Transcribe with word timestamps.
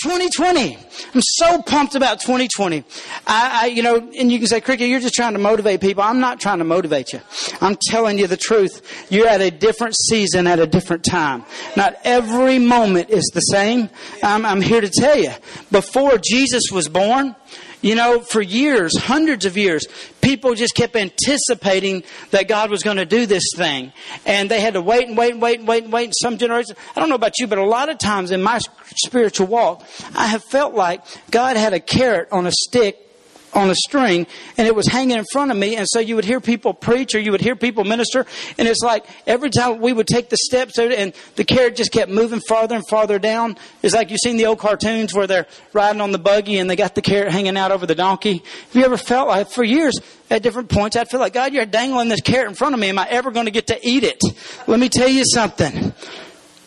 2020. 0.00 0.78
I'm 1.14 1.20
so 1.20 1.62
pumped 1.62 1.94
about 1.94 2.20
2020. 2.20 2.84
I, 3.26 3.60
I, 3.62 3.66
you 3.66 3.82
know, 3.82 3.96
and 3.96 4.32
you 4.32 4.38
can 4.38 4.46
say, 4.46 4.60
Cricket, 4.60 4.88
you're 4.88 5.00
just 5.00 5.14
trying 5.14 5.34
to 5.34 5.38
motivate 5.38 5.80
people. 5.80 6.02
I'm 6.02 6.20
not 6.20 6.40
trying 6.40 6.58
to 6.58 6.64
motivate 6.64 7.12
you. 7.12 7.20
I'm 7.60 7.76
telling 7.88 8.18
you 8.18 8.26
the 8.26 8.36
truth. 8.36 9.06
You're 9.10 9.28
at 9.28 9.40
a 9.40 9.50
different 9.50 9.96
season 9.96 10.46
at 10.46 10.58
a 10.58 10.66
different 10.66 11.04
time. 11.04 11.44
Not 11.76 11.96
every 12.04 12.58
moment 12.58 13.10
is 13.10 13.30
the 13.34 13.40
same. 13.40 13.90
I'm, 14.22 14.44
I'm 14.46 14.60
here 14.60 14.80
to 14.80 14.90
tell 14.90 15.18
you. 15.18 15.32
Before 15.70 16.18
Jesus 16.18 16.64
was 16.72 16.88
born, 16.88 17.36
you 17.82 17.94
know, 17.94 18.20
for 18.20 18.40
years, 18.40 18.96
hundreds 18.96 19.46
of 19.46 19.56
years, 19.56 19.86
people 20.20 20.54
just 20.54 20.74
kept 20.74 20.96
anticipating 20.96 22.02
that 22.30 22.48
God 22.48 22.70
was 22.70 22.82
going 22.82 22.98
to 22.98 23.06
do 23.06 23.26
this 23.26 23.44
thing. 23.56 23.92
And 24.26 24.50
they 24.50 24.60
had 24.60 24.74
to 24.74 24.82
wait 24.82 25.08
and 25.08 25.16
wait 25.16 25.32
and 25.32 25.42
wait 25.42 25.58
and 25.60 25.68
wait 25.68 25.84
and 25.84 25.92
wait. 25.92 26.12
Some 26.20 26.38
generations, 26.38 26.78
I 26.94 27.00
don't 27.00 27.08
know 27.08 27.14
about 27.14 27.38
you, 27.38 27.46
but 27.46 27.58
a 27.58 27.64
lot 27.64 27.88
of 27.88 27.98
times 27.98 28.30
in 28.30 28.42
my 28.42 28.60
spiritual 28.96 29.46
walk, 29.46 29.84
I 30.14 30.26
have 30.26 30.44
felt 30.44 30.74
like 30.74 31.02
God 31.30 31.56
had 31.56 31.72
a 31.72 31.80
carrot 31.80 32.28
on 32.32 32.46
a 32.46 32.52
stick 32.52 33.09
on 33.52 33.70
a 33.70 33.74
string 33.74 34.26
and 34.56 34.66
it 34.66 34.74
was 34.74 34.86
hanging 34.86 35.16
in 35.16 35.24
front 35.32 35.50
of 35.50 35.56
me 35.56 35.76
and 35.76 35.86
so 35.88 35.98
you 35.98 36.14
would 36.14 36.24
hear 36.24 36.40
people 36.40 36.72
preach 36.72 37.14
or 37.14 37.20
you 37.20 37.32
would 37.32 37.40
hear 37.40 37.56
people 37.56 37.84
minister 37.84 38.24
and 38.58 38.68
it's 38.68 38.80
like 38.82 39.04
every 39.26 39.50
time 39.50 39.80
we 39.80 39.92
would 39.92 40.06
take 40.06 40.28
the 40.28 40.36
steps 40.36 40.78
and 40.78 41.12
the 41.36 41.44
carrot 41.44 41.76
just 41.76 41.90
kept 41.90 42.10
moving 42.10 42.40
farther 42.40 42.76
and 42.76 42.86
farther 42.88 43.18
down. 43.18 43.56
It's 43.82 43.94
like 43.94 44.10
you've 44.10 44.20
seen 44.22 44.36
the 44.36 44.46
old 44.46 44.58
cartoons 44.58 45.14
where 45.14 45.26
they're 45.26 45.46
riding 45.72 46.00
on 46.00 46.12
the 46.12 46.18
buggy 46.18 46.58
and 46.58 46.70
they 46.70 46.76
got 46.76 46.94
the 46.94 47.02
carrot 47.02 47.32
hanging 47.32 47.56
out 47.56 47.72
over 47.72 47.86
the 47.86 47.94
donkey. 47.94 48.38
Have 48.38 48.74
you 48.74 48.84
ever 48.84 48.96
felt 48.96 49.28
like 49.28 49.50
for 49.50 49.64
years 49.64 49.98
at 50.30 50.42
different 50.42 50.68
points 50.68 50.96
I'd 50.96 51.10
feel 51.10 51.20
like 51.20 51.32
God 51.32 51.52
you're 51.52 51.66
dangling 51.66 52.08
this 52.08 52.20
carrot 52.20 52.48
in 52.48 52.54
front 52.54 52.74
of 52.74 52.80
me. 52.80 52.88
Am 52.88 52.98
I 52.98 53.08
ever 53.08 53.30
going 53.30 53.46
to 53.46 53.52
get 53.52 53.66
to 53.68 53.78
eat 53.82 54.04
it? 54.04 54.20
Let 54.66 54.78
me 54.78 54.88
tell 54.88 55.08
you 55.08 55.24
something. 55.24 55.92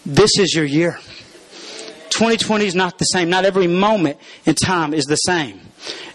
This 0.06 0.32
is 0.38 0.54
your 0.54 0.66
year. 0.66 1.00
2020 2.10 2.66
is 2.66 2.76
not 2.76 2.98
the 2.98 3.06
same. 3.06 3.30
Not 3.30 3.46
every 3.46 3.68
moment 3.68 4.20
in 4.46 4.54
time 4.54 4.94
is 4.94 5.06
the 5.06 5.16
same 5.16 5.62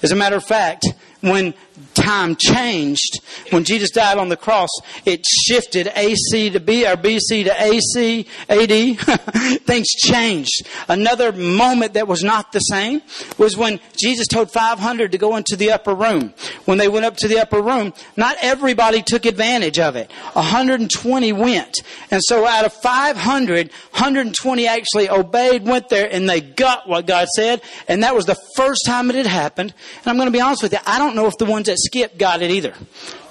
as 0.02 0.12
a 0.12 0.16
matter 0.16 0.36
of 0.36 0.44
fact, 0.44 0.86
when 1.20 1.54
time 1.94 2.36
changed, 2.36 3.20
when 3.50 3.64
Jesus 3.64 3.90
died 3.90 4.18
on 4.18 4.28
the 4.28 4.36
cross, 4.36 4.70
it 5.04 5.24
shifted 5.26 5.90
AC 5.94 6.50
to 6.50 6.60
B 6.60 6.86
or 6.86 6.96
BC 6.96 7.44
to 7.44 7.62
AC, 7.62 8.26
AD. 8.48 9.60
Things 9.62 9.88
changed. 9.88 10.66
Another 10.88 11.32
moment 11.32 11.94
that 11.94 12.08
was 12.08 12.22
not 12.22 12.52
the 12.52 12.60
same 12.60 13.02
was 13.36 13.56
when 13.56 13.80
Jesus 13.96 14.26
told 14.26 14.50
500 14.50 15.12
to 15.12 15.18
go 15.18 15.36
into 15.36 15.56
the 15.56 15.72
upper 15.72 15.94
room. 15.94 16.34
When 16.64 16.78
they 16.78 16.88
went 16.88 17.06
up 17.06 17.16
to 17.18 17.28
the 17.28 17.40
upper 17.40 17.60
room, 17.60 17.92
not 18.16 18.36
everybody 18.40 19.02
took 19.02 19.26
advantage 19.26 19.78
of 19.78 19.96
it. 19.96 20.10
120 20.32 21.32
went. 21.32 21.76
And 22.10 22.22
so 22.24 22.46
out 22.46 22.64
of 22.64 22.72
500, 22.72 23.70
120 23.70 24.66
actually 24.66 25.10
obeyed, 25.10 25.64
went 25.64 25.88
there, 25.88 26.08
and 26.10 26.28
they 26.28 26.40
got 26.40 26.88
what 26.88 27.06
God 27.06 27.28
said. 27.36 27.62
And 27.86 28.02
that 28.02 28.14
was 28.14 28.26
the 28.26 28.38
first 28.56 28.82
time 28.86 29.10
it 29.10 29.16
had 29.16 29.26
happened. 29.26 29.74
And 29.98 30.06
I'm 30.06 30.16
going 30.16 30.26
to 30.26 30.32
be 30.32 30.40
honest 30.40 30.62
with 30.62 30.72
you, 30.72 30.78
I 30.86 30.98
don't 30.98 31.14
know 31.14 31.26
if 31.26 31.38
the 31.38 31.44
ones 31.44 31.67
that 31.68 31.78
Skip 31.78 32.18
got 32.18 32.42
it 32.42 32.50
either. 32.50 32.74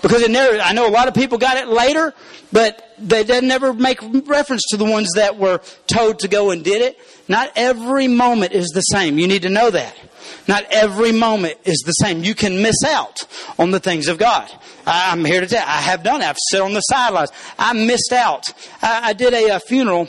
Because 0.02 0.22
it 0.22 0.32
never, 0.32 0.60
I 0.60 0.74
know 0.74 0.88
a 0.88 0.90
lot 0.90 1.08
of 1.08 1.14
people 1.14 1.38
got 1.38 1.58
it 1.58 1.68
later, 1.68 2.14
but 2.52 2.96
they 2.98 3.24
did 3.24 3.44
never 3.44 3.74
make 3.74 4.00
reference 4.28 4.64
to 4.70 4.78
the 4.78 4.86
ones 4.86 5.10
that 5.16 5.38
were 5.38 5.62
told 5.88 6.20
to 6.20 6.28
go 6.28 6.52
and 6.52 6.64
did 6.64 6.82
it. 6.82 6.98
Not 7.28 7.52
every 7.56 8.08
moment 8.08 8.54
is 8.54 8.70
the 8.70 8.82
same. 8.82 9.18
You 9.20 9.28
need 9.28 9.42
to 9.42 9.50
know 9.50 9.70
that. 9.70 9.96
Not 10.48 10.64
every 10.72 11.12
moment 11.12 11.58
is 11.66 11.84
the 11.86 11.92
same. 11.92 12.24
You 12.24 12.34
can 12.34 12.62
miss 12.62 12.84
out 12.86 13.20
on 13.60 13.72
the 13.72 13.80
things 13.80 14.08
of 14.08 14.18
God. 14.18 14.50
I'm 14.86 15.26
here 15.26 15.42
to 15.42 15.48
tell 15.48 15.60
you, 15.60 15.68
I 15.68 15.82
have 15.82 16.04
done 16.04 16.22
it. 16.22 16.26
I've 16.26 16.38
sit 16.50 16.62
on 16.62 16.74
the 16.74 16.82
sidelines. 16.82 17.32
I 17.60 17.74
missed 17.74 18.14
out. 18.14 18.46
I, 18.82 19.10
I 19.10 19.14
did 19.14 19.34
a, 19.34 19.56
a, 19.56 19.60
funeral 19.60 20.08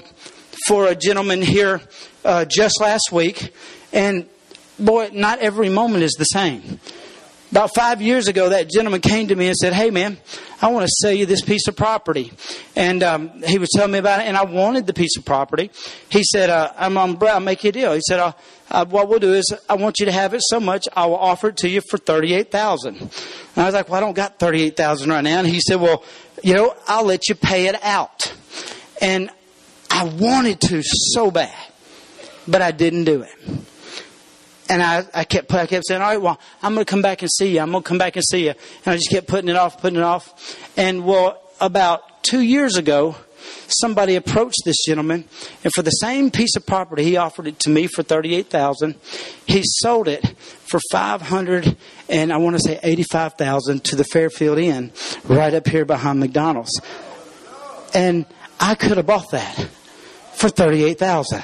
for 0.67 0.87
a 0.87 0.95
gentleman 0.95 1.43
here 1.43 1.81
uh, 2.25 2.45
just 2.45 2.81
last 2.81 3.11
week, 3.11 3.53
and 3.93 4.29
boy, 4.79 5.11
not 5.13 5.41
every 5.41 5.69
moment 5.69 6.05
is 6.05 6.13
the 6.13 6.25
same. 6.25 6.79
About 7.51 7.75
five 7.75 8.03
years 8.03 8.29
ago, 8.29 8.51
that 8.51 8.69
gentleman 8.69 9.01
came 9.01 9.29
to 9.29 9.35
me 9.35 9.47
and 9.47 9.57
said, 9.57 9.73
Hey, 9.73 9.91
man, 9.91 10.19
I 10.61 10.69
want 10.69 10.85
to 10.85 10.93
sell 11.01 11.13
you 11.13 11.25
this 11.25 11.41
piece 11.41 11.67
of 11.67 11.77
property. 11.77 12.33
And 12.77 13.03
um, 13.03 13.43
he 13.43 13.59
was 13.59 13.71
telling 13.75 13.93
me 13.93 13.99
about 13.99 14.21
it, 14.21 14.27
and 14.27 14.37
I 14.37 14.45
wanted 14.45 14.87
the 14.87 14.93
piece 14.93 15.17
of 15.17 15.25
property. 15.25 15.71
He 16.11 16.25
said, 16.25 16.51
uh, 16.51 16.73
I'm 16.77 16.99
on, 16.99 17.17
I'll 17.27 17.41
make 17.41 17.65
you 17.65 17.71
a 17.71 17.73
deal. 17.73 17.93
He 17.95 18.03
said, 18.07 18.19
uh, 18.19 18.33
uh, 18.71 18.85
What 18.85 19.09
we'll 19.09 19.19
do 19.19 19.33
is, 19.33 19.51
I 19.69 19.75
want 19.75 19.99
you 19.99 20.07
to 20.07 20.13
have 20.13 20.35
it 20.35 20.43
so 20.45 20.61
much, 20.61 20.87
I 20.95 21.07
will 21.07 21.17
offer 21.17 21.49
it 21.49 21.57
to 21.59 21.69
you 21.71 21.81
for 21.81 21.97
38000 21.97 22.97
And 22.97 23.11
I 23.57 23.65
was 23.65 23.75
like, 23.75 23.89
Well, 23.89 23.97
I 23.97 24.01
don't 24.01 24.15
got 24.15 24.39
38000 24.39 25.09
right 25.09 25.25
now. 25.25 25.39
And 25.39 25.49
he 25.49 25.61
said, 25.61 25.81
Well, 25.81 26.05
you 26.43 26.53
know, 26.53 26.75
I'll 26.87 27.05
let 27.05 27.29
you 27.29 27.35
pay 27.35 27.67
it 27.67 27.83
out. 27.83 28.33
And 29.01 29.31
I 29.91 30.05
wanted 30.05 30.61
to 30.63 30.83
so 30.85 31.31
bad, 31.31 31.55
but 32.47 32.61
I 32.61 32.73
didn't 32.73 33.05
do 33.05 33.23
it. 33.23 33.31
And 34.69 34.83
I, 34.83 35.05
I 35.15 35.25
kept, 35.25 35.53
I 35.55 35.67
kept 35.67 35.87
saying, 35.87 36.03
all 36.03 36.09
right, 36.09 36.21
well, 36.21 36.39
I'm 36.63 36.75
going 36.75 36.85
to 36.85 36.91
come 36.91 37.03
back 37.03 37.23
and 37.23 37.31
see 37.31 37.55
you. 37.55 37.61
I'm 37.61 37.71
going 37.71 37.83
to 37.83 37.89
come 37.89 37.99
back 37.99 38.17
and 38.17 38.25
see 38.25 38.45
you. 38.45 38.51
And 38.51 38.93
I 38.93 38.95
just 38.97 39.11
kept 39.11 39.27
putting 39.27 39.49
it 39.49 39.57
off, 39.57 39.81
putting 39.81 39.99
it 39.99 40.05
off. 40.05 40.59
And 40.77 41.07
well, 41.07 41.41
about 41.61 42.23
two 42.23 42.43
years 42.43 42.77
ago, 42.77 43.17
somebody 43.69 44.15
approached 44.15 44.61
this 44.65 44.77
gentleman, 44.87 45.25
and 45.65 45.73
for 45.73 45.83
the 45.83 45.91
same 45.91 46.31
piece 46.31 46.55
of 46.57 46.67
property, 46.67 47.03
he 47.05 47.17
offered 47.17 47.47
it 47.47 47.59
to 47.61 47.71
me 47.71 47.87
for 47.87 48.03
thirty-eight 48.03 48.51
thousand. 48.51 48.97
He 49.47 49.63
sold 49.65 50.07
it 50.07 50.27
for 50.37 50.81
five 50.91 51.23
hundred 51.23 51.77
and 52.09 52.33
I 52.33 52.37
want 52.37 52.57
to 52.57 52.63
say 52.63 52.79
eighty-five 52.83 53.35
thousand 53.35 53.85
to 53.85 53.97
the 53.97 54.05
Fairfield 54.05 54.59
Inn, 54.59 54.93
right 55.25 55.55
up 55.55 55.67
here 55.67 55.87
behind 55.87 56.21
McDonald's. 56.21 56.79
And 57.95 58.27
I 58.61 58.75
could 58.75 58.99
have 58.99 59.07
bought 59.07 59.31
that 59.31 59.55
for 60.35 60.51
thirty-eight 60.51 60.99
thousand. 60.99 61.43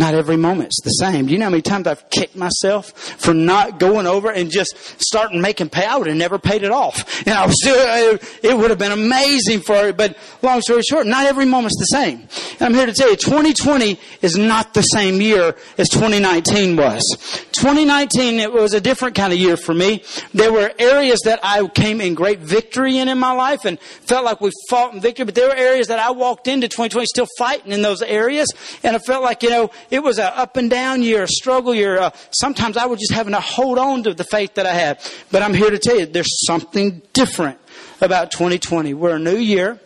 Not 0.00 0.14
every 0.14 0.38
moment's 0.38 0.80
the 0.80 0.92
same. 0.92 1.26
Do 1.26 1.32
you 1.32 1.38
know 1.38 1.44
how 1.44 1.50
many 1.50 1.60
times 1.60 1.86
I've 1.86 2.08
kicked 2.08 2.34
myself 2.34 2.90
for 3.20 3.34
not 3.34 3.78
going 3.78 4.06
over 4.06 4.30
and 4.30 4.50
just 4.50 4.74
starting 4.98 5.42
making 5.42 5.68
pay? 5.68 5.84
I 5.84 5.98
would 5.98 6.06
have 6.06 6.16
never 6.16 6.38
paid 6.38 6.62
it 6.62 6.70
off. 6.70 7.26
And 7.26 7.34
I 7.34 7.44
was 7.44 7.54
it 7.62 8.56
would 8.56 8.70
have 8.70 8.78
been 8.78 8.92
amazing 8.92 9.60
for 9.60 9.74
it. 9.88 9.98
But 9.98 10.16
long 10.40 10.62
story 10.62 10.80
short, 10.88 11.06
not 11.06 11.26
every 11.26 11.44
moment's 11.44 11.76
the 11.76 11.84
same. 11.84 12.26
And 12.52 12.62
I'm 12.62 12.72
here 12.72 12.86
to 12.86 12.94
tell 12.94 13.10
you, 13.10 13.16
2020 13.16 14.00
is 14.22 14.38
not 14.38 14.72
the 14.72 14.80
same 14.80 15.20
year 15.20 15.54
as 15.76 15.90
2019 15.90 16.76
was. 16.76 17.04
2019, 17.52 18.40
it 18.40 18.54
was 18.54 18.72
a 18.72 18.80
different 18.80 19.14
kind 19.14 19.34
of 19.34 19.38
year 19.38 19.58
for 19.58 19.74
me. 19.74 20.02
There 20.32 20.50
were 20.50 20.72
areas 20.78 21.20
that 21.26 21.40
I 21.42 21.68
came 21.68 22.00
in 22.00 22.14
great 22.14 22.38
victory 22.38 22.96
in 22.96 23.08
in 23.08 23.18
my 23.18 23.32
life 23.32 23.66
and 23.66 23.78
felt 23.78 24.24
like 24.24 24.40
we 24.40 24.50
fought 24.70 24.94
in 24.94 25.02
victory, 25.02 25.26
but 25.26 25.34
there 25.34 25.48
were 25.48 25.56
areas 25.56 25.88
that 25.88 25.98
I 25.98 26.12
walked 26.12 26.48
into 26.48 26.68
2020 26.68 27.04
still 27.04 27.28
fighting 27.36 27.72
in 27.72 27.82
those 27.82 28.00
areas. 28.00 28.50
And 28.82 28.96
I 28.96 28.98
felt 28.98 29.22
like, 29.22 29.42
you 29.42 29.50
know, 29.50 29.70
it 29.90 30.02
was 30.02 30.18
an 30.18 30.30
up 30.34 30.56
and 30.56 30.70
down 30.70 31.02
year, 31.02 31.24
a 31.24 31.28
struggle 31.28 31.74
year. 31.74 31.98
Uh, 31.98 32.10
sometimes 32.30 32.76
I 32.76 32.86
was 32.86 33.00
just 33.00 33.12
having 33.12 33.32
to 33.32 33.40
hold 33.40 33.78
on 33.78 34.02
to 34.04 34.14
the 34.14 34.24
faith 34.24 34.54
that 34.54 34.66
I 34.66 34.72
had. 34.72 35.00
But 35.30 35.42
I'm 35.42 35.54
here 35.54 35.70
to 35.70 35.78
tell 35.78 35.98
you, 35.98 36.06
there's 36.06 36.46
something 36.46 37.02
different 37.12 37.58
about 38.00 38.30
2020. 38.30 38.94
We're 38.94 39.16
a 39.16 39.18
new 39.18 39.36
year. 39.36 39.78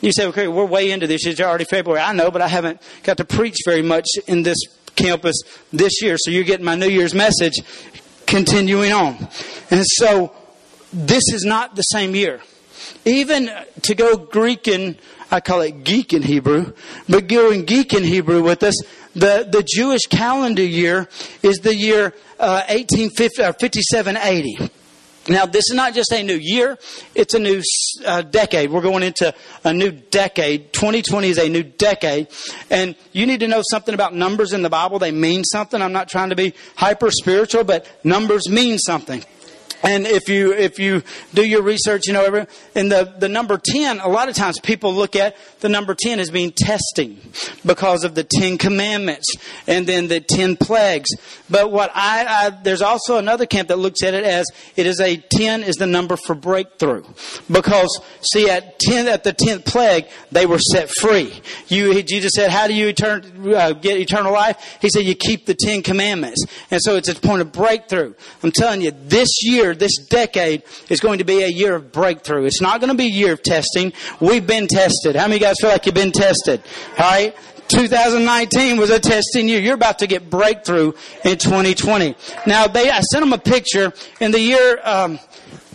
You 0.00 0.12
say, 0.12 0.26
okay, 0.26 0.48
we're 0.48 0.64
way 0.64 0.90
into 0.90 1.06
this. 1.06 1.26
It's 1.26 1.40
already 1.40 1.64
February. 1.64 2.00
I 2.00 2.12
know, 2.12 2.30
but 2.30 2.40
I 2.40 2.48
haven't 2.48 2.80
got 3.02 3.18
to 3.18 3.24
preach 3.24 3.58
very 3.66 3.82
much 3.82 4.06
in 4.26 4.42
this 4.42 4.58
campus 4.96 5.42
this 5.72 6.00
year. 6.02 6.16
So 6.18 6.30
you're 6.30 6.44
getting 6.44 6.64
my 6.64 6.74
New 6.74 6.88
Year's 6.88 7.14
message 7.14 7.54
continuing 8.26 8.92
on. 8.92 9.28
And 9.70 9.84
so 9.84 10.34
this 10.92 11.24
is 11.32 11.44
not 11.44 11.76
the 11.76 11.82
same 11.82 12.14
year. 12.14 12.40
Even 13.04 13.50
to 13.82 13.94
go 13.94 14.16
Greek 14.16 14.68
and 14.68 14.96
I 15.30 15.40
call 15.40 15.60
it 15.60 15.84
geek 15.84 16.12
in 16.12 16.22
Hebrew, 16.22 16.72
but 17.08 17.28
going 17.28 17.64
geek 17.64 17.94
in 17.94 18.02
Hebrew 18.02 18.42
with 18.42 18.62
us, 18.62 18.74
the, 19.14 19.48
the 19.50 19.66
Jewish 19.66 20.02
calendar 20.08 20.64
year 20.64 21.08
is 21.42 21.58
the 21.58 21.74
year 21.74 22.14
uh, 22.38 22.62
5780. 22.62 24.56
Uh, 24.58 24.68
now, 25.28 25.46
this 25.46 25.64
is 25.70 25.76
not 25.76 25.94
just 25.94 26.12
a 26.12 26.22
new 26.22 26.38
year, 26.40 26.78
it's 27.14 27.34
a 27.34 27.38
new 27.38 27.62
uh, 28.04 28.22
decade. 28.22 28.70
We're 28.70 28.80
going 28.80 29.02
into 29.02 29.34
a 29.64 29.72
new 29.72 29.90
decade. 29.90 30.72
2020 30.72 31.28
is 31.28 31.38
a 31.38 31.48
new 31.48 31.62
decade. 31.62 32.28
And 32.70 32.96
you 33.12 33.26
need 33.26 33.40
to 33.40 33.48
know 33.48 33.62
something 33.70 33.94
about 33.94 34.14
numbers 34.14 34.52
in 34.52 34.62
the 34.62 34.70
Bible. 34.70 34.98
They 34.98 35.12
mean 35.12 35.44
something. 35.44 35.80
I'm 35.80 35.92
not 35.92 36.08
trying 36.08 36.30
to 36.30 36.36
be 36.36 36.54
hyper 36.74 37.10
spiritual, 37.10 37.64
but 37.64 37.86
numbers 38.02 38.48
mean 38.48 38.78
something. 38.78 39.22
And 39.82 40.06
if 40.06 40.28
you 40.28 40.52
if 40.52 40.78
you 40.78 41.02
do 41.32 41.46
your 41.46 41.62
research, 41.62 42.06
you 42.06 42.12
know, 42.12 42.46
in 42.74 42.88
the 42.88 43.14
the 43.18 43.28
number 43.28 43.58
ten, 43.62 44.00
a 44.00 44.08
lot 44.08 44.28
of 44.28 44.34
times 44.34 44.58
people 44.60 44.92
look 44.92 45.16
at 45.16 45.36
the 45.60 45.68
number 45.68 45.94
ten 45.94 46.20
as 46.20 46.30
being 46.30 46.52
testing 46.52 47.18
because 47.64 48.04
of 48.04 48.14
the 48.14 48.24
Ten 48.24 48.58
Commandments 48.58 49.26
and 49.66 49.86
then 49.86 50.08
the 50.08 50.20
ten 50.20 50.56
plagues. 50.56 51.10
But 51.48 51.72
what 51.72 51.90
I, 51.94 52.46
I 52.46 52.50
there's 52.50 52.82
also 52.82 53.16
another 53.16 53.46
camp 53.46 53.68
that 53.68 53.78
looks 53.78 54.02
at 54.02 54.14
it 54.14 54.24
as 54.24 54.46
it 54.76 54.86
is 54.86 55.00
a 55.00 55.16
ten 55.16 55.62
is 55.62 55.76
the 55.76 55.86
number 55.86 56.16
for 56.16 56.34
breakthrough 56.34 57.04
because 57.50 58.00
see 58.32 58.50
at 58.50 58.78
ten 58.78 59.08
at 59.08 59.24
the 59.24 59.32
tenth 59.32 59.64
plague 59.64 60.06
they 60.30 60.46
were 60.46 60.58
set 60.58 60.90
free. 61.00 61.32
You 61.68 62.02
Jesus 62.02 62.32
said, 62.34 62.50
"How 62.50 62.66
do 62.66 62.74
you 62.74 62.92
etern, 62.92 63.54
uh, 63.54 63.72
get 63.72 63.98
eternal 63.98 64.32
life?" 64.32 64.78
He 64.80 64.88
said, 64.90 65.04
"You 65.04 65.14
keep 65.14 65.46
the 65.46 65.54
Ten 65.54 65.82
Commandments." 65.82 66.44
And 66.70 66.80
so 66.82 66.96
it's 66.96 67.08
a 67.08 67.14
point 67.14 67.42
of 67.42 67.52
breakthrough. 67.52 68.14
I'm 68.42 68.52
telling 68.52 68.82
you, 68.82 68.92
this 68.92 69.28
year 69.42 69.69
year, 69.70 69.74
this 69.74 69.96
decade, 69.96 70.62
is 70.88 71.00
going 71.00 71.18
to 71.18 71.24
be 71.24 71.42
a 71.42 71.48
year 71.48 71.74
of 71.74 71.92
breakthrough. 71.92 72.44
It's 72.44 72.60
not 72.60 72.80
going 72.80 72.90
to 72.90 72.96
be 72.96 73.06
a 73.06 73.10
year 73.10 73.32
of 73.32 73.42
testing. 73.42 73.92
We've 74.20 74.46
been 74.46 74.66
tested. 74.66 75.16
How 75.16 75.22
many 75.22 75.36
of 75.36 75.40
you 75.40 75.46
guys 75.46 75.56
feel 75.60 75.70
like 75.70 75.86
you've 75.86 75.94
been 75.94 76.12
tested? 76.12 76.62
All 76.98 77.10
right? 77.10 77.36
2019 77.68 78.78
was 78.78 78.90
a 78.90 78.98
testing 78.98 79.48
year. 79.48 79.60
You're 79.60 79.76
about 79.76 80.00
to 80.00 80.08
get 80.08 80.28
breakthrough 80.28 80.92
in 81.24 81.38
2020. 81.38 82.16
Now, 82.44 82.66
they, 82.66 82.90
I 82.90 83.00
sent 83.00 83.22
them 83.22 83.32
a 83.32 83.38
picture 83.38 83.92
in 84.20 84.32
the 84.32 84.40
year, 84.40 84.80
um, 84.82 85.20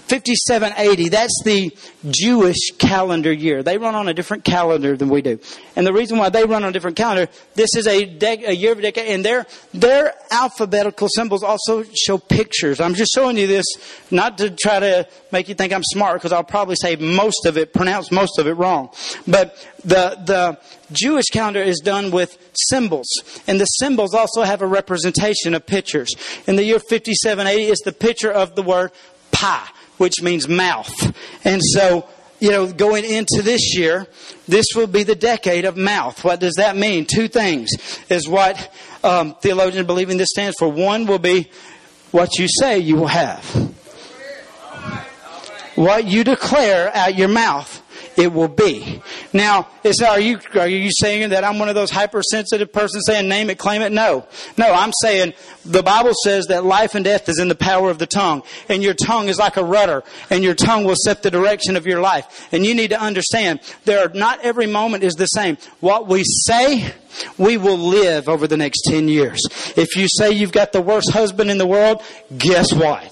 5780, 0.08 1.10
that's 1.10 1.42
the 1.44 1.76
Jewish 2.10 2.72
calendar 2.78 3.32
year. 3.32 3.64
They 3.64 3.80
run 3.80 3.96
on 3.96 4.08
a 4.08 4.14
different 4.14 4.44
calendar 4.44 4.96
than 4.96 5.10
we 5.10 5.24
do. 5.24 5.40
And 5.76 5.86
the 5.86 5.94
reason 5.94 6.20
why 6.20 6.30
they 6.30 6.46
run 6.46 6.64
on 6.64 6.70
a 6.70 6.72
different 6.72 6.96
calendar, 6.96 7.28
this 7.56 7.76
is 7.76 7.88
a, 7.88 8.04
a 8.46 8.54
year 8.54 8.74
of 8.74 8.78
a 8.78 8.82
decade, 8.84 9.08
and 9.08 9.26
their, 9.26 9.48
their 9.74 10.14
alphabetical 10.30 11.08
symbols 11.10 11.42
also 11.42 11.84
show 11.96 12.20
pictures. 12.20 12.80
I'm 12.80 12.94
just 12.94 13.14
showing 13.16 13.36
you 13.38 13.48
this 13.48 13.66
not 14.12 14.38
to 14.38 14.52
try 14.52 14.80
to 14.80 15.08
make 15.32 15.50
you 15.50 15.56
think 15.56 15.74
I'm 15.74 15.84
smart, 15.84 16.18
because 16.18 16.32
I'll 16.32 16.44
probably 16.44 16.76
say 16.76 16.96
most 16.98 17.48
of 17.48 17.58
it, 17.58 17.74
pronounce 17.74 18.12
most 18.12 18.38
of 18.38 18.46
it 18.46 18.54
wrong. 18.54 18.90
But 19.28 19.58
the, 19.84 20.22
the 20.24 20.60
Jewish 20.92 21.26
calendar 21.32 21.62
is 21.62 21.80
done 21.80 22.12
with 22.12 22.38
symbols. 22.70 23.08
And 23.48 23.60
the 23.60 23.66
symbols 23.66 24.14
also 24.14 24.44
have 24.44 24.62
a 24.62 24.68
representation 24.68 25.56
of 25.56 25.66
pictures. 25.66 26.14
In 26.46 26.58
the 26.58 26.64
year 26.64 26.78
5780, 26.78 27.64
it's 27.64 27.84
the 27.84 27.92
picture 27.92 28.32
of 28.32 28.56
the 28.56 28.62
word 28.62 28.92
pie 29.32 29.68
which 29.98 30.22
means 30.22 30.48
mouth. 30.48 30.94
And 31.46 31.62
so, 31.64 32.08
you 32.40 32.52
know, 32.52 32.72
going 32.72 33.06
into 33.06 33.42
this 33.42 33.78
year, 33.78 34.08
this 34.48 34.66
will 34.76 34.88
be 34.88 35.04
the 35.04 35.16
decade 35.16 35.66
of 35.66 35.78
mouth. 35.78 36.24
What 36.24 36.40
does 36.40 36.56
that 36.56 36.76
mean? 36.76 37.06
Two 37.06 37.28
things 37.28 37.70
is 38.10 38.28
what 38.28 38.74
um, 39.04 39.36
theologians 39.36 39.90
in. 39.90 40.18
this 40.18 40.30
stands 40.30 40.56
for. 40.58 40.70
One 40.70 41.06
will 41.06 41.20
be 41.20 41.50
what 42.12 42.38
you 42.38 42.48
say 42.60 42.80
you 42.80 42.96
will 42.98 43.08
have. 43.08 43.44
What 45.76 46.06
you 46.06 46.24
declare 46.24 46.96
out 46.96 47.16
your 47.16 47.28
mouth 47.28 47.82
it 48.18 48.32
will 48.32 48.48
be. 48.48 49.02
Now, 49.34 49.68
is, 49.84 50.02
are 50.02 50.20
you 50.20 50.40
are 50.56 50.68
you 50.68 50.90
saying 50.92 51.30
that 51.30 51.44
I'm 51.44 51.60
one 51.60 51.70
of 51.70 51.76
those 51.76 51.92
hypersensitive 51.92 52.72
persons 52.72 53.04
saying 53.06 53.28
name 53.28 53.50
it, 53.50 53.58
claim 53.58 53.82
it? 53.82 53.92
No, 53.92 54.26
no. 54.58 54.72
I'm 54.72 54.92
saying 55.02 55.34
the 55.66 55.84
Bible 55.84 56.14
says 56.24 56.48
that 56.48 56.66
life 56.66 56.96
and 56.96 57.04
death 57.04 57.28
is 57.30 57.40
in 57.40 57.48
the 57.48 57.56
power 57.56 57.90
of 57.90 58.00
the 58.00 58.08
tongue, 58.08 58.44
and 58.70 58.82
your 58.82 58.94
tongue 58.94 59.28
is 59.28 59.38
like 59.38 59.58
a 59.58 59.64
rudder, 59.64 60.04
and 60.30 60.44
your 60.44 60.56
tongue 60.56 60.86
will 60.86 60.96
set 60.96 61.24
the 61.24 61.32
direction 61.32 61.76
of 61.76 61.86
your 61.86 62.02
life. 62.02 62.48
And 62.52 62.66
you 62.66 62.76
need 62.76 62.92
to 62.92 63.00
understand 63.00 63.60
there 63.86 64.06
are 64.06 64.14
not 64.14 64.40
every 64.42 64.68
moment 64.68 65.04
is 65.04 65.16
the 65.16 65.28
same. 65.28 65.58
What 65.80 66.08
we 66.08 66.24
say 66.24 66.94
we 67.38 67.58
will 67.58 67.78
live 67.78 68.28
over 68.30 68.48
the 68.48 68.58
next 68.58 68.82
10 68.90 69.08
years. 69.08 69.40
If 69.76 69.96
you 69.96 70.08
say 70.08 70.32
you've 70.32 70.52
got 70.52 70.72
the 70.72 70.82
worst 70.82 71.12
husband 71.12 71.50
in 71.50 71.58
the 71.58 71.68
world, 71.68 72.02
guess 72.38 72.74
what? 72.74 73.12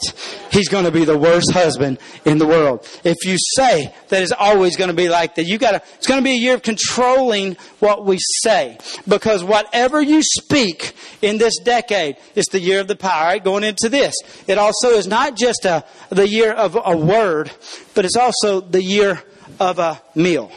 He's 0.51 0.69
going 0.69 0.85
to 0.85 0.91
be 0.91 1.05
the 1.05 1.17
worst 1.17 1.51
husband 1.51 1.97
in 2.25 2.37
the 2.37 2.45
world. 2.45 2.87
If 3.03 3.25
you 3.25 3.37
say 3.55 3.93
that 4.09 4.21
it's 4.21 4.31
always 4.31 4.77
going 4.77 4.89
to 4.89 4.95
be 4.95 5.09
like 5.09 5.35
that, 5.35 5.45
you 5.45 5.57
got 5.57 5.71
to, 5.71 5.81
it's 5.95 6.07
going 6.07 6.19
to 6.19 6.23
be 6.23 6.31
a 6.31 6.39
year 6.39 6.55
of 6.55 6.61
controlling 6.61 7.57
what 7.79 8.05
we 8.05 8.17
say. 8.43 8.77
Because 9.07 9.43
whatever 9.43 10.01
you 10.01 10.21
speak 10.21 10.93
in 11.21 11.37
this 11.37 11.57
decade, 11.59 12.17
it's 12.35 12.49
the 12.49 12.59
year 12.59 12.81
of 12.81 12.87
the 12.87 12.95
power. 12.95 13.25
Right? 13.25 13.43
Going 13.43 13.63
into 13.63 13.89
this, 13.89 14.15
it 14.47 14.57
also 14.57 14.89
is 14.89 15.07
not 15.07 15.35
just 15.35 15.65
a, 15.65 15.83
the 16.09 16.27
year 16.27 16.51
of 16.51 16.77
a 16.83 16.95
word, 16.95 17.51
but 17.95 18.05
it's 18.05 18.17
also 18.17 18.61
the 18.61 18.83
year 18.83 19.23
of 19.59 19.79
a 19.79 20.01
meal. 20.15 20.51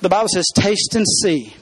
The 0.00 0.08
Bible 0.08 0.28
says, 0.28 0.46
taste 0.54 0.94
and 0.94 1.06
see 1.22 1.54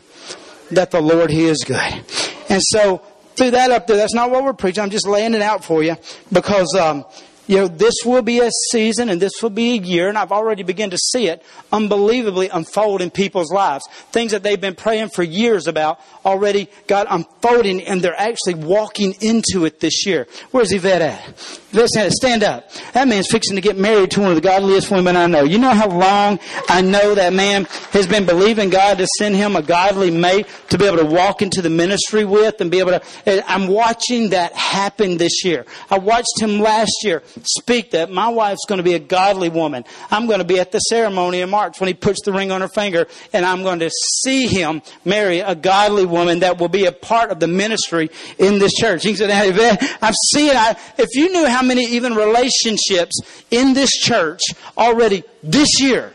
that 0.75 0.91
the 0.91 1.01
Lord, 1.01 1.31
He 1.31 1.45
is 1.45 1.59
good. 1.65 2.05
And 2.49 2.61
so, 2.63 3.03
through 3.37 3.53
that 3.53 3.71
up 3.71 3.87
there, 3.87 3.97
that's 3.97 4.15
not 4.15 4.31
what 4.31 4.45
we're 4.45 4.53
preaching. 4.53 4.83
I'm 4.83 4.91
just 4.91 5.07
laying 5.07 5.35
it 5.35 5.43
out 5.43 5.65
for 5.65 5.83
you 5.83 5.97
because 6.33 6.75
um, 6.79 7.05
you 7.47 7.57
know, 7.57 7.69
this 7.69 7.95
will 8.05 8.23
be 8.23 8.41
a 8.41 8.51
season 8.71 9.09
and 9.09 9.21
this 9.21 9.33
will 9.43 9.51
be 9.51 9.73
a 9.73 9.83
year, 9.83 10.09
and 10.09 10.17
I've 10.17 10.33
already 10.33 10.63
begun 10.63 10.91
to 10.91 10.99
see 10.99 11.27
it 11.27 11.43
unbelievably 11.73 12.49
unfold 12.49 13.03
in 13.03 13.11
people's 13.11 13.53
lives. 13.53 13.85
Things 14.11 14.33
that 14.33 14.43
they've 14.43 14.61
been 14.61 14.75
praying 14.75 15.09
for 15.09 15.23
years 15.23 15.67
about 15.67 16.01
already 16.25 16.69
got 16.87 17.07
unfolding, 17.11 17.83
and 17.83 18.01
they're 18.01 18.19
actually 18.19 18.55
walking 18.55 19.15
into 19.21 19.65
it 19.65 19.81
this 19.81 20.07
year. 20.07 20.27
Where's 20.51 20.73
Yvette 20.73 21.03
at? 21.03 21.29
Yvette, 21.73 22.13
stand 22.13 22.43
up. 22.43 22.71
That 22.93 23.09
man's 23.09 23.29
fixing 23.29 23.57
to 23.57 23.63
get 23.63 23.77
married 23.77 24.11
to 24.13 24.21
one 24.21 24.31
of 24.31 24.37
the 24.37 24.43
godliest 24.43 24.91
women 24.91 25.17
I 25.17 25.27
know. 25.27 25.43
You 25.43 25.59
know 25.59 25.71
how 25.71 25.89
long 25.89 26.39
I 26.69 26.81
know 26.81 27.15
that 27.15 27.33
man 27.33 27.65
has 27.93 28.07
been 28.07 28.27
believing 28.27 28.71
God 28.71 28.99
to 28.99 29.07
send 29.19 29.35
him 29.37 29.57
a 29.57 29.63
godly 29.63 30.11
mate 30.11 30.47
to 30.69 30.79
be 30.79 30.85
able 30.85 30.99
to 30.99 31.07
walk 31.07 31.43
into 31.43 31.63
the 31.63 31.71
ministry 31.71 32.25
with 32.25 32.61
and 32.61 32.71
be 32.71 32.79
able 32.79 32.99
to. 32.99 33.51
I'm 33.51 33.69
watching 33.69 34.31
that 34.31 34.53
happen 34.53 35.17
this 35.17 35.45
year. 35.45 35.67
I 35.91 35.99
watched 35.99 36.41
him 36.41 36.61
last 36.61 36.93
year 37.03 37.23
speak 37.45 37.93
that 37.93 38.11
my 38.11 38.29
wife's 38.29 38.65
going 38.67 38.79
to 38.79 38.83
be 38.83 38.95
a 38.95 38.99
godly 38.99 39.49
woman. 39.49 39.85
I'm 40.11 40.27
going 40.27 40.39
to 40.39 40.45
be 40.45 40.61
at 40.61 40.73
the 40.73 40.79
ceremony 40.79 41.41
in 41.41 41.51
March 41.51 41.81
when 41.81 41.89
he 41.89 41.95
puts 41.95 42.23
the 42.23 42.33
ring 42.33 42.51
on 42.51 42.61
her 42.61 42.69
finger, 42.69 43.07
and 43.33 43.45
I'm 43.45 43.63
going 43.63 43.81
to 43.81 43.91
see 43.91 44.47
him 44.47 44.83
marry 45.05 45.41
a 45.41 45.55
godly 45.55 46.07
woman 46.07 46.41
that 46.41 46.59
will 46.59 46.69
be 46.69 46.87
a 46.87 46.93
part 46.93 47.31
of 47.31 47.41
the 47.41 47.49
ministry 47.49 48.11
in 48.39 48.59
this 48.59 48.73
church. 48.73 49.03
He 49.03 49.15
said, 49.15 49.31
I'm 49.31 50.15
seeing, 50.33 50.57
I, 50.57 50.77
if 50.99 51.15
you 51.15 51.33
knew 51.33 51.47
how 51.47 51.63
many 51.63 51.85
even 51.85 52.15
relationships 52.15 53.21
in 53.51 53.75
this 53.75 53.91
church 53.91 54.43
already 54.77 55.25
this 55.43 55.81
year, 55.81 56.13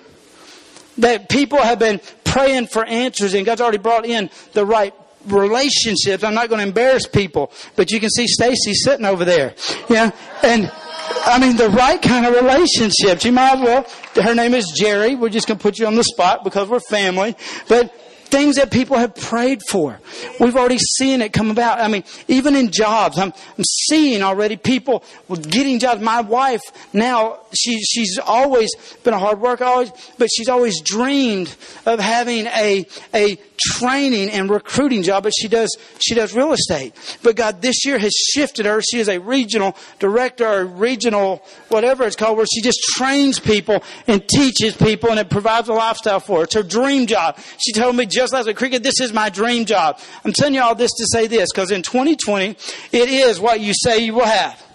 that 0.97 1.29
people 1.29 1.59
have 1.59 1.79
been 1.79 2.01
praying 2.23 2.67
for 2.67 2.83
answers 2.83 3.33
and 3.33 3.45
God's 3.45 3.61
already 3.61 3.77
brought 3.77 4.05
in 4.05 4.29
the 4.53 4.65
right 4.65 4.93
relationships. 5.27 6.23
I'm 6.23 6.33
not 6.33 6.49
going 6.49 6.59
to 6.61 6.67
embarrass 6.67 7.07
people, 7.07 7.51
but 7.75 7.91
you 7.91 7.99
can 7.99 8.09
see 8.09 8.27
Stacy 8.27 8.73
sitting 8.73 9.05
over 9.05 9.25
there. 9.25 9.53
Yeah. 9.89 10.11
And 10.43 10.71
I 11.27 11.39
mean, 11.39 11.57
the 11.57 11.69
right 11.69 12.01
kind 12.01 12.25
of 12.25 12.33
relationships. 12.33 13.25
You 13.25 13.33
might 13.33 13.59
well. 13.61 13.85
Her 14.15 14.33
name 14.33 14.53
is 14.53 14.71
Jerry. 14.77 15.15
We're 15.15 15.29
just 15.29 15.47
going 15.47 15.57
to 15.57 15.61
put 15.61 15.77
you 15.77 15.85
on 15.85 15.95
the 15.95 16.03
spot 16.03 16.43
because 16.43 16.69
we're 16.69 16.79
family. 16.79 17.35
But 17.67 17.93
things 18.27 18.55
that 18.57 18.71
people 18.71 18.97
have 18.97 19.15
prayed 19.15 19.61
for. 19.69 19.99
We've 20.39 20.55
already 20.55 20.77
seen 20.77 21.21
it 21.21 21.33
come 21.33 21.49
about. 21.51 21.79
I 21.79 21.87
mean, 21.87 22.03
even 22.27 22.55
in 22.55 22.71
jobs, 22.71 23.17
I'm, 23.17 23.33
I'm 23.57 23.63
seeing 23.63 24.21
already 24.21 24.57
people 24.57 25.03
getting 25.49 25.79
jobs. 25.79 26.01
My 26.01 26.21
wife 26.21 26.61
now, 26.93 27.39
she, 27.53 27.81
she's 27.81 28.19
always 28.19 28.69
been 29.03 29.13
a 29.13 29.19
hard 29.19 29.39
worker, 29.39 29.63
always, 29.63 29.91
but 30.17 30.29
she's 30.31 30.49
always 30.49 30.81
dreamed 30.81 31.53
of 31.85 31.99
having 31.99 32.47
a, 32.47 32.85
a 33.13 33.37
training 33.59 34.29
and 34.29 34.49
recruiting 34.49 35.03
job, 35.03 35.23
but 35.23 35.33
she 35.37 35.47
does, 35.47 35.75
she 35.99 36.15
does 36.15 36.33
real 36.33 36.53
estate. 36.53 36.93
But 37.23 37.35
God 37.35 37.61
this 37.61 37.85
year 37.85 37.97
has 37.97 38.13
shifted 38.13 38.65
her. 38.65 38.81
She 38.81 38.99
is 38.99 39.09
a 39.09 39.19
regional 39.19 39.75
director 39.99 40.45
or 40.45 40.65
regional, 40.65 41.43
whatever 41.69 42.03
it's 42.05 42.15
called, 42.15 42.37
where 42.37 42.45
she 42.45 42.61
just 42.61 42.79
trains 42.95 43.39
people 43.39 43.83
and 44.07 44.27
teaches 44.27 44.75
people 44.75 45.09
and 45.09 45.19
it 45.19 45.29
provides 45.29 45.69
a 45.69 45.73
lifestyle 45.73 46.19
for 46.19 46.39
her. 46.39 46.43
It's 46.43 46.55
her 46.55 46.63
dream 46.63 47.07
job. 47.07 47.37
She 47.57 47.71
told 47.73 47.95
me 47.95 48.05
just 48.17 48.33
last 48.33 48.47
week, 48.47 48.57
Cricket, 48.57 48.81
this 48.81 48.99
is 48.99 49.13
my 49.13 49.29
dream 49.29 49.63
job. 49.65 49.99
I'm 50.25 50.33
telling 50.33 50.55
you 50.55 50.61
all 50.61 50.73
this 50.73 50.91
to 50.91 51.05
say 51.11 51.27
this, 51.27 51.51
because 51.53 51.69
in 51.69 51.83
2020, 51.83 52.47
it 52.91 53.09
is 53.09 53.39
what 53.39 53.61
you 53.61 53.73
say 53.75 53.99
you 53.99 54.15
will 54.15 54.25
have. 54.25 54.66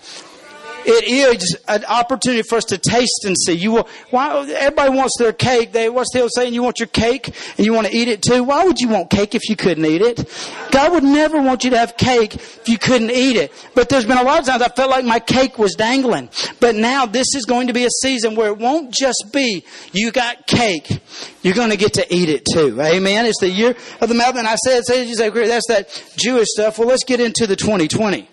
It 0.85 1.05
is 1.05 1.57
an 1.69 1.85
opportunity 1.85 2.43
for 2.43 2.57
us 2.57 2.65
to 2.67 2.79
taste 2.79 3.25
and 3.25 3.37
see. 3.39 3.53
You 3.53 3.73
will, 3.73 3.89
why, 4.11 4.41
everybody 4.57 4.97
wants 4.97 5.15
their 5.19 5.33
cake. 5.33 5.73
They, 5.73 5.89
what's 5.89 6.12
the 6.12 6.23
old 6.23 6.31
saying? 6.35 6.55
You 6.55 6.62
want 6.62 6.81
your 6.81 6.89
cake 6.89 7.35
and 7.57 7.67
you 7.67 7.73
want 7.73 7.87
to 7.87 7.97
eat 7.97 8.09
it 8.09 8.23
too. 8.23 8.43
Why 8.45 8.65
would 8.65 8.79
you 8.79 8.89
want 8.89 9.11
cake 9.11 9.35
if 9.35 9.49
you 9.49 9.57
couldn't 9.57 9.85
eat 9.85 10.03
it? 10.03 10.29
God 10.71 10.93
would 10.93 11.05
never 11.05 11.41
want 11.41 11.65
you 11.65 11.71
to 11.71 11.79
have 11.79 11.97
cake 11.97 12.35
if 12.35 12.69
you 12.69 12.79
couldn't 12.79 13.11
eat 13.11 13.37
it. 13.37 13.53
But 13.75 13.89
there's 13.89 14.07
been 14.07 14.19
a 14.19 14.23
lot 14.23 14.41
of 14.41 14.47
times 14.47 14.62
I 14.62 14.69
felt 14.69 14.91
like 14.91 15.05
my 15.05 15.21
cake 15.21 15.59
was 15.59 15.75
dangling. 15.75 16.31
But 16.61 16.75
now 16.75 17.07
this 17.07 17.35
is 17.35 17.45
going 17.45 17.69
to 17.69 17.73
be 17.73 17.85
a 17.85 17.91
season 17.91 18.35
where 18.35 18.49
it 18.49 18.59
won't 18.59 18.93
just 18.93 19.27
be 19.33 19.65
you 19.93 20.11
got 20.11 20.47
cake. 20.47 21.01
You're 21.43 21.55
going 21.55 21.71
to 21.71 21.77
get 21.77 21.95
to 21.95 22.15
eat 22.15 22.29
it 22.29 22.45
too. 22.45 22.81
Amen. 22.81 23.27
It's 23.27 23.41
the 23.41 23.49
year 23.49 23.75
of 24.01 24.09
the 24.09 24.15
mouth. 24.15 24.37
And 24.37 24.47
I 24.47 24.57
said, 24.57 24.85
say, 24.85 25.05
you 25.05 25.15
say, 25.15 25.29
that's 25.31 25.69
that 25.69 26.12
Jewish 26.17 26.49
stuff. 26.49 26.79
Well, 26.79 26.89
let's 26.89 27.05
get 27.05 27.21
into 27.21 27.47
the 27.47 27.57
2020. 27.57 28.29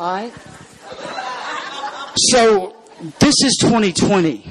All 0.00 0.12
right. 0.12 0.32
So 2.16 2.76
this 3.18 3.34
is 3.44 3.58
2020. 3.60 4.44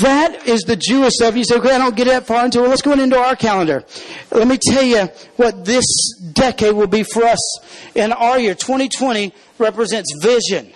That 0.00 0.42
is 0.46 0.62
the 0.62 0.76
Jewish 0.76 1.14
stuff. 1.14 1.36
You 1.36 1.44
say, 1.44 1.56
okay, 1.56 1.74
I 1.74 1.78
don't 1.78 1.94
get 1.94 2.06
that 2.06 2.26
far 2.26 2.44
into 2.44 2.64
it. 2.64 2.68
Let's 2.68 2.82
go 2.82 2.92
into 2.92 3.16
our 3.16 3.36
calendar. 3.36 3.84
Let 4.32 4.48
me 4.48 4.58
tell 4.60 4.82
you 4.82 5.08
what 5.36 5.64
this 5.64 5.84
decade 6.32 6.74
will 6.74 6.88
be 6.88 7.04
for 7.04 7.24
us 7.24 7.60
in 7.94 8.12
our 8.12 8.38
year. 8.38 8.54
2020 8.54 9.32
represents 9.58 10.12
vision. 10.20 10.72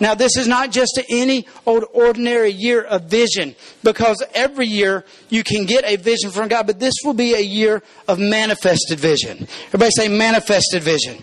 Now, 0.00 0.14
this 0.14 0.36
is 0.36 0.46
not 0.46 0.70
just 0.70 1.00
any 1.10 1.46
old 1.66 1.84
ordinary 1.92 2.50
year 2.50 2.82
of 2.82 3.04
vision, 3.04 3.56
because 3.82 4.22
every 4.34 4.66
year 4.66 5.04
you 5.28 5.42
can 5.42 5.66
get 5.66 5.84
a 5.84 5.96
vision 5.96 6.30
from 6.30 6.48
God, 6.48 6.66
but 6.66 6.78
this 6.78 6.94
will 7.04 7.14
be 7.14 7.34
a 7.34 7.40
year 7.40 7.82
of 8.06 8.18
manifested 8.18 9.00
vision. 9.00 9.48
Everybody 9.68 9.90
say 9.90 10.08
manifested 10.08 10.82
vision. 10.82 11.18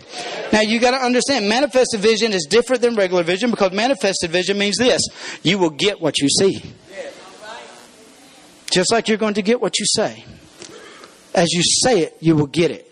Now, 0.52 0.60
you 0.60 0.78
got 0.78 0.92
to 0.92 0.98
understand, 0.98 1.48
manifested 1.48 2.00
vision 2.00 2.32
is 2.32 2.46
different 2.48 2.82
than 2.82 2.96
regular 2.96 3.22
vision 3.22 3.50
because 3.50 3.72
manifested 3.72 4.30
vision 4.30 4.58
means 4.58 4.76
this 4.76 5.02
you 5.42 5.58
will 5.58 5.70
get 5.70 6.00
what 6.00 6.18
you 6.18 6.28
see. 6.28 6.60
Just 8.70 8.92
like 8.92 9.08
you're 9.08 9.18
going 9.18 9.34
to 9.34 9.42
get 9.42 9.60
what 9.60 9.78
you 9.78 9.86
say. 9.86 10.24
As 11.34 11.52
you 11.52 11.62
say 11.62 12.00
it, 12.00 12.16
you 12.20 12.34
will 12.34 12.46
get 12.46 12.70
it. 12.70 12.90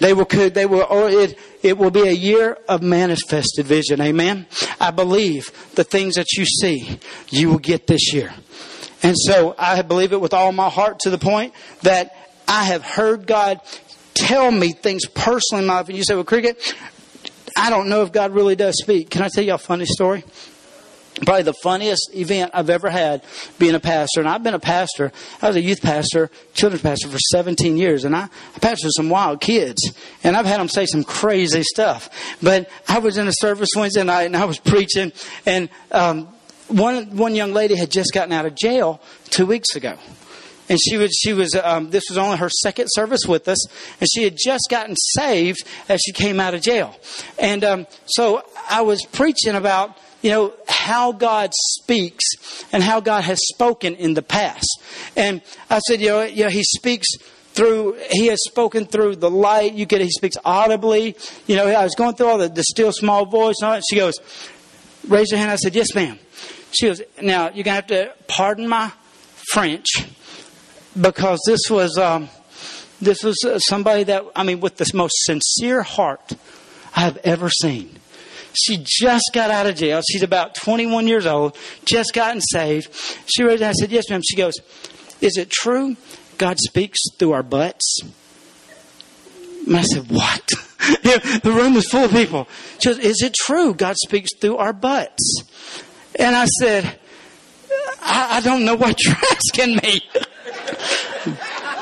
They 0.00 0.12
will, 0.12 0.24
they 0.24 0.66
will, 0.66 0.86
or 0.88 1.08
it, 1.08 1.38
it 1.62 1.78
will 1.78 1.90
be 1.90 2.02
a 2.02 2.12
year 2.12 2.58
of 2.68 2.82
manifested 2.82 3.66
vision. 3.66 4.00
Amen. 4.00 4.46
I 4.80 4.90
believe 4.90 5.52
the 5.74 5.84
things 5.84 6.16
that 6.16 6.32
you 6.32 6.44
see, 6.44 6.98
you 7.28 7.48
will 7.48 7.58
get 7.58 7.86
this 7.86 8.12
year. 8.12 8.32
And 9.02 9.16
so 9.16 9.54
I 9.58 9.82
believe 9.82 10.12
it 10.12 10.20
with 10.20 10.34
all 10.34 10.50
my 10.52 10.68
heart 10.68 11.00
to 11.00 11.10
the 11.10 11.18
point 11.18 11.52
that 11.82 12.16
I 12.48 12.64
have 12.64 12.82
heard 12.82 13.26
God 13.26 13.60
tell 14.14 14.50
me 14.50 14.72
things 14.72 15.06
personally 15.06 15.62
in 15.62 15.66
my 15.66 15.74
life. 15.74 15.88
And 15.88 15.96
you 15.96 16.04
say, 16.04 16.14
well, 16.14 16.24
Cricket, 16.24 16.74
I 17.56 17.70
don't 17.70 17.88
know 17.88 18.02
if 18.02 18.12
God 18.12 18.32
really 18.32 18.56
does 18.56 18.76
speak. 18.80 19.10
Can 19.10 19.22
I 19.22 19.28
tell 19.28 19.44
you 19.44 19.54
a 19.54 19.58
funny 19.58 19.86
story? 19.86 20.24
Probably 21.24 21.42
the 21.42 21.54
funniest 21.62 22.10
event 22.14 22.50
I've 22.54 22.70
ever 22.70 22.90
had 22.90 23.22
being 23.58 23.76
a 23.76 23.80
pastor. 23.80 24.20
And 24.20 24.28
I've 24.28 24.42
been 24.42 24.54
a 24.54 24.58
pastor. 24.58 25.12
I 25.40 25.46
was 25.46 25.54
a 25.54 25.60
youth 25.60 25.80
pastor, 25.80 26.28
children's 26.54 26.82
pastor 26.82 27.08
for 27.08 27.18
17 27.18 27.76
years. 27.76 28.04
And 28.04 28.16
I, 28.16 28.24
I 28.24 28.58
pastored 28.58 28.90
some 28.96 29.10
wild 29.10 29.40
kids. 29.40 29.80
And 30.24 30.36
I've 30.36 30.46
had 30.46 30.58
them 30.58 30.68
say 30.68 30.86
some 30.86 31.04
crazy 31.04 31.62
stuff. 31.62 32.10
But 32.42 32.68
I 32.88 32.98
was 32.98 33.16
in 33.16 33.28
a 33.28 33.32
service 33.32 33.70
Wednesday 33.76 34.02
night 34.02 34.24
and 34.24 34.36
I 34.36 34.44
was 34.44 34.58
preaching. 34.58 35.12
And 35.46 35.68
um, 35.92 36.28
one, 36.66 37.16
one 37.16 37.36
young 37.36 37.52
lady 37.52 37.76
had 37.76 37.92
just 37.92 38.12
gotten 38.12 38.32
out 38.32 38.44
of 38.44 38.56
jail 38.56 39.00
two 39.30 39.46
weeks 39.46 39.76
ago 39.76 39.96
and 40.68 40.78
she 40.80 40.96
was 40.96 41.12
she 41.12 41.32
was 41.32 41.54
um, 41.54 41.90
this 41.90 42.04
was 42.08 42.18
only 42.18 42.38
her 42.38 42.48
second 42.48 42.88
service 42.88 43.26
with 43.26 43.48
us, 43.48 43.66
and 44.00 44.08
she 44.10 44.24
had 44.24 44.36
just 44.36 44.68
gotten 44.70 44.96
saved 44.96 45.64
as 45.88 46.00
she 46.00 46.12
came 46.12 46.40
out 46.40 46.54
of 46.54 46.62
jail, 46.62 46.98
and 47.38 47.64
um, 47.64 47.86
so 48.06 48.42
I 48.70 48.82
was 48.82 49.04
preaching 49.04 49.54
about 49.54 49.96
you 50.24 50.30
know 50.30 50.54
how 50.66 51.12
God 51.12 51.52
speaks 51.54 52.24
and 52.72 52.82
how 52.82 53.00
God 53.00 53.24
has 53.24 53.38
spoken 53.52 53.94
in 53.94 54.14
the 54.14 54.22
past, 54.22 54.80
and 55.16 55.42
I 55.68 55.80
said 55.80 56.00
you 56.00 56.08
know 56.08 56.22
you 56.22 56.44
know 56.44 56.50
He 56.50 56.64
speaks 56.64 57.06
through 57.54 57.96
he 58.10 58.26
has 58.26 58.40
spoken 58.44 58.84
through 58.84 59.16
the 59.16 59.30
light. 59.30 59.74
You 59.74 59.86
get 59.86 60.00
he 60.00 60.10
speaks 60.10 60.36
audibly. 60.44 61.16
You 61.46 61.56
know 61.56 61.66
i 61.66 61.84
was 61.84 61.94
going 61.94 62.16
through 62.16 62.26
all 62.26 62.38
the, 62.38 62.48
the 62.48 62.64
still 62.64 62.90
small 62.90 63.26
voice 63.26 63.56
and 63.60 63.68
all 63.68 63.74
that. 63.74 63.84
She 63.88 63.96
goes 63.96 64.14
raise 65.06 65.30
your 65.30 65.38
hand. 65.38 65.50
I 65.50 65.56
said 65.56 65.74
yes 65.74 65.94
ma'am. 65.94 66.18
She 66.72 66.86
goes 66.86 67.02
now 67.22 67.50
you're 67.50 67.64
going 67.64 67.64
to 67.64 67.70
have 67.70 67.86
to 67.88 68.14
pardon 68.26 68.66
my 68.66 68.90
french 69.52 69.86
because 71.00 71.40
this 71.46 71.70
was 71.70 71.96
um, 71.96 72.28
this 73.00 73.22
was 73.22 73.36
somebody 73.68 74.04
that 74.04 74.24
I 74.34 74.42
mean 74.42 74.60
with 74.60 74.76
the 74.76 74.90
most 74.94 75.14
sincere 75.24 75.82
heart 75.82 76.32
I 76.96 77.00
have 77.00 77.18
ever 77.18 77.50
seen. 77.50 77.98
She 78.54 78.78
just 78.84 79.30
got 79.32 79.50
out 79.50 79.66
of 79.66 79.76
jail. 79.76 80.00
She's 80.10 80.22
about 80.22 80.54
21 80.54 81.06
years 81.06 81.26
old, 81.26 81.56
just 81.84 82.12
gotten 82.14 82.40
saved. 82.40 82.88
She 83.26 83.42
raised 83.42 83.62
I 83.62 83.72
said, 83.72 83.90
"Yes, 83.90 84.08
ma'am." 84.10 84.22
She 84.28 84.36
goes, 84.36 84.54
"Is 85.20 85.36
it 85.36 85.50
true 85.50 85.96
God 86.38 86.58
speaks 86.58 86.98
through 87.18 87.32
our 87.32 87.42
butts?" 87.42 88.00
And 89.66 89.76
I 89.76 89.82
said, 89.82 90.10
"What?" 90.10 90.46
the 91.02 91.52
room 91.52 91.74
was 91.74 91.86
full 91.88 92.04
of 92.04 92.12
people. 92.12 92.48
She 92.78 92.88
goes, 92.88 92.98
"Is 92.98 93.22
it 93.22 93.34
true 93.34 93.74
God 93.74 93.96
speaks 93.96 94.30
through 94.40 94.56
our 94.58 94.72
butts?" 94.72 95.42
And 96.16 96.36
I 96.36 96.46
said, 96.46 96.98
I, 98.04 98.36
I 98.36 98.40
don't 98.40 98.64
know 98.64 98.74
what 98.74 99.02
you're 99.04 99.14
asking 99.32 99.76
me. 99.76 100.00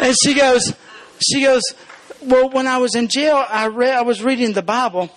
and 0.01 0.15
she 0.25 0.35
goes, 0.35 0.73
she 1.21 1.43
goes, 1.43 1.63
well, 2.23 2.49
when 2.51 2.67
I 2.67 2.79
was 2.79 2.95
in 2.95 3.09
jail, 3.09 3.45
I 3.49 3.67
read, 3.67 3.95
I 3.95 4.03
was 4.03 4.23
reading 4.23 4.53
the 4.53 4.63
Bible, 4.63 5.11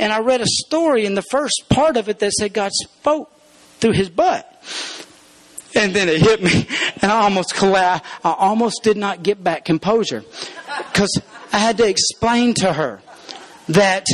and 0.00 0.14
I 0.14 0.20
read 0.20 0.40
a 0.40 0.46
story 0.46 1.04
in 1.04 1.14
the 1.14 1.22
first 1.22 1.66
part 1.68 1.98
of 1.98 2.08
it 2.08 2.18
that 2.20 2.32
said 2.32 2.54
God 2.54 2.72
spoke 2.72 3.30
through 3.78 3.92
his 3.92 4.08
butt. 4.08 4.46
And 5.74 5.94
then 5.94 6.08
it 6.08 6.20
hit 6.20 6.42
me, 6.42 6.66
and 7.02 7.12
I 7.12 7.22
almost 7.22 7.54
collapsed. 7.54 8.10
I 8.24 8.32
almost 8.32 8.82
did 8.82 8.96
not 8.96 9.22
get 9.22 9.44
back 9.44 9.64
composure 9.64 10.24
because 10.88 11.20
I 11.52 11.58
had 11.58 11.76
to 11.78 11.86
explain 11.86 12.54
to 12.54 12.72
her 12.72 13.02
that 13.68 14.06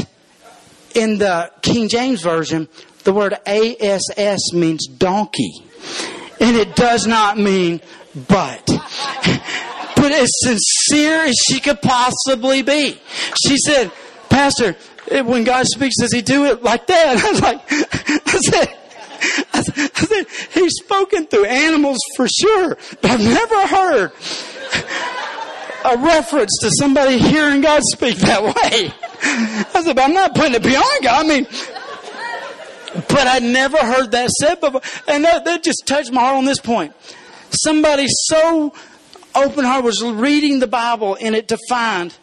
in 0.95 1.19
the 1.19 1.53
King 1.63 1.89
James 1.89 2.21
Version, 2.21 2.69
the 3.05 3.13
word 3.13 3.35
ASS 3.47 4.53
means 4.53 4.87
donkey. 4.89 5.53
And 6.41 6.57
it 6.57 6.75
does 6.75 7.07
not 7.07 7.39
mean 7.39 7.81
butt. 8.29 8.67
but 9.97 10.13
as 10.13 10.29
sincere 10.43 11.25
as 11.25 11.37
she 11.49 11.61
could 11.61 11.81
possibly 11.81 12.63
be. 12.63 13.01
She 13.47 13.57
said, 13.65 13.93
Pastor, 14.29 14.77
when 15.11 15.45
God 15.45 15.67
speaks, 15.67 15.97
does 16.01 16.13
he 16.13 16.23
do 16.23 16.47
it 16.47 16.63
like 16.63 16.87
that? 16.87 17.17
I 17.25 17.31
was 17.31 17.41
like, 17.41 17.61
I 17.71 18.39
said, 18.41 18.77
I 19.55 19.63
said, 19.63 20.27
he's 20.53 20.75
spoken 20.83 21.27
through 21.27 21.47
animals 21.47 21.99
for 22.17 22.29
sure, 22.29 22.77
but 23.01 23.11
I've 23.11 23.21
never 23.21 23.67
heard 23.67 24.13
a 25.85 25.97
reference 25.99 26.57
to 26.61 26.71
somebody 26.79 27.19
hearing 27.19 27.61
God 27.61 27.83
speak 27.85 28.17
that 28.19 28.43
way. 28.43 28.93
I 29.23 29.83
said, 29.83 29.97
but 29.97 30.03
I'm 30.05 30.13
not 30.13 30.35
putting 30.35 30.55
it 30.55 30.63
beyond 30.63 31.03
God. 31.03 31.25
I 31.25 31.29
mean, 31.29 31.47
but 33.09 33.27
I'd 33.27 33.43
never 33.43 33.79
heard 33.79 34.11
that 34.13 34.31
said 34.31 34.61
before. 34.61 34.81
And 35.07 35.25
that, 35.25 35.45
that 35.45 35.63
just 35.63 35.87
touched 35.87 36.13
my 36.13 36.21
heart 36.21 36.37
on 36.37 36.45
this 36.45 36.61
point. 36.61 36.95
Somebody 37.51 38.07
so 38.09 38.73
open 39.35 39.65
heart 39.65 39.85
was 39.85 40.03
reading 40.03 40.59
the 40.59 40.67
Bible 40.67 41.17
and 41.21 41.35
it 41.35 41.47
defined 41.47 42.17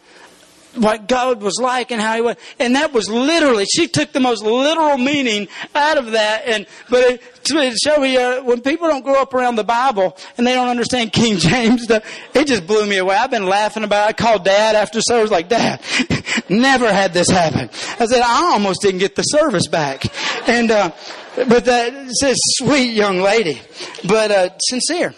what 0.74 1.08
God 1.08 1.42
was 1.42 1.58
like 1.60 1.90
and 1.90 2.00
how 2.00 2.14
He 2.14 2.20
was. 2.20 2.36
And 2.58 2.76
that 2.76 2.92
was 2.92 3.08
literally, 3.08 3.64
she 3.64 3.88
took 3.88 4.12
the 4.12 4.20
most 4.20 4.42
literal 4.42 4.98
meaning 4.98 5.48
out 5.74 5.98
of 5.98 6.12
that. 6.12 6.42
And, 6.46 6.66
but 6.90 7.04
it, 7.04 7.44
to 7.44 7.76
show 7.82 7.98
me, 7.98 8.16
uh, 8.16 8.42
when 8.42 8.60
people 8.60 8.88
don't 8.88 9.04
grow 9.04 9.20
up 9.20 9.34
around 9.34 9.56
the 9.56 9.64
Bible 9.64 10.16
and 10.36 10.46
they 10.46 10.54
don't 10.54 10.68
understand 10.68 11.12
King 11.12 11.36
James, 11.38 11.90
it 11.90 12.46
just 12.46 12.66
blew 12.66 12.86
me 12.86 12.98
away. 12.98 13.16
I've 13.16 13.30
been 13.30 13.46
laughing 13.46 13.84
about 13.84 14.06
it. 14.06 14.08
I 14.10 14.12
called 14.12 14.44
dad 14.44 14.74
after 14.74 15.00
service 15.00 15.30
like, 15.30 15.48
dad, 15.48 15.80
never 16.48 16.92
had 16.92 17.12
this 17.12 17.28
happen. 17.28 17.70
I 18.00 18.06
said, 18.06 18.22
I 18.22 18.52
almost 18.52 18.82
didn't 18.82 19.00
get 19.00 19.14
the 19.14 19.22
service 19.22 19.68
back. 19.68 20.06
And, 20.48 20.70
uh, 20.70 20.92
but 21.36 21.64
that 21.64 22.10
says 22.12 22.36
sweet 22.58 22.94
young 22.94 23.18
lady, 23.18 23.60
but, 24.06 24.30
uh, 24.30 24.50
sincere. 24.58 25.14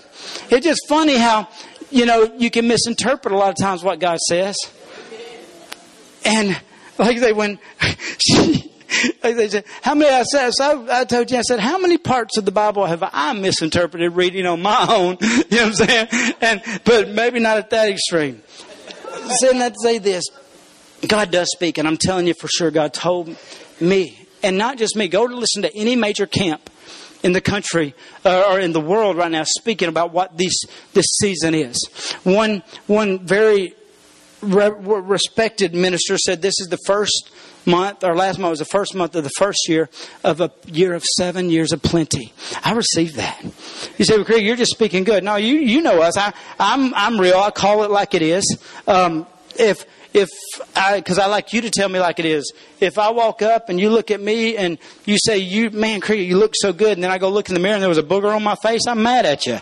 It's 0.50 0.64
just 0.64 0.80
funny 0.88 1.16
how, 1.16 1.48
you 1.90 2.06
know, 2.06 2.32
you 2.36 2.50
can 2.50 2.68
misinterpret 2.68 3.32
a 3.32 3.36
lot 3.36 3.50
of 3.50 3.56
times 3.56 3.82
what 3.82 4.00
God 4.00 4.18
says. 4.20 4.56
And 6.26 6.61
like 6.99 7.21
they 7.21 7.33
when 7.33 7.59
she, 8.18 8.73
like 9.23 9.37
they 9.37 9.49
said, 9.49 9.64
how 9.83 9.95
many 9.95 10.11
I 10.11 10.23
said, 10.25 10.50
so 10.52 10.87
I, 10.87 11.00
I 11.00 11.04
told 11.04 11.30
you, 11.30 11.38
I 11.38 11.42
said, 11.42 11.61
how 11.61 11.78
many 11.78 11.99
parts 11.99 12.37
of 12.37 12.45
the 12.45 12.52
Bible 12.52 12.87
have 12.87 13.02
I 13.12 13.33
misinterpreted 13.33 14.12
reading 14.12 14.47
on 14.47 14.62
my 14.62 14.87
own? 14.88 15.18
You 15.49 15.59
know 15.59 15.68
what 15.68 15.80
I'm 15.80 15.87
saying? 15.87 16.35
And, 16.40 16.62
but 16.85 17.09
maybe 17.11 17.38
not 17.38 17.59
at 17.59 17.71
that 17.71 17.88
extreme. 17.88 18.42
Saying 19.40 19.59
that 19.61 19.75
to 19.75 19.78
say 19.80 19.99
this, 19.99 20.25
God 21.06 21.30
does 21.30 21.49
speak, 21.52 21.78
and 21.78 21.87
I'm 21.87 21.97
telling 21.97 22.26
you 22.26 22.35
for 22.40 22.49
sure, 22.49 22.71
God 22.71 22.92
told 22.92 23.35
me, 23.80 24.26
and 24.42 24.59
not 24.59 24.78
just 24.78 24.97
me, 24.97 25.09
go 25.09 25.26
to 25.26 25.35
listen 25.37 25.62
to 25.62 25.76
any 25.76 25.95
major 25.95 26.26
camp 26.26 26.68
in 27.23 27.33
the 27.33 27.40
country 27.40 27.95
uh, 28.25 28.45
or 28.50 28.61
in 28.61 28.73
the 28.73 28.80
world 28.80 29.16
right 29.16 29.30
now 29.30 29.45
speaking 29.45 29.88
about 29.88 30.12
what 30.12 30.37
this 30.37 30.54
this 30.92 31.06
season 31.21 31.54
is. 31.54 31.76
One 32.25 32.62
one 32.87 33.26
very 33.26 33.75
re- 34.47 35.00
respected 35.00 35.75
minister 35.75 36.19
said 36.19 36.43
this 36.43 36.61
is 36.61 36.69
the 36.69 36.79
first 36.87 37.31
month, 37.67 38.05
or 38.05 38.15
last 38.15 38.38
month 38.38 38.50
was 38.50 38.59
the 38.61 38.65
first 38.65 38.95
month 38.95 39.15
of 39.15 39.25
the 39.25 39.31
first 39.38 39.69
year 39.69 39.88
of 40.23 40.41
a 40.41 40.50
year 40.67 40.95
of 40.95 41.05
seven 41.05 41.50
years 41.50 41.73
of 41.73 41.83
plenty. 41.83 42.33
I 42.62 42.73
received 42.73 43.17
that. 43.17 43.43
You 43.99 44.05
say, 44.05 44.17
well, 44.17 44.25
Craig, 44.25 44.45
you're 44.45 44.57
just 44.57 44.73
speaking 44.73 45.05
good. 45.05 45.25
No, 45.25 45.37
you, 45.37 45.55
you 45.55 45.83
know 45.83 46.00
us. 46.00 46.17
I, 46.17 46.33
I'm, 46.59 46.95
I'm 46.95 47.21
real. 47.21 47.38
I 47.38 47.50
call 47.50 47.83
it 47.85 47.91
like 47.91 48.15
it 48.15 48.23
is. 48.23 48.59
Um, 48.87 49.26
if, 49.59 49.85
if 50.16 50.30
I, 50.75 51.00
cause 51.02 51.18
I 51.18 51.26
like 51.26 51.52
you 51.52 51.61
to 51.61 51.70
tell 51.70 51.88
me 51.88 52.00
like 52.00 52.18
it 52.18 52.25
is. 52.25 52.52
If 52.80 52.99
I 52.99 53.11
walk 53.11 53.42
up 53.42 53.68
and 53.68 53.78
you 53.78 53.90
look 53.90 54.11
at 54.11 54.20
me 54.20 54.56
and 54.56 54.78
you 55.04 55.18
say, 55.23 55.38
you, 55.38 55.70
man, 55.70 56.00
Cricket, 56.00 56.26
you 56.26 56.38
look 56.38 56.54
so 56.56 56.73
good. 56.73 56.92
And 56.92 57.04
then 57.04 57.11
I 57.11 57.18
go 57.18 57.28
look 57.28 57.49
in 57.49 57.54
the 57.54 57.61
mirror 57.61 57.75
and 57.75 57.82
there 57.82 57.88
was 57.90 57.99
a 57.99 58.02
booger 58.02 58.35
on 58.35 58.42
my 58.42 58.54
face, 58.54 58.87
I'm 58.88 59.02
mad 59.02 59.26
at 59.26 59.44
you. 59.44 59.58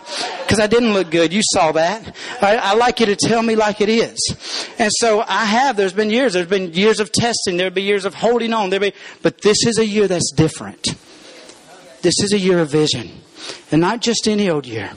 Cause 0.47 0.59
I 0.59 0.67
didn't 0.67 0.93
look 0.93 1.11
good. 1.11 1.33
You 1.33 1.41
saw 1.43 1.73
that. 1.73 2.15
I, 2.41 2.55
I 2.55 2.73
like 2.75 3.01
you 3.01 3.05
to 3.07 3.17
tell 3.17 3.43
me 3.43 3.57
like 3.57 3.81
it 3.81 3.89
is. 3.89 4.17
And 4.79 4.91
so 4.95 5.21
I 5.27 5.43
have, 5.43 5.75
there's 5.75 5.93
been 5.93 6.09
years, 6.09 6.33
there's 6.33 6.47
been 6.47 6.73
years 6.73 7.01
of 7.01 7.11
testing, 7.11 7.57
there'll 7.57 7.73
be 7.73 7.83
years 7.83 8.05
of 8.05 8.13
holding 8.13 8.53
on, 8.53 8.69
there'll 8.69 8.89
be, 8.89 8.95
but 9.21 9.41
this 9.41 9.65
is 9.65 9.77
a 9.77 9.85
year 9.85 10.07
that's 10.07 10.31
different. 10.31 10.95
This 12.01 12.15
is 12.21 12.31
a 12.31 12.39
year 12.39 12.59
of 12.59 12.69
vision. 12.69 13.11
And 13.71 13.81
not 13.81 14.01
just 14.01 14.27
any 14.27 14.49
old 14.49 14.65
year. 14.65 14.91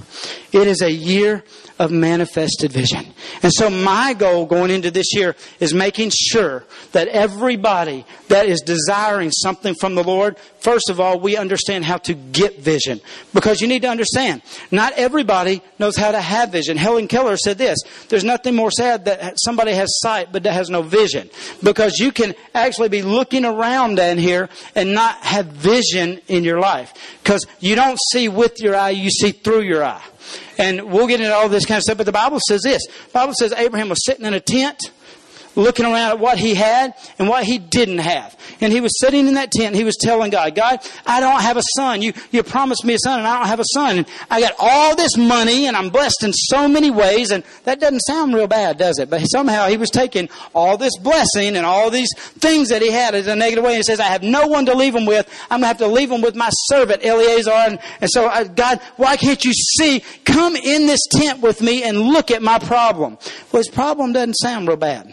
It 0.53 0.67
is 0.67 0.83
a 0.83 0.91
year 0.91 1.45
of 1.79 1.93
manifested 1.93 2.73
vision. 2.73 3.07
And 3.43 3.53
so 3.53 3.71
my 3.71 4.13
goal 4.13 4.47
going 4.47 4.71
into 4.71 4.91
this 4.91 5.15
year 5.15 5.37
is 5.61 5.73
making 5.73 6.11
sure 6.13 6.65
that 6.93 7.09
everybody 7.09 8.05
that 8.29 8.47
is 8.47 8.61
desiring 8.63 9.31
something 9.31 9.75
from 9.75 9.95
the 9.95 10.03
Lord, 10.03 10.39
first 10.61 10.91
of 10.91 10.99
all, 10.99 11.21
we 11.21 11.37
understand 11.37 11.85
how 11.85 11.99
to 11.99 12.15
get 12.15 12.59
vision. 12.61 13.01
Because 13.33 13.61
you 13.61 13.69
need 13.69 13.83
to 13.83 13.89
understand, 13.89 14.43
not 14.73 14.93
everybody 14.95 15.63
knows 15.79 15.97
how 15.97 16.11
to 16.11 16.21
have 16.21 16.51
vision. 16.51 16.77
Helen 16.77 17.07
Keller 17.07 17.37
said 17.37 17.59
this, 17.59 17.79
there's 18.09 18.25
nothing 18.25 18.57
more 18.57 18.73
sad 18.73 19.05
that 19.05 19.37
somebody 19.45 19.73
has 19.73 20.01
sight 20.01 20.33
but 20.33 20.43
that 20.43 20.55
has 20.55 20.71
no 20.71 20.83
vision. 20.83 21.31
Because 21.63 21.99
you 21.99 22.11
can 22.11 22.35
actually 22.55 22.89
be 22.89 23.03
looking 23.03 23.45
around 23.45 23.97
down 23.97 24.19
here 24.19 24.49
and 24.75 24.95
not 24.95 25.23
have 25.23 25.47
vision 25.47 26.21
in 26.27 26.43
your 26.43 26.59
life. 26.59 26.93
Because 27.23 27.47
you 27.61 27.77
don't 27.77 27.99
see 28.11 28.27
with 28.39 28.61
your 28.61 28.77
eye, 28.77 28.91
you 28.91 29.11
see 29.11 29.33
through 29.33 29.63
your 29.63 29.85
eye. 29.85 30.03
And 30.57 30.91
we'll 30.91 31.07
get 31.07 31.21
into 31.21 31.35
all 31.35 31.49
this 31.49 31.67
kind 31.67 31.79
of 31.79 31.83
stuff, 31.83 31.99
but 31.99 32.07
the 32.07 32.13
Bible 32.13 32.39
says 32.49 32.63
this. 32.63 32.87
The 32.87 33.13
Bible 33.13 33.35
says 33.39 33.53
Abraham 33.53 33.89
was 33.89 34.05
sitting 34.05 34.25
in 34.25 34.33
a 34.33 34.41
tent 34.41 34.79
looking 35.59 35.85
around 35.85 36.13
at 36.13 36.19
what 36.19 36.39
he 36.39 36.55
had 36.55 36.95
and 37.19 37.29
what 37.29 37.45
he 37.45 37.59
didn't 37.59 37.99
have. 37.99 38.37
And 38.61 38.73
he 38.73 38.81
was 38.81 38.99
sitting 39.01 39.27
in 39.29 39.35
that 39.35 39.51
tent. 39.51 39.75
He 39.75 39.85
was 39.85 39.97
telling 39.97 40.31
God, 40.31 40.55
God, 40.55 40.81
I 41.05 41.21
don't 41.21 41.43
have 41.43 41.57
a 41.57 41.63
son. 41.77 42.01
You, 42.01 42.13
you 42.31 42.43
promised 42.43 42.85
me 42.85 42.95
a 42.95 42.99
son 42.99 43.19
and 43.19 43.29
I 43.29 43.39
don't 43.39 43.49
have 43.49 43.61
a 43.61 43.65
son. 43.75 43.99
And 43.99 44.07
I 44.31 44.41
got 44.41 44.55
all 44.59 44.97
this 44.97 45.17
money 45.17 45.67
and 45.67 45.77
I'm 45.77 45.91
blessed 45.91 46.23
in 46.23 46.33
so 46.33 46.69
many 46.69 46.91
ways. 46.91 47.31
And 47.31 47.45
that 47.65 47.81
doesn't 47.81 48.01
sound 48.01 48.35
real 48.35 48.47
bad, 48.47 48.79
does 48.79 48.99
it? 48.99 49.11
But 49.11 49.21
somehow 49.25 49.69
he 49.69 49.77
was 49.77 49.91
taking 49.91 50.29
all 50.55 50.77
this 50.77 50.97
blessing 50.99 51.57
and 51.57 51.67
all 51.67 51.91
these 51.91 52.11
things 52.39 52.69
that 52.69 52.81
he 52.81 52.91
had 52.91 53.15
as 53.15 53.27
a 53.27 53.37
negative 53.37 53.65
way. 53.65 53.73
And 53.73 53.79
he 53.79 53.83
says, 53.83 54.01
I 54.01 54.05
have 54.05 54.23
no 54.23 54.47
one 54.47 54.67
to 54.67 54.75
leave 54.75 54.95
them 54.95 55.07
with. 55.07 55.29
I'm 55.51 55.61
going 55.61 55.63
to 55.63 55.67
have 55.67 55.79
to 55.79 55.89
leave 55.89 56.09
them 56.09 56.23
with 56.23 56.35
my 56.35 56.51
servant 56.51 57.05
Eleazar. 57.05 57.51
And, 57.51 57.79
and 58.01 58.11
so, 58.11 58.27
uh, 58.27 58.45
God, 58.45 58.81
why 58.97 59.17
can't 59.17 59.45
you 59.45 59.53
see? 59.53 60.01
Come 60.25 60.57
in 60.57 60.87
this 60.87 61.01
tent 61.11 61.41
with 61.41 61.61
me 61.61 61.83
and 61.83 61.99
look 61.99 62.31
at 62.31 62.43
my 62.43 62.59
problem. 62.59 63.19
Well, 63.53 63.61
his 63.61 63.69
problem 63.69 64.13
doesn't 64.13 64.35
sound 64.35 64.69
real 64.69 64.77
bad. 64.77 65.13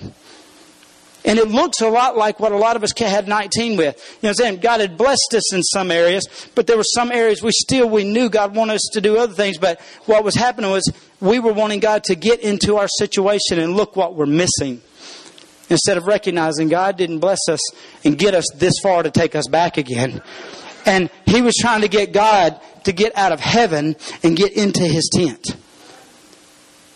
And 1.25 1.39
it 1.39 1.47
looks 1.47 1.81
a 1.81 1.89
lot 1.89 2.15
like 2.15 2.39
what 2.39 2.51
a 2.51 2.57
lot 2.57 2.75
of 2.75 2.83
us 2.83 2.91
had 2.97 3.27
19 3.27 3.77
with. 3.77 3.79
You 3.79 3.83
know 3.83 3.95
what 3.95 4.29
I'm 4.29 4.33
saying? 4.35 4.59
God 4.59 4.79
had 4.79 4.95
blessed 4.95 5.33
us 5.33 5.53
in 5.53 5.63
some 5.63 5.89
areas, 5.89 6.27
but 6.53 6.67
there 6.67 6.77
were 6.77 6.83
some 6.83 7.11
areas 7.11 7.41
we 7.41 7.51
still, 7.51 7.89
we 7.89 8.03
knew 8.03 8.29
God 8.29 8.55
wanted 8.55 8.75
us 8.75 8.89
to 8.93 9.01
do 9.01 9.17
other 9.17 9.33
things, 9.33 9.57
but 9.57 9.81
what 10.05 10.23
was 10.23 10.35
happening 10.35 10.69
was 10.69 10.87
we 11.19 11.39
were 11.39 11.51
wanting 11.51 11.79
God 11.79 12.03
to 12.05 12.15
get 12.15 12.41
into 12.41 12.77
our 12.77 12.87
situation 12.87 13.57
and 13.57 13.73
look 13.73 13.95
what 13.95 14.15
we're 14.15 14.27
missing. 14.27 14.81
Instead 15.67 15.97
of 15.97 16.05
recognizing 16.05 16.69
God 16.69 16.95
didn't 16.95 17.19
bless 17.19 17.39
us 17.49 17.59
and 18.05 18.19
get 18.19 18.35
us 18.35 18.45
this 18.55 18.73
far 18.83 19.01
to 19.01 19.09
take 19.09 19.33
us 19.33 19.47
back 19.47 19.77
again. 19.77 20.21
And 20.85 21.09
He 21.25 21.41
was 21.41 21.55
trying 21.55 21.81
to 21.81 21.87
get 21.87 22.13
God 22.13 22.61
to 22.83 22.91
get 22.91 23.17
out 23.17 23.31
of 23.31 23.39
heaven 23.39 23.95
and 24.21 24.37
get 24.37 24.53
into 24.53 24.83
His 24.83 25.09
tent. 25.11 25.55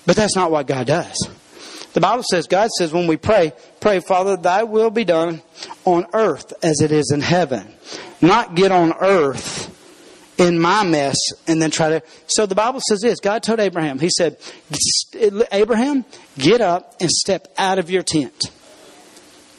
But 0.06 0.16
that's 0.16 0.36
not 0.36 0.52
what 0.52 0.68
God 0.68 0.86
does. 0.86 1.30
The 1.94 2.02
Bible 2.02 2.24
says, 2.30 2.48
God 2.48 2.70
says 2.78 2.94
when 2.94 3.08
we 3.08 3.18
pray, 3.18 3.54
pray, 3.80 4.00
Father, 4.00 4.38
thy 4.38 4.64
will 4.64 4.92
be 4.92 5.04
done 5.04 5.42
on 5.86 6.06
earth 6.14 6.54
as 6.64 6.82
it 6.82 6.92
is 6.92 7.12
in 7.12 7.22
heaven. 7.22 7.68
Not 8.22 8.56
get 8.56 8.72
on 8.72 8.94
earth 9.00 9.76
in 10.40 10.60
my 10.60 10.84
mess 10.84 11.18
and 11.48 11.62
then 11.62 11.72
try 11.72 11.90
to. 11.90 12.04
So 12.28 12.46
the 12.46 12.56
Bible 12.56 12.82
says 12.88 13.02
this 13.02 13.20
God 13.20 13.44
told 13.44 13.60
Abraham, 13.60 14.00
He 14.00 14.10
said, 14.10 14.38
Abraham, 15.52 16.06
get 16.38 16.62
up 16.62 16.96
and 17.00 17.10
step 17.10 17.48
out 17.58 17.80
of 17.80 17.90
your 17.90 18.04
tent. 18.04 18.52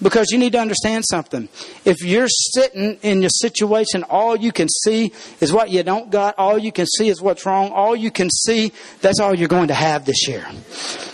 Because 0.02 0.30
you 0.30 0.38
need 0.38 0.52
to 0.52 0.58
understand 0.58 1.04
something. 1.08 1.48
If 1.84 2.02
you're 2.02 2.28
sitting 2.28 2.98
in 3.02 3.20
your 3.20 3.30
situation, 3.30 4.02
all 4.04 4.34
you 4.34 4.50
can 4.50 4.68
see 4.68 5.12
is 5.40 5.52
what 5.52 5.70
you 5.70 5.82
don't 5.82 6.10
got. 6.10 6.38
All 6.38 6.56
you 6.56 6.72
can 6.72 6.86
see 6.86 7.08
is 7.08 7.20
what's 7.20 7.44
wrong. 7.44 7.70
All 7.70 7.94
you 7.94 8.10
can 8.10 8.30
see, 8.30 8.72
that's 9.02 9.20
all 9.20 9.34
you're 9.34 9.48
going 9.48 9.68
to 9.68 9.74
have 9.74 10.06
this 10.06 10.26
year. 10.26 10.46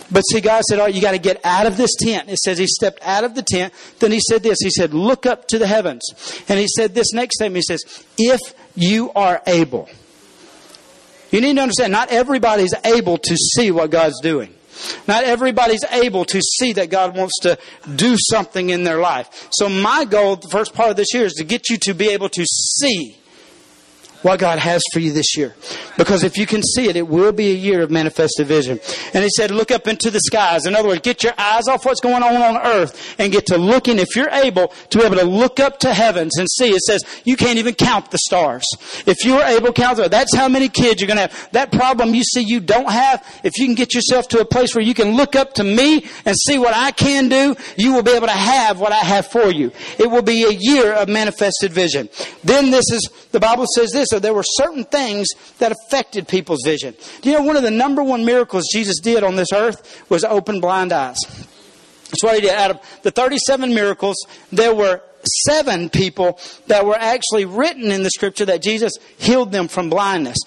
But 0.09 0.21
see, 0.21 0.39
God 0.39 0.63
said, 0.63 0.79
oh, 0.79 0.85
you 0.85 1.01
got 1.01 1.11
to 1.11 1.17
get 1.17 1.41
out 1.43 1.65
of 1.65 1.75
this 1.75 1.95
tent. 1.99 2.29
It 2.29 2.37
says 2.37 2.57
he 2.57 2.67
stepped 2.67 2.99
out 3.01 3.25
of 3.25 3.35
the 3.35 3.43
tent. 3.43 3.73
Then 3.99 4.13
he 4.13 4.21
said 4.21 4.41
this. 4.41 4.59
He 4.61 4.69
said, 4.69 4.93
look 4.93 5.25
up 5.25 5.49
to 5.49 5.59
the 5.59 5.67
heavens. 5.67 6.03
And 6.47 6.57
he 6.57 6.67
said 6.67 6.95
this 6.95 7.11
next 7.13 7.35
statement. 7.35 7.65
He 7.67 7.75
says, 7.75 8.05
if 8.17 8.39
you 8.75 9.11
are 9.11 9.41
able. 9.45 9.89
You 11.29 11.41
need 11.41 11.57
to 11.57 11.61
understand, 11.61 11.91
not 11.91 12.09
everybody's 12.09 12.73
able 12.85 13.17
to 13.17 13.35
see 13.35 13.69
what 13.69 13.91
God's 13.91 14.21
doing. 14.21 14.53
Not 15.07 15.23
everybody's 15.23 15.83
able 15.91 16.25
to 16.25 16.41
see 16.41 16.73
that 16.73 16.89
God 16.89 17.15
wants 17.15 17.33
to 17.41 17.57
do 17.95 18.15
something 18.17 18.69
in 18.69 18.83
their 18.83 18.99
life. 18.99 19.47
So 19.51 19.69
my 19.69 20.05
goal, 20.05 20.35
the 20.35 20.49
first 20.49 20.73
part 20.73 20.89
of 20.89 20.95
this 20.95 21.13
year, 21.13 21.25
is 21.25 21.33
to 21.33 21.43
get 21.43 21.69
you 21.69 21.77
to 21.77 21.93
be 21.93 22.09
able 22.09 22.29
to 22.29 22.45
see 22.45 23.17
what 24.27 24.39
God 24.39 24.59
has 24.59 24.83
for 24.91 24.99
you 24.99 25.13
this 25.13 25.37
year. 25.37 25.55
Because 25.97 26.23
if 26.23 26.37
you 26.37 26.45
can 26.45 26.61
see 26.61 26.89
it, 26.89 26.95
it 26.97 27.07
will 27.07 27.31
be 27.31 27.51
a 27.51 27.55
year 27.55 27.81
of 27.81 27.89
manifested 27.89 28.45
vision. 28.45 28.79
And 29.13 29.23
he 29.23 29.29
said, 29.29 29.51
look 29.51 29.71
up 29.71 29.87
into 29.87 30.11
the 30.11 30.19
skies. 30.19 30.65
In 30.65 30.75
other 30.75 30.89
words, 30.89 31.01
get 31.01 31.23
your 31.23 31.33
eyes 31.37 31.67
off 31.67 31.85
what's 31.85 32.01
going 32.01 32.21
on 32.21 32.35
on 32.35 32.57
earth 32.57 33.15
and 33.17 33.31
get 33.31 33.45
to 33.47 33.57
looking, 33.57 33.99
if 33.99 34.15
you're 34.15 34.29
able, 34.29 34.67
to 34.89 34.97
be 34.97 35.05
able 35.05 35.15
to 35.15 35.23
look 35.23 35.59
up 35.61 35.79
to 35.79 35.93
heavens 35.93 36.37
and 36.37 36.47
see. 36.49 36.69
It 36.69 36.81
says, 36.81 37.03
you 37.23 37.37
can't 37.37 37.57
even 37.57 37.73
count 37.73 38.11
the 38.11 38.17
stars. 38.17 38.65
If 39.05 39.23
you 39.23 39.35
are 39.35 39.47
able 39.47 39.67
to 39.67 39.73
count 39.73 39.97
them, 39.97 40.09
that's 40.09 40.35
how 40.35 40.49
many 40.49 40.67
kids 40.67 41.01
you're 41.01 41.07
going 41.07 41.17
to 41.17 41.33
have. 41.33 41.51
That 41.53 41.71
problem 41.71 42.13
you 42.13 42.23
see 42.23 42.41
you 42.41 42.59
don't 42.59 42.91
have, 42.91 43.25
if 43.43 43.57
you 43.57 43.65
can 43.65 43.75
get 43.75 43.95
yourself 43.95 44.27
to 44.29 44.39
a 44.39 44.45
place 44.45 44.75
where 44.75 44.83
you 44.83 44.93
can 44.93 45.15
look 45.15 45.35
up 45.35 45.53
to 45.53 45.63
me 45.63 46.05
and 46.25 46.35
see 46.35 46.59
what 46.59 46.75
I 46.75 46.91
can 46.91 47.29
do, 47.29 47.55
you 47.77 47.93
will 47.93 48.03
be 48.03 48.11
able 48.11 48.27
to 48.27 48.33
have 48.33 48.79
what 48.79 48.91
I 48.91 48.97
have 48.99 49.27
for 49.27 49.49
you. 49.49 49.71
It 49.97 50.11
will 50.11 50.21
be 50.21 50.43
a 50.43 50.51
year 50.51 50.93
of 50.93 51.07
manifested 51.07 51.71
vision. 51.71 52.09
Then 52.43 52.71
this 52.71 52.91
is, 52.91 53.09
the 53.31 53.39
Bible 53.39 53.65
says 53.73 53.91
this, 53.91 54.11
so 54.17 54.21
there 54.21 54.33
were 54.33 54.43
certain 54.43 54.83
things 54.83 55.27
that 55.59 55.71
affected 55.71 56.27
people's 56.27 56.63
vision. 56.65 56.95
Do 57.21 57.29
you 57.29 57.37
know 57.37 57.43
one 57.43 57.55
of 57.55 57.61
the 57.61 57.69
number 57.69 58.03
one 58.03 58.25
miracles 58.25 58.67
Jesus 58.73 58.99
did 58.99 59.23
on 59.23 59.35
this 59.35 59.49
earth 59.53 60.09
was 60.09 60.23
open 60.23 60.59
blind 60.59 60.91
eyes? 60.91 61.17
That's 61.27 62.23
what 62.23 62.33
he 62.33 62.41
did. 62.41 62.49
Out 62.49 62.71
of 62.71 63.01
the 63.03 63.11
37 63.11 63.75
miracles, 63.75 64.15
there 64.51 64.73
were 64.73 65.03
seven 65.45 65.89
people 65.91 66.39
that 66.65 66.83
were 66.83 66.95
actually 66.95 67.45
written 67.45 67.91
in 67.91 68.01
the 68.01 68.09
scripture 68.09 68.45
that 68.45 68.63
Jesus 68.63 68.93
healed 69.19 69.51
them 69.51 69.67
from 69.67 69.91
blindness 69.91 70.39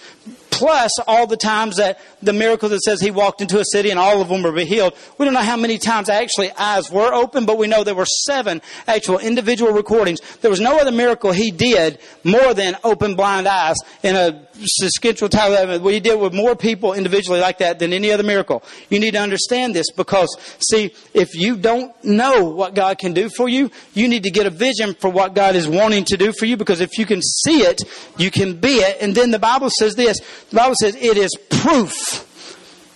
plus 0.61 0.91
all 1.07 1.27
the 1.27 1.39
times 1.39 1.77
that 1.77 1.99
the 2.23 2.33
miracle 2.33 2.69
that 2.69 2.81
says 2.83 3.01
he 3.01 3.11
walked 3.11 3.41
into 3.41 3.59
a 3.59 3.65
city 3.65 3.91
and 3.91 3.99
all 3.99 4.21
of 4.21 4.29
them 4.29 4.43
were 4.43 4.59
healed. 4.61 4.95
We 5.19 5.25
don't 5.25 5.35
know 5.35 5.41
how 5.41 5.57
many 5.57 5.79
times 5.79 6.09
actually 6.09 6.51
eyes 6.53 6.91
were 6.91 7.13
open, 7.13 7.47
but 7.47 7.59
we 7.59 7.67
know 7.67 7.85
there 7.85 7.95
were 7.95 8.07
seven 8.07 8.63
actual 8.87 9.19
individual 9.19 9.73
recordings. 9.73 10.21
There 10.41 10.51
was 10.51 10.61
no 10.61 10.79
other 10.79 10.93
miracle 10.93 11.33
he 11.33 11.51
did 11.51 11.99
more 12.25 12.55
than 12.55 12.77
open 12.85 13.15
blind 13.15 13.49
eyes 13.49 13.77
in 14.03 14.17
a 14.17 14.47
sequential 14.67 15.29
time. 15.29 15.83
We 15.83 16.01
did 16.01 16.21
with 16.21 16.35
more 16.35 16.57
people 16.57 16.93
individually 16.93 17.41
like 17.41 17.59
that 17.59 17.79
than 17.79 17.93
any 17.93 18.13
other 18.13 18.23
miracle. 18.23 18.63
You 18.89 19.01
need 19.01 19.13
to 19.13 19.21
understand 19.21 19.75
this 19.75 19.91
because, 19.91 20.37
see, 20.59 20.95
if 21.15 21.35
you 21.35 21.57
don't 21.57 21.93
know 22.05 22.45
what 22.45 22.75
God 22.75 22.99
can 22.99 23.13
do 23.13 23.29
for 23.29 23.49
you, 23.49 23.71
you 23.95 24.09
need 24.09 24.25
to 24.25 24.31
get 24.31 24.47
a 24.47 24.51
vision 24.51 24.95
for 24.95 25.11
what 25.11 25.35
God 25.35 25.57
is 25.57 25.69
wanting 25.69 26.05
to 26.07 26.17
do 26.17 26.33
for 26.33 26.47
you 26.47 26.57
because 26.57 26.81
if 26.81 26.99
you 26.99 27.07
can 27.07 27.23
see 27.23 27.63
it, 27.63 27.83
you 28.19 28.31
can 28.31 28.59
be 28.59 28.77
it. 28.77 28.99
And 29.01 29.15
then 29.15 29.31
the 29.31 29.39
Bible 29.39 29.71
says 29.71 29.95
this 29.95 30.21
the 30.51 30.57
Bible 30.57 30.75
says 30.81 30.97
it 30.97 31.17
is 31.17 31.31
proof 31.49 32.10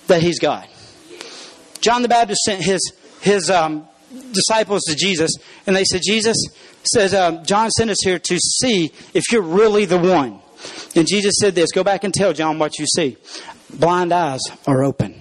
that 0.07 0.23
he's 0.23 0.39
God. 0.39 0.69
John 1.81 2.03
the 2.03 2.09
Baptist 2.09 2.41
sent 2.43 2.63
his, 2.63 2.81
his 3.21 3.51
um, 3.51 3.87
disciples 4.33 4.83
to 4.89 4.95
Jesus, 4.95 5.33
and 5.67 5.77
they 5.77 5.85
said, 5.85 6.03
Jesus 6.07 6.37
says, 6.93 7.15
um, 7.15 7.45
John 7.45 7.71
sent 7.71 7.91
us 7.91 7.99
here 8.03 8.19
to 8.19 8.39
see 8.39 8.93
if 9.13 9.25
you're 9.31 9.43
really 9.43 9.85
the 9.85 9.99
one. 9.99 10.41
And 10.97 11.07
Jesus 11.07 11.35
said 11.41 11.55
this 11.55 11.73
Go 11.73 11.85
back 11.85 12.05
and 12.05 12.15
tell 12.15 12.33
John 12.33 12.59
what 12.59 12.79
you 12.79 12.87
see. 12.87 13.17
Blind 13.71 14.13
eyes 14.13 14.41
are 14.67 14.85
open. 14.85 15.21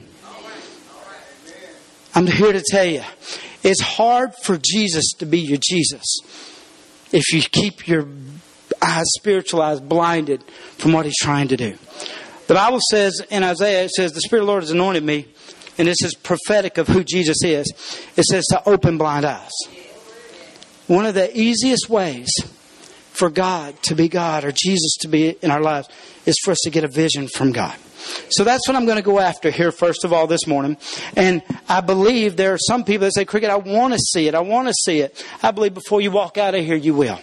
I'm 2.16 2.28
here 2.28 2.54
to 2.54 2.64
tell 2.66 2.86
you, 2.86 3.02
it's 3.64 3.82
hard 3.82 4.36
for 4.44 4.58
Jesus 4.58 5.14
to 5.18 5.26
be 5.26 5.40
your 5.40 5.58
Jesus 5.58 6.04
if 7.12 7.32
you 7.32 7.42
keep 7.42 7.88
your 7.88 8.08
eyes, 8.82 9.06
spiritual 9.18 9.62
eyes, 9.62 9.80
blinded 9.80 10.44
from 10.78 10.94
what 10.94 11.06
he's 11.06 11.18
trying 11.18 11.48
to 11.48 11.58
do. 11.58 11.78
The 12.48 12.54
Bible 12.56 12.80
says 12.92 13.22
in 13.30 13.44
Isaiah, 13.44 13.86
it 13.86 13.92
says, 13.92 14.12
The 14.12 14.22
Spirit 14.22 14.42
of 14.42 14.48
the 14.48 14.52
Lord 14.52 14.64
has 14.64 14.72
anointed 14.72 15.04
me, 15.04 15.28
and 15.78 15.88
this 15.88 16.02
is 16.04 16.14
prophetic 16.14 16.78
of 16.78 16.88
who 16.88 17.04
Jesus 17.04 17.38
is. 17.44 17.72
It 18.18 18.26
says 18.26 18.46
to 18.48 18.68
open 18.68 18.98
blind 18.98 19.26
eyes. 19.26 19.52
One 20.88 21.06
of 21.06 21.14
the 21.14 21.36
easiest 21.38 21.90
ways 21.90 22.30
for 23.12 23.30
God 23.30 23.82
to 23.84 23.96
be 23.96 24.10
God 24.10 24.44
or 24.44 24.52
Jesus 24.52 24.98
to 25.02 25.08
be 25.08 25.30
in 25.30 25.52
our 25.52 25.62
lives 25.62 25.88
is 26.26 26.36
for 26.44 26.52
us 26.52 26.60
to 26.64 26.70
get 26.70 26.84
a 26.84 26.88
vision 26.88 27.28
from 27.28 27.52
God. 27.52 27.78
So 28.30 28.44
that's 28.44 28.68
what 28.68 28.76
I'm 28.76 28.86
going 28.86 28.98
to 28.98 29.04
go 29.04 29.20
after 29.20 29.50
here, 29.50 29.72
first 29.72 30.04
of 30.04 30.12
all, 30.12 30.28
this 30.28 30.46
morning. 30.46 30.78
And 31.16 31.42
I 31.70 31.80
believe 31.80 32.36
there 32.36 32.54
are 32.54 32.58
some 32.58 32.84
people 32.84 33.06
that 33.06 33.14
say, 33.14 33.24
Cricket, 33.24 33.50
I 33.50 33.56
want 33.56 33.94
to 33.94 34.00
see 34.00 34.28
it. 34.28 34.36
I 34.36 34.42
want 34.42 34.68
to 34.68 34.74
see 34.74 35.00
it. 35.00 35.26
I 35.42 35.52
believe 35.52 35.74
before 35.74 36.02
you 36.02 36.12
walk 36.12 36.38
out 36.38 36.54
of 36.54 36.66
here, 36.66 36.76
you 36.76 36.94
will. 36.94 37.20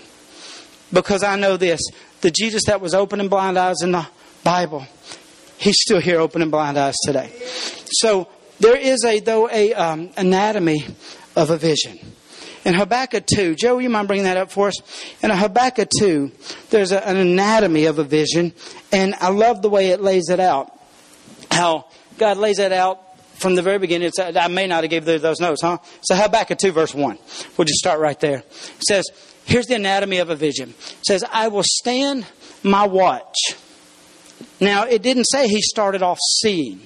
Because 0.93 1.23
I 1.23 1.37
know 1.37 1.57
this 1.57 1.81
the 2.23 2.31
Jesus 2.31 2.65
that 2.67 2.81
was 2.81 2.95
opening 2.95 3.29
blind 3.29 3.59
eyes 3.59 3.83
in 3.83 3.93
the 3.93 4.07
Bible 4.51 4.85
He's 5.59 5.77
still 5.79 6.01
here 6.01 6.19
opening 6.19 6.51
blind 6.51 6.77
eyes 6.77 6.97
today. 7.05 7.31
So 8.01 8.27
there 8.59 8.77
is 8.77 9.05
a 9.05 9.21
though 9.21 9.49
a 9.49 9.73
um, 9.75 10.11
anatomy 10.17 10.87
of 11.37 11.51
a 11.51 11.57
vision. 11.57 12.01
In 12.65 12.75
Habakkuk 12.75 13.27
2, 13.27 13.55
Joe, 13.55 13.79
you 13.79 13.89
mind 13.89 14.09
bringing 14.09 14.25
that 14.25 14.37
up 14.37 14.51
for 14.51 14.67
us? 14.67 14.75
In 15.23 15.31
Habakkuk 15.31 15.89
2, 16.01 16.33
there's 16.71 16.91
a, 16.91 17.07
an 17.07 17.17
anatomy 17.17 17.85
of 17.85 18.01
a 18.01 18.05
vision, 18.05 18.53
and 18.91 19.15
I 19.21 19.29
love 19.29 19.63
the 19.63 19.71
way 19.71 19.91
it 19.91 20.01
lays 20.01 20.31
it 20.31 20.41
out. 20.41 20.77
How 21.53 21.87
God 22.19 22.37
lays 22.37 22.59
it 22.59 22.73
out 22.73 22.99
from 23.35 23.55
the 23.55 23.63
very 23.63 23.79
beginning. 23.79 24.09
It's, 24.09 24.19
I 24.19 24.49
may 24.49 24.67
not 24.67 24.83
have 24.83 24.91
gave 24.91 25.05
those 25.05 25.39
notes, 25.39 25.63
huh? 25.63 25.79
So 26.01 26.17
Habakkuk 26.17 26.59
2, 26.59 26.73
verse 26.73 26.93
1. 26.93 27.19
We'll 27.57 27.67
just 27.67 27.79
start 27.79 28.01
right 28.01 28.19
there. 28.19 28.39
It 28.39 28.83
says, 28.83 29.05
here's 29.45 29.67
the 29.67 29.77
anatomy 29.77 30.19
of 30.19 30.29
a 30.29 30.37
vision. 30.37 30.71
It 30.71 31.07
says, 31.07 31.23
I 31.31 31.49
will 31.49 31.65
stand 31.65 32.27
my 32.65 32.87
watch 32.87 33.37
now, 34.61 34.85
it 34.85 35.03
didn't 35.03 35.25
say 35.25 35.49
he 35.49 35.63
started 35.63 36.03
off 36.03 36.19
seeing. 36.41 36.81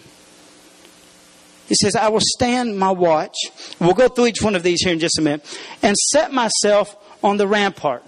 He 1.69 1.75
says, 1.75 1.97
I 1.97 2.09
will 2.09 2.21
stand 2.23 2.79
my 2.79 2.91
watch. 2.91 3.35
We'll 3.81 3.95
go 3.95 4.09
through 4.09 4.27
each 4.27 4.43
one 4.43 4.55
of 4.55 4.63
these 4.63 4.83
here 4.83 4.93
in 4.93 5.01
just 5.01 5.19
a 5.19 5.23
minute. 5.23 5.45
And 5.83 5.97
set 5.97 6.33
myself 6.33 6.95
on 7.23 7.37
the 7.37 7.49
rampart 7.49 8.05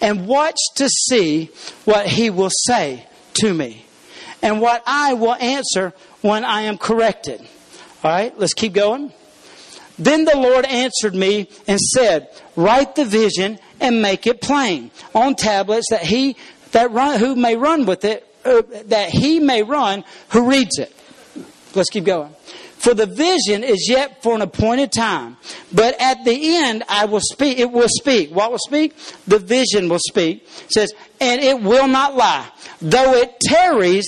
and 0.00 0.26
watch 0.26 0.58
to 0.76 0.88
see 0.88 1.46
what 1.84 2.06
he 2.06 2.30
will 2.30 2.50
say 2.50 3.06
to 3.34 3.52
me 3.52 3.86
and 4.42 4.60
what 4.60 4.82
I 4.86 5.14
will 5.14 5.34
answer 5.34 5.94
when 6.20 6.44
I 6.44 6.62
am 6.62 6.76
corrected. 6.78 7.40
All 8.04 8.10
right, 8.10 8.38
let's 8.38 8.54
keep 8.54 8.74
going. 8.74 9.12
Then 9.98 10.26
the 10.26 10.36
Lord 10.36 10.66
answered 10.66 11.14
me 11.14 11.48
and 11.66 11.80
said, 11.80 12.28
Write 12.54 12.94
the 12.94 13.06
vision 13.06 13.58
and 13.80 14.02
make 14.02 14.26
it 14.26 14.42
plain 14.42 14.90
on 15.14 15.34
tablets 15.34 15.86
that 15.90 16.02
he 16.02 16.36
that 16.72 16.90
run, 16.90 17.18
who 17.18 17.34
may 17.34 17.56
run 17.56 17.86
with 17.86 18.04
it, 18.04 18.25
uh, 18.46 18.62
that 18.86 19.10
he 19.10 19.40
may 19.40 19.62
run 19.62 20.04
who 20.30 20.48
reads 20.48 20.78
it. 20.78 20.94
Let's 21.74 21.90
keep 21.90 22.04
going. 22.04 22.34
For 22.78 22.94
the 22.94 23.06
vision 23.06 23.64
is 23.64 23.88
yet 23.90 24.22
for 24.22 24.34
an 24.34 24.42
appointed 24.42 24.92
time, 24.92 25.36
but 25.72 26.00
at 26.00 26.24
the 26.24 26.56
end 26.56 26.84
I 26.88 27.06
will 27.06 27.20
speak. 27.20 27.58
It 27.58 27.70
will 27.70 27.88
speak. 27.88 28.30
What 28.30 28.50
will 28.50 28.58
speak? 28.58 28.94
The 29.26 29.38
vision 29.38 29.88
will 29.88 29.98
speak. 29.98 30.44
It 30.64 30.72
says, 30.72 30.94
and 31.20 31.40
it 31.40 31.60
will 31.60 31.88
not 31.88 32.14
lie, 32.14 32.46
though 32.80 33.14
it 33.14 33.40
tarries. 33.40 34.06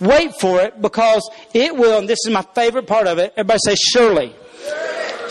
Wait 0.00 0.34
for 0.40 0.60
it 0.60 0.80
because 0.80 1.28
it 1.54 1.76
will. 1.76 1.98
And 1.98 2.08
this 2.08 2.18
is 2.26 2.32
my 2.32 2.42
favorite 2.54 2.86
part 2.86 3.06
of 3.06 3.18
it. 3.18 3.32
Everybody 3.36 3.58
say 3.64 3.74
surely 3.76 4.34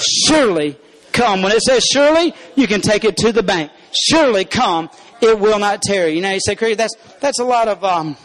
surely 0.02 0.78
come. 1.12 1.42
When 1.42 1.52
it 1.52 1.62
says 1.62 1.86
surely, 1.86 2.34
you 2.56 2.68
can 2.68 2.82
take 2.82 3.04
it 3.04 3.18
to 3.18 3.32
the 3.32 3.44
bank. 3.44 3.72
Surely 4.10 4.46
come, 4.46 4.90
it 5.22 5.40
will 5.40 5.60
not 5.60 5.82
tarry. 5.82 6.14
You 6.14 6.22
know, 6.22 6.32
you 6.32 6.40
say, 6.40 6.56
Craig, 6.56 6.78
that's, 6.78 6.96
that's 7.20 7.40
a 7.40 7.44
lot 7.44 7.68
of, 7.68 7.84
um, 7.84 8.16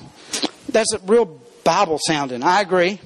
that's 0.77 0.93
a 0.93 0.99
real 1.07 1.25
Bible 1.65 1.99
sounding. 2.07 2.43
I 2.43 2.61
agree. 2.61 3.01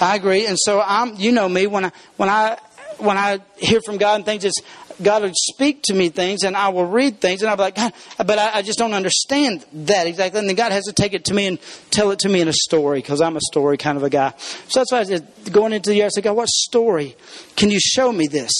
I 0.00 0.14
agree. 0.14 0.46
And 0.46 0.56
so 0.56 0.80
I'm, 0.80 1.16
you 1.16 1.32
know 1.32 1.48
me, 1.48 1.66
when 1.66 1.86
I, 1.86 1.92
when 2.16 2.28
I, 2.28 2.58
when 2.98 3.18
I 3.18 3.40
hear 3.56 3.80
from 3.80 3.98
God 3.98 4.14
and 4.16 4.24
things, 4.24 4.44
it's, 4.44 4.60
God 5.02 5.22
will 5.22 5.32
speak 5.34 5.82
to 5.84 5.94
me 5.94 6.10
things 6.10 6.44
and 6.44 6.56
I 6.56 6.68
will 6.68 6.86
read 6.86 7.20
things 7.20 7.42
and 7.42 7.50
I'll 7.50 7.56
be 7.56 7.62
like, 7.62 7.74
God, 7.74 7.92
but 8.18 8.38
I, 8.38 8.58
I, 8.58 8.62
just 8.62 8.78
don't 8.78 8.94
understand 8.94 9.64
that 9.72 10.06
exactly. 10.06 10.38
And 10.38 10.48
then 10.48 10.54
God 10.54 10.70
has 10.70 10.84
to 10.84 10.92
take 10.92 11.12
it 11.12 11.24
to 11.24 11.34
me 11.34 11.46
and 11.48 11.58
tell 11.90 12.12
it 12.12 12.20
to 12.20 12.28
me 12.28 12.40
in 12.40 12.46
a 12.46 12.52
story 12.52 13.00
because 13.00 13.20
I'm 13.20 13.36
a 13.36 13.40
story 13.40 13.76
kind 13.78 13.96
of 13.96 14.04
a 14.04 14.10
guy. 14.10 14.32
So 14.68 14.78
that's 14.78 14.92
why 14.92 15.00
I 15.00 15.04
said, 15.04 15.26
going 15.50 15.72
into 15.72 15.90
the 15.90 15.96
year, 15.96 16.06
I 16.06 16.10
said, 16.10 16.22
God, 16.22 16.36
what 16.36 16.48
story 16.48 17.16
can 17.56 17.68
you 17.68 17.80
show 17.80 18.12
me 18.12 18.28
this? 18.28 18.52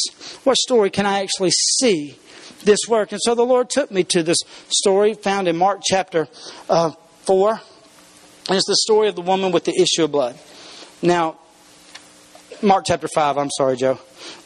What 0.42 0.56
story 0.56 0.90
can 0.90 1.06
I 1.06 1.22
actually 1.22 1.52
see 1.52 2.18
this 2.64 2.80
work? 2.88 3.12
And 3.12 3.20
so 3.22 3.36
the 3.36 3.46
Lord 3.46 3.70
took 3.70 3.92
me 3.92 4.02
to 4.04 4.24
this 4.24 4.38
story 4.68 5.14
found 5.14 5.46
in 5.46 5.56
Mark 5.56 5.80
chapter 5.84 6.26
uh, 6.68 6.90
4. 7.22 7.60
And 8.48 8.56
it's 8.56 8.66
the 8.66 8.76
story 8.76 9.08
of 9.08 9.14
the 9.14 9.22
woman 9.22 9.52
with 9.52 9.64
the 9.64 9.78
issue 9.78 10.04
of 10.04 10.12
blood. 10.12 10.38
Now, 11.02 11.38
Mark 12.62 12.84
chapter 12.86 13.06
5, 13.06 13.36
I'm 13.36 13.50
sorry, 13.50 13.76
Joe. 13.76 13.98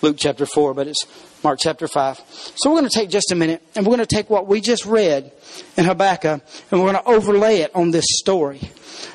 Luke 0.03 0.17
chapter 0.19 0.45
4, 0.45 0.75
but 0.75 0.89
it's 0.89 1.07
Mark 1.43 1.59
chapter 1.61 1.89
5. 1.89 2.21
So 2.57 2.71
we're 2.71 2.81
going 2.81 2.91
to 2.91 2.99
take 2.99 3.09
just 3.09 3.33
a 3.33 3.35
minute 3.35 3.63
and 3.75 3.87
we're 3.87 3.97
going 3.97 4.07
to 4.07 4.15
take 4.15 4.29
what 4.29 4.47
we 4.47 4.61
just 4.61 4.85
read 4.85 5.33
in 5.77 5.85
Habakkuk 5.85 6.43
and 6.71 6.81
we're 6.81 6.93
going 6.93 7.03
to 7.03 7.09
overlay 7.09 7.59
it 7.59 7.75
on 7.75 7.91
this 7.91 8.05
story 8.09 8.61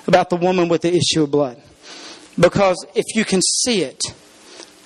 about 0.08 0.30
the 0.30 0.36
woman 0.36 0.70
with 0.70 0.82
the 0.82 0.96
issue 0.96 1.24
of 1.24 1.32
blood. 1.32 1.62
Because 2.40 2.86
if 2.96 3.06
you 3.16 3.26
can 3.26 3.42
see 3.42 3.82
it, 3.82 4.02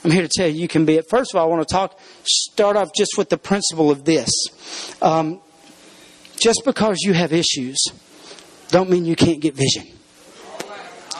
I'm 0.03 0.11
here 0.11 0.23
to 0.23 0.29
tell 0.29 0.47
you, 0.47 0.59
you 0.59 0.67
can 0.67 0.85
be 0.85 0.95
it. 0.95 1.05
First 1.09 1.33
of 1.33 1.39
all, 1.39 1.45
I 1.45 1.49
want 1.49 1.67
to 1.67 1.71
talk, 1.71 1.99
start 2.23 2.75
off 2.75 2.89
just 2.95 3.17
with 3.17 3.29
the 3.29 3.37
principle 3.37 3.91
of 3.91 4.03
this. 4.03 4.29
Um, 5.01 5.39
just 6.41 6.63
because 6.65 6.97
you 7.01 7.13
have 7.13 7.33
issues, 7.33 7.77
don't 8.71 8.89
mean 8.89 9.05
you 9.05 9.15
can't 9.15 9.39
get 9.39 9.53
vision. 9.53 9.88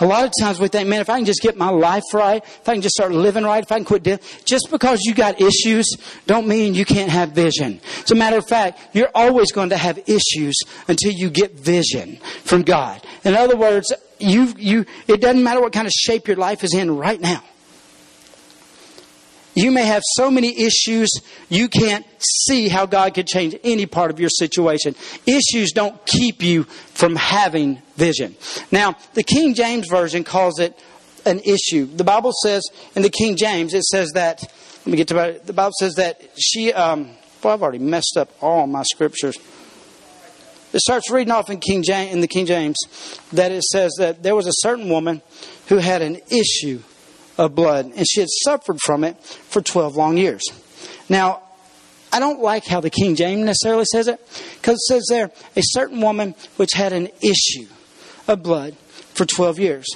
A 0.02 0.06
lot 0.06 0.26
of 0.26 0.32
times 0.40 0.60
we 0.60 0.68
think, 0.68 0.90
man, 0.90 1.00
if 1.00 1.12
I 1.12 1.18
can 1.18 1.26
just 1.26 1.44
get 1.44 1.56
my 1.56 1.70
life 1.70 2.02
right, 2.12 2.44
if 2.44 2.68
I 2.68 2.74
can 2.74 2.82
just 2.82 2.96
start 2.96 3.12
living 3.12 3.44
right, 3.44 3.64
if 3.64 3.72
I 3.72 3.76
can 3.76 3.86
quit 3.86 4.04
just 4.46 4.72
because 4.72 5.02
you 5.04 5.14
got 5.14 5.40
issues 5.40 5.88
don't 6.26 6.48
mean 6.48 6.74
you 6.74 6.86
can't 6.86 7.12
have 7.12 7.34
vision. 7.34 7.80
As 8.04 8.10
a 8.10 8.16
matter 8.16 8.38
of 8.38 8.48
fact, 8.48 8.80
you're 8.94 9.12
always 9.14 9.52
going 9.52 9.70
to 9.70 9.78
have 9.78 10.00
issues 10.08 10.58
until 10.88 11.12
you 11.12 11.30
get 11.30 11.54
vision 11.54 12.18
from 12.44 12.64
God. 12.64 13.06
In 13.24 13.36
other 13.36 13.56
words, 13.56 13.94
you, 14.18 14.52
you, 14.58 14.86
it 15.08 15.22
doesn't 15.22 15.44
matter 15.44 15.62
what 15.62 15.72
kind 15.72 15.86
of 15.86 15.94
shape 15.94 16.28
your 16.28 16.38
life 16.38 16.64
is 16.64 16.74
in 16.74 16.98
right 16.98 17.22
now. 17.22 17.44
You 19.54 19.72
may 19.72 19.86
have 19.86 20.02
so 20.16 20.32
many 20.32 20.58
issues 20.62 21.10
you 21.50 21.68
can't 21.68 22.06
see 22.20 22.70
how 22.70 22.86
God 22.86 23.14
could 23.14 23.28
change 23.28 23.56
any 23.64 23.86
part 23.86 24.12
of 24.12 24.20
your 24.20 24.30
situation. 24.30 24.96
Issues 25.26 25.72
don't 25.72 26.06
keep 26.06 26.42
you 26.42 26.64
from 26.64 27.16
having 27.16 27.82
vision. 27.96 28.36
Now, 28.72 28.96
the 29.14 29.24
King 29.24 29.54
James 29.54 29.88
Version 29.90 30.24
calls 30.24 30.60
it 30.60 30.80
an 31.26 31.40
issue. 31.40 31.86
The 31.86 32.04
Bible 32.04 32.32
says 32.44 32.64
in 32.96 33.02
the 33.02 33.10
King 33.10 33.36
James, 33.36 33.74
it 33.74 33.84
says 33.84 34.12
that, 34.14 34.42
let 34.86 34.88
me 34.88 34.98
get 34.98 35.08
to. 35.10 35.40
The 35.44 35.54
Bible 35.54 35.74
says 35.80 35.96
that 35.96 36.22
she, 36.38 36.74
um, 36.74 37.12
well, 37.44 37.54
I've 37.54 37.62
already 37.62 37.80
messed 37.80 38.16
up 38.18 38.30
all 38.42 38.68
my 38.68 38.84
scriptures. 38.84 39.38
It 40.74 40.80
starts 40.80 41.12
reading 41.12 41.32
off 41.32 41.50
in 41.50 41.60
King 41.60 41.84
James, 41.84 42.14
in 42.14 42.22
the 42.22 42.28
King 42.28 42.46
James 42.46 42.78
that 43.34 43.52
it 43.52 43.64
says 43.64 43.94
that 43.98 44.24
there 44.24 44.36
was 44.36 44.48
a 44.48 44.54
certain 44.54 44.90
woman 44.90 45.22
who 45.68 45.78
had 45.78 46.02
an 46.02 46.22
issue 46.30 46.82
of 47.38 47.56
blood, 47.56 47.92
and 47.96 48.06
she 48.08 48.20
had 48.20 48.30
suffered 48.44 48.80
from 48.86 49.04
it 49.04 49.22
for 49.24 49.62
12 49.62 49.96
long 49.96 50.18
years. 50.18 50.44
Now, 51.10 51.42
I 52.14 52.20
don't 52.20 52.42
like 52.42 52.66
how 52.66 52.82
the 52.82 52.90
King 52.90 53.16
James 53.16 53.44
necessarily 53.44 53.86
says 53.86 54.08
it, 54.08 54.20
because 54.56 54.76
it 54.76 54.94
says 54.94 55.06
there, 55.10 55.32
a 55.56 55.62
certain 55.62 56.02
woman 56.02 56.36
which 56.58 56.74
had 56.74 56.94
an 56.94 57.08
issue 57.22 57.68
of 58.28 58.44
blood 58.44 58.76
for 59.14 59.26
12 59.26 59.60
years. 59.60 59.88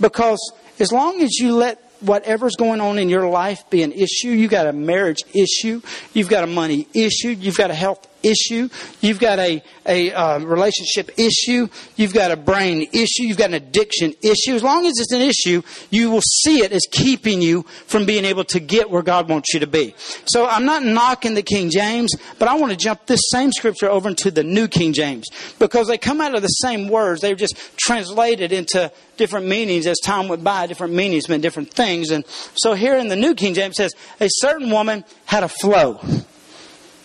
Because 0.00 0.40
as 0.78 0.90
long 0.92 1.20
as 1.20 1.38
you 1.38 1.54
let 1.54 1.78
whatever's 2.00 2.56
going 2.56 2.80
on 2.80 2.98
in 2.98 3.10
your 3.10 3.28
life 3.28 3.68
be 3.68 3.82
an 3.82 3.92
issue, 3.92 4.30
you've 4.30 4.50
got 4.50 4.66
a 4.66 4.72
marriage 4.72 5.18
issue, 5.34 5.82
you've 6.14 6.28
got 6.28 6.44
a 6.44 6.46
money 6.46 6.88
issue, 6.94 7.28
you've 7.28 7.58
got 7.58 7.70
a 7.70 7.74
health 7.74 8.06
issue, 8.22 8.68
you've 9.00 9.18
got 9.18 9.38
a, 9.38 9.62
a 9.86 10.12
uh, 10.12 10.38
relationship 10.40 11.10
issue, 11.18 11.68
you've 11.96 12.14
got 12.14 12.30
a 12.30 12.36
brain 12.36 12.88
issue, 12.92 13.24
you've 13.24 13.36
got 13.36 13.50
an 13.50 13.54
addiction 13.54 14.14
issue. 14.22 14.54
As 14.54 14.62
long 14.62 14.86
as 14.86 14.94
it's 14.98 15.12
an 15.12 15.20
issue, 15.20 15.62
you 15.90 16.10
will 16.10 16.22
see 16.22 16.62
it 16.62 16.72
as 16.72 16.82
keeping 16.90 17.42
you 17.42 17.62
from 17.86 18.06
being 18.06 18.24
able 18.24 18.44
to 18.44 18.60
get 18.60 18.90
where 18.90 19.02
God 19.02 19.28
wants 19.28 19.52
you 19.54 19.60
to 19.60 19.66
be. 19.66 19.94
So 20.26 20.46
I'm 20.46 20.64
not 20.64 20.82
knocking 20.82 21.34
the 21.34 21.42
King 21.42 21.70
James, 21.70 22.14
but 22.38 22.48
I 22.48 22.54
want 22.54 22.72
to 22.72 22.76
jump 22.76 23.06
this 23.06 23.20
same 23.30 23.52
scripture 23.52 23.88
over 23.88 24.08
into 24.08 24.30
the 24.30 24.44
New 24.44 24.68
King 24.68 24.92
James 24.92 25.28
because 25.58 25.88
they 25.88 25.98
come 25.98 26.20
out 26.20 26.34
of 26.34 26.42
the 26.42 26.48
same 26.48 26.88
words. 26.88 27.20
They're 27.20 27.34
just 27.34 27.56
translated 27.76 28.52
into 28.52 28.92
different 29.16 29.46
meanings 29.46 29.86
as 29.86 29.98
time 30.00 30.28
went 30.28 30.42
by. 30.42 30.66
Different 30.66 30.94
meanings 30.94 31.28
meant 31.28 31.42
different 31.42 31.72
things. 31.72 32.10
And 32.10 32.24
so 32.54 32.74
here 32.74 32.96
in 32.96 33.08
the 33.08 33.16
New 33.16 33.34
King 33.34 33.54
James 33.54 33.76
says, 33.76 33.92
a 34.20 34.28
certain 34.28 34.70
woman 34.70 35.04
had 35.26 35.42
a 35.42 35.48
flow. 35.48 36.00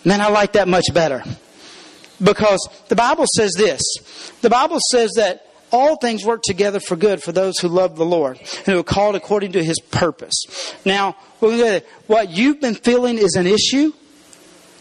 Man, 0.06 0.22
I 0.22 0.30
like 0.30 0.54
that 0.54 0.68
much 0.68 0.86
better. 0.94 1.24
Because 2.24 2.70
the 2.88 2.96
Bible 2.96 3.26
says 3.36 3.52
this. 3.58 3.82
The 4.42 4.50
Bible 4.50 4.78
says 4.92 5.12
that 5.18 5.52
all 5.72 5.98
things 5.98 6.24
work 6.24 6.42
together 6.44 6.80
for 6.80 6.96
good 6.96 7.22
for 7.22 7.32
those 7.32 7.60
who 7.60 7.68
love 7.68 7.98
the 7.98 8.06
Lord 8.06 8.38
and 8.40 8.68
who 8.68 8.80
are 8.80 8.84
called 8.84 9.16
according 9.16 9.54
to 9.54 9.64
his 9.64 9.80
purpose. 9.80 10.36
Now, 10.86 11.18
what 11.40 12.30
you've 12.30 12.62
been 12.62 12.76
feeling 12.76 13.18
is 13.18 13.36
an 13.36 13.48
issue. 13.48 13.92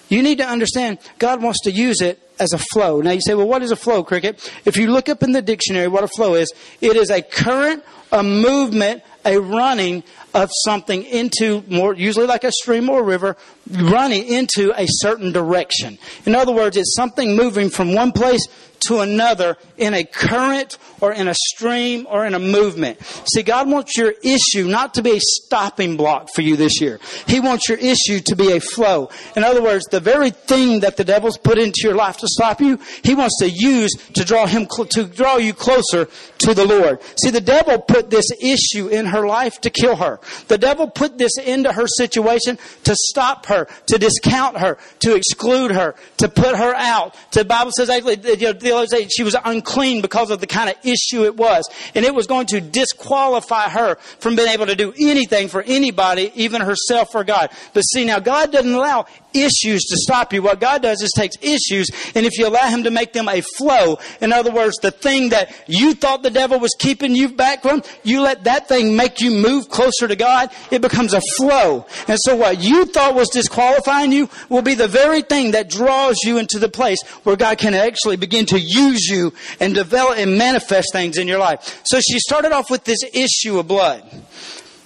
You 0.09 0.23
need 0.23 0.39
to 0.39 0.47
understand 0.47 0.99
God 1.19 1.43
wants 1.43 1.63
to 1.63 1.73
use 1.73 2.01
it 2.01 2.21
as 2.39 2.53
a 2.53 2.59
flow. 2.59 3.01
Now 3.01 3.13
you 3.13 3.21
say, 3.21 3.35
well, 3.35 3.49
what 3.49 3.63
is 3.63 3.71
a 3.71 3.77
flow, 3.77 4.05
Cricket? 4.05 4.49
If 4.65 4.77
you 4.77 4.93
look 4.93 5.09
up 5.09 5.23
in 5.23 5.33
the 5.33 5.43
dictionary 5.43 5.89
what 5.89 6.05
a 6.05 6.09
flow 6.09 6.35
is, 6.35 6.53
it 6.81 6.97
is 6.97 7.11
a 7.11 7.23
current, 7.23 7.83
a 8.13 8.23
movement, 8.23 9.03
a 9.25 9.39
running 9.39 10.05
of 10.35 10.51
something 10.64 11.05
into 11.05 11.62
more, 11.68 11.94
usually 11.94 12.27
like 12.27 12.44
a 12.44 12.53
stream 12.53 12.90
or 12.90 13.01
a 13.01 13.05
river, 13.05 13.37
running 13.70 14.27
into 14.27 14.73
a 14.77 14.87
certain 14.87 15.33
direction. 15.33 15.99
In 16.27 16.35
other 16.35 16.53
words, 16.53 16.77
it's 16.77 16.94
something 16.94 17.37
moving 17.37 17.70
from 17.70 17.94
one 17.94 18.12
place 18.12 18.47
to 18.88 19.01
another 19.01 19.57
in 19.77 19.94
a 19.94 20.05
current 20.05 20.79
or 21.01 21.12
in 21.12 21.29
a 21.29 21.35
stream 21.35 22.07
or 22.09 22.27
in 22.27 22.35
a 22.35 22.38
movement. 22.38 22.99
See, 23.33 23.42
God 23.42 23.68
wants 23.68 23.97
your 23.97 24.12
issue 24.23 24.66
not 24.68 24.94
to 24.94 25.03
be 25.03 25.16
a 25.16 25.20
stopping 25.20 25.97
block 25.97 26.29
for 26.35 26.42
you 26.42 26.57
this 26.57 26.81
year. 26.81 27.01
He 27.27 27.40
wants 27.40 27.68
your 27.68 27.79
issue 27.79 28.20
to 28.20 28.37
be 28.37 28.53
a 28.53 28.61
flow. 28.61 29.11
In 29.37 29.44
other 29.44 29.62
words, 29.62 29.87
the 29.87 30.01
very 30.01 30.31
thing 30.31 30.81
that 30.81 30.97
the 30.97 31.05
devil's 31.05 31.38
put 31.38 31.59
into 31.59 31.81
your 31.83 31.94
life 31.94 32.18
to 32.18 32.29
stop 32.29 32.61
you, 32.61 32.79
he 33.03 33.14
wants 33.14 33.38
to 33.38 33.49
use 33.51 33.92
to 34.14 34.25
draw 34.25 34.47
him 34.47 34.66
to 34.90 35.05
draw 35.05 35.37
you 35.37 35.55
closer 35.55 36.09
to 36.38 36.55
the 36.55 36.66
Lord. 36.66 37.01
See, 37.23 37.31
the 37.31 37.40
devil 37.40 37.81
put 37.81 38.11
this 38.11 38.27
issue 38.40 38.88
in 38.88 39.07
her 39.07 39.27
life 39.27 39.61
to 39.62 39.70
kill 39.70 39.97
her. 39.97 40.20
The 40.49 40.59
devil 40.59 40.89
put 40.89 41.19
this 41.19 41.33
into 41.39 41.73
her 41.73 41.87
situation 41.87 42.59
to 42.85 42.95
stop 42.97 43.47
her, 43.47 43.69
to 43.87 43.99
discount 43.99 44.59
her, 44.59 44.79
to 45.01 45.15
exclude 45.15 45.71
her, 45.71 45.95
to 46.19 46.29
put 46.29 46.57
her 46.57 46.75
out. 46.75 47.17
The 47.33 47.45
Bible 47.45 47.73
says 47.77 47.89
you 47.89 48.51
know, 48.51 49.07
she 49.09 49.23
was 49.23 49.37
unclean 49.45 50.03
because 50.03 50.31
of 50.31 50.41
the 50.41 50.47
kind 50.47 50.71
of 50.71 50.77
issue 50.85 51.25
it 51.25 51.37
was. 51.37 51.69
And 51.95 52.05
it 52.05 52.15
was 52.15 52.27
going 52.27 52.47
to 52.49 52.61
disqualify 52.61 53.69
her 53.71 53.97
from 54.19 54.37
being 54.37 54.49
able 54.49 54.67
to 54.67 54.75
do 54.75 54.93
anything 54.99 55.49
for 55.49 55.63
anybody, 55.63 56.33
even 56.35 56.61
herself 56.61 57.15
or 57.15 57.25
God. 57.25 57.51
But 57.73 57.83
see, 57.83 58.05
now 58.05 58.19
God 58.19 58.53
doesn't 58.53 58.73
allow 58.73 59.07
issues 59.35 59.83
to 59.85 59.97
stop 59.97 60.33
you. 60.33 60.43
What 60.43 60.61
God 60.61 60.83
does 60.83 61.03
is 61.03 61.11
takes 61.15 61.37
issues, 61.41 61.91
and 62.15 62.25
if 62.25 62.39
you 62.39 62.47
allow 62.47 62.69
Him 62.69 62.85
to 62.85 62.91
make 62.91 63.13
them 63.13 63.29
a 63.29 63.43
flow, 63.57 63.99
in 64.21 64.33
other 64.33 64.53
words, 64.53 64.77
the 64.81 64.91
thing 64.91 65.31
that 65.31 65.55
you 65.67 65.95
thought 65.95 66.23
the 66.23 66.31
devil 66.31 66.59
was 66.59 66.75
keeping 66.79 67.15
you 67.15 67.31
back 67.31 67.63
from, 67.63 67.83
you 68.03 68.21
let 68.21 68.45
that 68.45 68.69
thing 68.69 68.97
make 68.97 69.21
you 69.21 69.31
move 69.31 69.69
closer 69.69 70.09
to 70.09 70.13
God, 70.16 70.50
it 70.70 70.83
becomes 70.83 71.12
a 71.12 71.20
flow. 71.37 71.87
And 72.09 72.18
so 72.22 72.37
what 72.37 72.61
you 72.61 72.85
thought 72.87 73.14
was 73.14 73.29
disqualifying 73.31 74.12
you 74.12 74.29
will 74.48 74.62
be 74.62 74.74
the 74.74 74.88
very 74.88 75.22
thing 75.22 75.53
that 75.53 75.68
draws 75.70 76.16
you 76.24 76.38
into 76.38 76.59
the 76.59 76.68
place 76.68 77.03
where 77.24 77.37
God 77.37 77.59
can 77.59 77.74
actually 77.74 78.16
begin 78.16 78.46
to 78.46 78.59
use 78.59 79.07
you 79.09 79.33
and 79.61 79.74
develop 79.74 80.18
and 80.18 80.38
manifest 80.38 80.88
things 80.92 81.18
in 81.18 81.29
your 81.29 81.38
life. 81.38 81.83
So 81.85 82.00
she 82.00 82.18
started 82.18 82.53
off 82.53 82.70
with 82.70 82.85
this 82.85 83.03
issue 83.12 83.59
of 83.59 83.68
blood. 83.68 84.05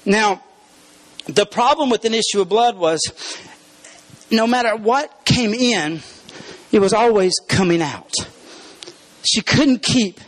Now, 0.04 0.42
the 1.26 1.46
problem 1.46 1.90
with 1.90 2.04
an 2.04 2.14
issue 2.14 2.40
of 2.40 2.48
blood 2.48 2.76
was 2.76 3.00
no 4.30 4.46
matter 4.46 4.76
what 4.76 5.24
came 5.24 5.52
in, 5.54 6.00
it 6.72 6.80
was 6.80 6.92
always 6.92 7.34
coming 7.48 7.82
out. 7.82 8.12
She 9.24 9.42
couldn't 9.42 9.82
keep 9.82 10.20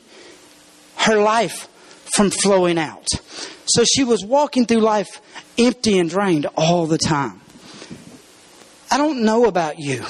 her 0.96 1.18
life 1.20 1.68
from 2.14 2.30
flowing 2.30 2.78
out. 2.78 3.08
So 3.66 3.84
she 3.84 4.04
was 4.04 4.24
walking 4.24 4.66
through 4.66 4.80
life 4.80 5.20
empty 5.58 5.98
and 5.98 6.10
drained 6.10 6.46
all 6.56 6.86
the 6.86 6.98
time. 6.98 7.40
I 8.90 8.98
don't 8.98 9.22
know 9.22 9.44
about 9.44 9.78
you. 9.78 10.04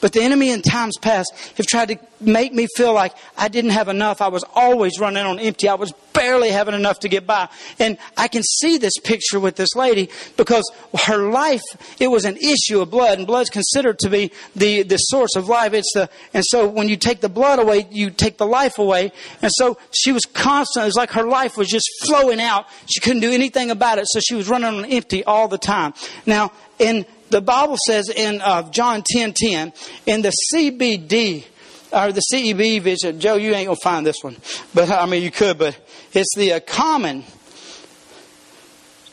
But 0.00 0.12
the 0.12 0.22
enemy 0.22 0.50
in 0.50 0.62
times 0.62 0.96
past 0.98 1.32
have 1.56 1.66
tried 1.66 1.88
to 1.88 1.98
make 2.20 2.52
me 2.52 2.66
feel 2.76 2.92
like 2.92 3.14
I 3.36 3.48
didn't 3.48 3.70
have 3.70 3.88
enough. 3.88 4.20
I 4.20 4.28
was 4.28 4.44
always 4.54 4.98
running 4.98 5.24
on 5.24 5.38
empty. 5.38 5.68
I 5.68 5.74
was 5.74 5.92
barely 6.12 6.50
having 6.50 6.74
enough 6.74 7.00
to 7.00 7.08
get 7.08 7.26
by. 7.26 7.48
And 7.78 7.98
I 8.16 8.28
can 8.28 8.42
see 8.42 8.78
this 8.78 8.92
picture 9.02 9.40
with 9.40 9.56
this 9.56 9.74
lady 9.74 10.10
because 10.36 10.70
her 11.06 11.30
life, 11.30 11.62
it 11.98 12.08
was 12.08 12.24
an 12.24 12.36
issue 12.36 12.80
of 12.80 12.90
blood 12.90 13.18
and 13.18 13.26
blood's 13.26 13.50
considered 13.50 13.98
to 14.00 14.10
be 14.10 14.32
the, 14.54 14.82
the 14.82 14.96
source 14.96 15.36
of 15.36 15.48
life. 15.48 15.72
It's 15.72 15.92
the, 15.94 16.10
and 16.34 16.44
so 16.46 16.66
when 16.66 16.88
you 16.88 16.96
take 16.96 17.20
the 17.20 17.28
blood 17.28 17.58
away, 17.58 17.86
you 17.90 18.10
take 18.10 18.38
the 18.38 18.46
life 18.46 18.78
away. 18.78 19.12
And 19.42 19.50
so 19.54 19.78
she 19.92 20.12
was 20.12 20.24
constant. 20.24 20.84
It 20.84 20.86
was 20.86 20.96
like 20.96 21.12
her 21.12 21.24
life 21.24 21.56
was 21.56 21.68
just 21.68 21.88
flowing 22.06 22.40
out. 22.40 22.66
She 22.86 23.00
couldn't 23.00 23.22
do 23.22 23.32
anything 23.32 23.70
about 23.70 23.98
it. 23.98 24.06
So 24.08 24.20
she 24.20 24.34
was 24.34 24.48
running 24.48 24.78
on 24.78 24.84
empty 24.84 25.24
all 25.24 25.48
the 25.48 25.58
time. 25.58 25.94
Now, 26.26 26.52
in 26.78 27.06
the 27.30 27.40
Bible 27.40 27.76
says 27.86 28.08
in 28.08 28.40
uh, 28.40 28.70
John 28.70 29.02
10 29.08 29.34
10, 29.34 29.72
in 30.06 30.22
the 30.22 30.32
CBD, 30.52 31.44
or 31.92 32.12
the 32.12 32.22
CEB 32.32 32.82
vision, 32.82 33.18
Joe, 33.20 33.36
you 33.36 33.52
ain't 33.54 33.66
going 33.66 33.76
to 33.76 33.82
find 33.82 34.06
this 34.06 34.22
one. 34.22 34.36
But 34.74 34.90
I 34.90 35.06
mean, 35.06 35.22
you 35.22 35.30
could, 35.30 35.58
but 35.58 35.78
it's 36.12 36.34
the 36.36 36.54
uh, 36.54 36.60
common 36.60 37.24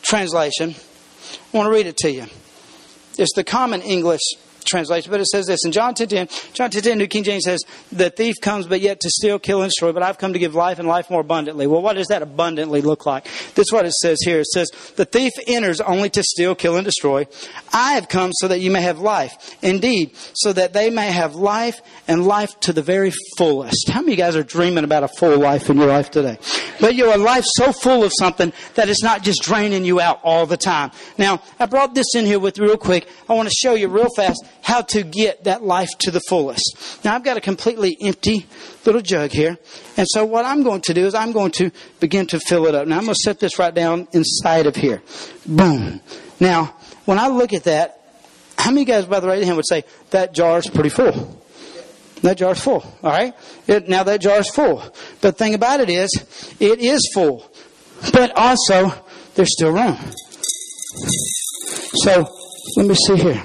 translation. 0.04 0.76
I 1.54 1.58
want 1.58 1.68
to 1.68 1.72
read 1.72 1.88
it 1.88 1.98
to 1.98 2.12
you. 2.12 2.26
It's 3.18 3.34
the 3.36 3.44
common 3.44 3.82
English 3.82 4.22
translation, 4.68 5.12
but 5.12 5.20
it 5.20 5.28
says 5.28 5.48
this 5.48 5.66
in 5.66 5.72
John 5.72 5.94
10 5.94 6.08
10. 6.08 6.28
John 6.54 6.70
10 6.70 6.82
10, 6.82 6.98
New 6.98 7.08
King 7.08 7.24
James 7.24 7.44
says, 7.46 7.64
The 7.92 8.10
thief 8.10 8.36
comes 8.42 8.68
but 8.68 8.82
yet 8.82 9.00
to 9.02 9.10
steal, 9.10 9.40
kill, 9.40 9.62
and 9.62 9.70
destroy, 9.70 9.92
but 9.92 10.04
I've 10.04 10.18
come 10.18 10.34
to 10.34 10.40
give 10.40 10.56
life 10.56 10.80
and 10.80 10.88
life 10.88 11.10
more 11.10 11.22
abundantly. 11.22 11.68
Well, 11.68 11.82
what 11.82 11.94
does 11.94 12.08
that 12.08 12.22
abundantly 12.22 12.82
look 12.82 13.06
like? 13.06 13.26
This 13.56 13.68
is 13.68 13.72
what 13.72 13.86
it 13.86 13.94
says 13.94 14.20
here. 14.24 14.40
It 14.40 14.48
says, 14.48 14.70
The 14.96 15.06
thief 15.06 15.34
enters 15.48 15.82
only 15.82 16.10
to 16.12 16.24
steal, 16.24 16.56
kill, 16.56 16.76
and 16.76 16.86
destroy. 16.86 17.28
I 17.74 17.94
have 17.94 18.10
come 18.10 18.32
so 18.34 18.48
that 18.48 18.60
you 18.60 18.72
may 18.72 18.82
have 18.82 19.00
life. 19.00 19.56
Indeed, 19.62 20.12
so 20.34 20.54
that 20.54 20.74
they 20.74 20.90
may 20.90 21.12
have 21.12 21.36
life 21.36 21.80
and 22.08 22.26
life 22.26 22.60
to 22.62 22.74
the 22.74 22.82
very 22.82 23.12
fullest. 23.38 23.90
How 23.90 24.02
many 24.02 24.14
of 24.14 24.20
you 24.20 24.24
guys 24.24 24.36
are 24.36 24.44
dreaming 24.44 24.84
about 24.84 25.04
a 25.04 25.08
full 25.08 25.38
life 25.38 25.70
in 25.70 25.78
your 25.78 25.88
life 25.88 26.12
today? 26.12 26.38
But 26.80 26.96
you're 26.96 27.14
a 27.14 27.18
life 27.18 27.46
so 27.46 27.72
full 27.72 28.04
of 28.04 28.12
something 28.18 28.54
that 28.76 28.90
it's 28.90 29.04
not 29.04 29.24
just 29.24 29.42
draining 29.42 29.86
you 29.86 30.00
out 30.00 30.20
all 30.24 30.46
the 30.46 30.58
time. 30.58 30.92
Now, 31.18 31.42
I 31.60 31.66
brought 31.66 31.96
this 31.96 32.16
in 32.16 32.26
here 32.26 32.40
with 32.40 32.60
real 32.60 32.78
quick. 32.78 33.08
I 33.30 33.34
want 33.34 33.50
to 33.50 33.56
show 33.56 33.74
you 33.74 33.88
real 33.88 34.10
fast 34.16 34.44
how 34.62 34.82
to 34.82 35.04
get 35.04 35.46
that 35.46 35.64
life 35.64 35.90
to 36.00 36.12
the 36.12 36.20
fullest. 36.22 37.00
Now, 37.04 37.16
I've 37.16 37.24
got 37.24 37.38
a 37.38 37.42
completely 37.42 37.98
empty 38.02 38.46
little 38.86 39.02
jug 39.02 39.32
here. 39.32 39.58
And 39.96 40.08
so 40.10 40.26
what 40.26 40.46
I'm 40.46 40.64
going 40.64 40.82
to 40.82 40.94
do 40.94 41.06
is 41.06 41.16
I'm 41.16 41.32
going 41.32 41.52
to 41.52 41.72
begin 42.00 42.28
to 42.28 42.40
fill 42.40 42.68
it 42.68 42.76
up. 42.76 42.88
Now, 42.88 42.98
I'm 42.98 43.06
going 43.06 43.16
to 43.16 43.22
set 43.24 43.40
this 43.40 43.60
right 43.60 43.74
down 43.74 44.08
inside 44.12 44.68
of 44.68 44.76
here. 44.76 45.02
Boom. 45.46 46.02
Now, 46.40 46.76
when 47.06 47.20
I 47.20 47.28
look 47.28 47.54
at 47.54 47.64
that, 47.66 48.02
how 48.58 48.72
many 48.72 48.86
guys 48.86 49.06
by 49.06 49.20
the 49.20 49.28
right 49.28 49.44
hand 49.44 49.56
would 49.56 49.68
say 49.68 49.84
that 50.10 50.34
jar 50.34 50.58
is 50.58 50.68
pretty 50.68 50.90
full? 50.90 51.42
That 52.22 52.38
jar's 52.38 52.60
full. 52.60 52.82
All 53.04 53.12
right. 53.12 53.34
It, 53.68 53.88
now 53.88 54.04
that 54.04 54.22
jar's 54.22 54.50
full. 54.50 54.78
But 55.22 55.38
the 55.38 55.44
thing 55.44 55.54
about 55.54 55.80
it 55.80 55.90
is, 55.90 56.10
it 56.60 56.80
is 56.80 57.12
full. 57.14 57.50
But 58.12 58.36
also, 58.36 58.92
there's 59.36 59.54
still 59.54 59.72
room. 59.72 59.98
So 62.04 62.28
let 62.78 62.86
me 62.88 62.96
see 62.96 63.18
here. 63.18 63.44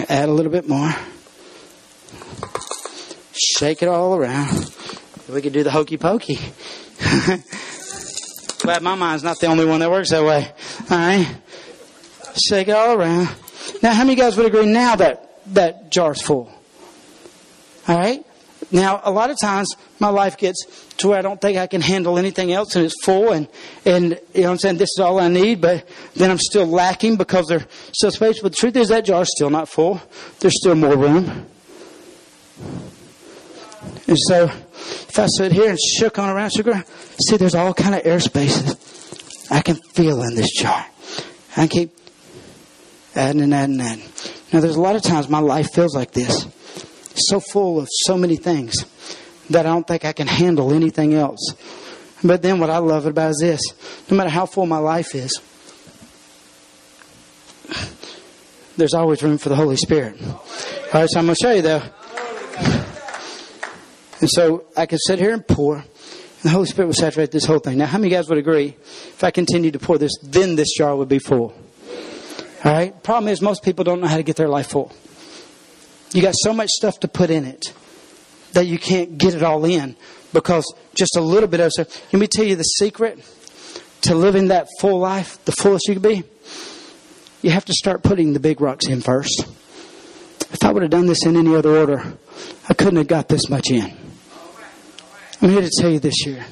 Add 0.00 0.28
a 0.28 0.32
little 0.32 0.52
bit 0.52 0.68
more. 0.68 0.90
Shake 3.34 3.82
it 3.82 3.88
all 3.88 4.14
around. 4.14 4.74
We 5.28 5.40
could 5.40 5.52
do 5.52 5.62
the 5.62 5.70
hokey 5.70 5.96
pokey. 5.96 6.38
Glad 8.58 8.82
my 8.82 8.94
mind's 8.94 9.24
not 9.24 9.40
the 9.40 9.46
only 9.46 9.64
one 9.64 9.80
that 9.80 9.90
works 9.90 10.10
that 10.10 10.24
way. 10.24 10.52
All 10.90 10.98
right. 10.98 11.36
Shake 12.48 12.68
it 12.68 12.72
all 12.72 12.94
around. 12.96 13.28
Now, 13.82 13.92
how 13.92 14.04
many 14.04 14.14
guys 14.14 14.36
would 14.36 14.46
agree 14.46 14.66
now 14.66 14.96
that 14.96 15.42
that 15.54 15.90
jar's 15.90 16.22
full? 16.22 16.52
All 17.88 17.98
right. 17.98 18.24
Now, 18.72 19.02
a 19.04 19.10
lot 19.10 19.30
of 19.30 19.38
times 19.38 19.68
my 20.00 20.08
life 20.08 20.38
gets 20.38 20.64
to 20.98 21.08
where 21.08 21.18
I 21.18 21.22
don't 21.22 21.40
think 21.40 21.58
I 21.58 21.66
can 21.66 21.82
handle 21.82 22.18
anything 22.18 22.52
else 22.52 22.74
and 22.74 22.84
it's 22.84 23.04
full 23.04 23.32
and, 23.32 23.46
and, 23.84 24.18
you 24.34 24.42
know 24.42 24.50
I'm 24.50 24.58
saying, 24.58 24.78
this 24.78 24.88
is 24.96 25.00
all 25.00 25.20
I 25.20 25.28
need, 25.28 25.60
but 25.60 25.86
then 26.14 26.30
I'm 26.30 26.38
still 26.38 26.66
lacking 26.66 27.16
because 27.16 27.46
there's 27.48 27.64
still 27.92 28.10
space. 28.10 28.40
But 28.40 28.52
the 28.52 28.56
truth 28.56 28.76
is 28.76 28.88
that 28.88 29.04
jar's 29.04 29.28
still 29.30 29.50
not 29.50 29.68
full. 29.68 30.00
There's 30.40 30.58
still 30.58 30.74
more 30.74 30.96
room. 30.96 31.46
And 34.06 34.16
so, 34.28 34.44
if 34.44 35.18
I 35.18 35.26
sit 35.26 35.52
here 35.52 35.70
and 35.70 35.78
shook 35.78 36.18
on 36.18 36.28
around 36.28 36.50
sugar, 36.50 36.82
see 37.26 37.36
there's 37.36 37.54
all 37.54 37.74
kind 37.74 37.94
of 37.94 38.02
air 38.04 38.20
spaces 38.20 39.46
I 39.50 39.60
can 39.60 39.76
feel 39.76 40.22
in 40.22 40.34
this 40.34 40.50
jar. 40.52 40.86
I 41.56 41.66
keep 41.66 41.90
adding 43.14 43.42
and 43.42 43.52
adding 43.52 43.80
and 43.80 43.82
adding. 43.82 44.04
Now 44.52 44.60
there's 44.60 44.76
a 44.76 44.80
lot 44.80 44.96
of 44.96 45.02
times 45.02 45.28
my 45.28 45.40
life 45.40 45.72
feels 45.72 45.94
like 45.94 46.12
this. 46.12 46.46
So 47.14 47.40
full 47.40 47.78
of 47.78 47.88
so 47.90 48.16
many 48.16 48.36
things 48.36 48.86
that 49.50 49.66
I 49.66 49.70
don't 49.70 49.86
think 49.86 50.04
I 50.04 50.12
can 50.12 50.26
handle 50.26 50.72
anything 50.72 51.14
else. 51.14 51.54
But 52.24 52.42
then 52.42 52.58
what 52.58 52.70
I 52.70 52.78
love 52.78 53.06
about 53.06 53.30
is 53.30 53.38
this. 53.40 53.60
No 54.10 54.16
matter 54.16 54.30
how 54.30 54.46
full 54.46 54.66
my 54.66 54.78
life 54.78 55.14
is, 55.14 55.40
there's 58.76 58.94
always 58.94 59.22
room 59.22 59.38
for 59.38 59.48
the 59.48 59.56
Holy 59.56 59.76
Spirit. 59.76 60.20
All 60.22 60.40
right, 60.94 61.08
so 61.10 61.18
I'm 61.18 61.26
going 61.26 61.36
to 61.36 61.42
show 61.42 61.52
you 61.52 61.62
though. 61.62 61.82
And 64.20 64.30
so 64.30 64.64
I 64.76 64.86
can 64.86 64.98
sit 64.98 65.18
here 65.18 65.34
and 65.34 65.46
pour, 65.46 65.76
and 65.76 65.84
the 66.42 66.50
Holy 66.50 66.66
Spirit 66.66 66.86
will 66.86 66.94
saturate 66.94 67.32
this 67.32 67.44
whole 67.44 67.58
thing. 67.58 67.78
Now, 67.78 67.86
how 67.86 67.98
many 67.98 68.10
guys 68.10 68.28
would 68.28 68.38
agree 68.38 68.76
if 68.78 69.24
I 69.24 69.32
continued 69.32 69.72
to 69.72 69.80
pour 69.80 69.98
this, 69.98 70.12
then 70.22 70.54
this 70.54 70.72
jar 70.76 70.94
would 70.94 71.08
be 71.08 71.18
full? 71.18 71.52
All 72.64 72.72
right? 72.72 73.02
Problem 73.02 73.32
is, 73.32 73.42
most 73.42 73.64
people 73.64 73.82
don't 73.82 74.00
know 74.00 74.06
how 74.06 74.16
to 74.16 74.22
get 74.22 74.36
their 74.36 74.48
life 74.48 74.68
full. 74.68 74.92
You 76.12 76.22
got 76.22 76.34
so 76.36 76.52
much 76.52 76.68
stuff 76.70 77.00
to 77.00 77.08
put 77.08 77.30
in 77.30 77.44
it 77.44 77.72
that 78.52 78.66
you 78.66 78.78
can't 78.78 79.16
get 79.16 79.34
it 79.34 79.42
all 79.42 79.64
in 79.64 79.96
because 80.32 80.64
just 80.94 81.16
a 81.16 81.20
little 81.20 81.48
bit 81.48 81.60
of. 81.60 81.72
Let 81.78 82.12
me 82.12 82.26
tell 82.26 82.44
you 82.44 82.56
the 82.56 82.62
secret 82.62 83.18
to 84.02 84.14
living 84.14 84.48
that 84.48 84.68
full 84.80 84.98
life, 84.98 85.42
the 85.44 85.52
fullest 85.52 85.88
you 85.88 85.94
can 85.94 86.02
be. 86.02 86.24
You 87.40 87.50
have 87.50 87.64
to 87.64 87.72
start 87.72 88.02
putting 88.02 88.34
the 88.34 88.40
big 88.40 88.60
rocks 88.60 88.86
in 88.86 89.00
first. 89.00 89.46
If 90.52 90.62
I 90.64 90.70
would 90.70 90.82
have 90.82 90.90
done 90.90 91.06
this 91.06 91.24
in 91.24 91.36
any 91.36 91.54
other 91.54 91.76
order, 91.76 92.18
I 92.68 92.74
couldn't 92.74 92.96
have 92.96 93.08
got 93.08 93.28
this 93.28 93.48
much 93.48 93.70
in. 93.70 93.96
I'm 95.40 95.48
here 95.48 95.62
to 95.62 95.70
tell 95.80 95.90
you 95.90 95.98
this 95.98 96.26
year. 96.26 96.44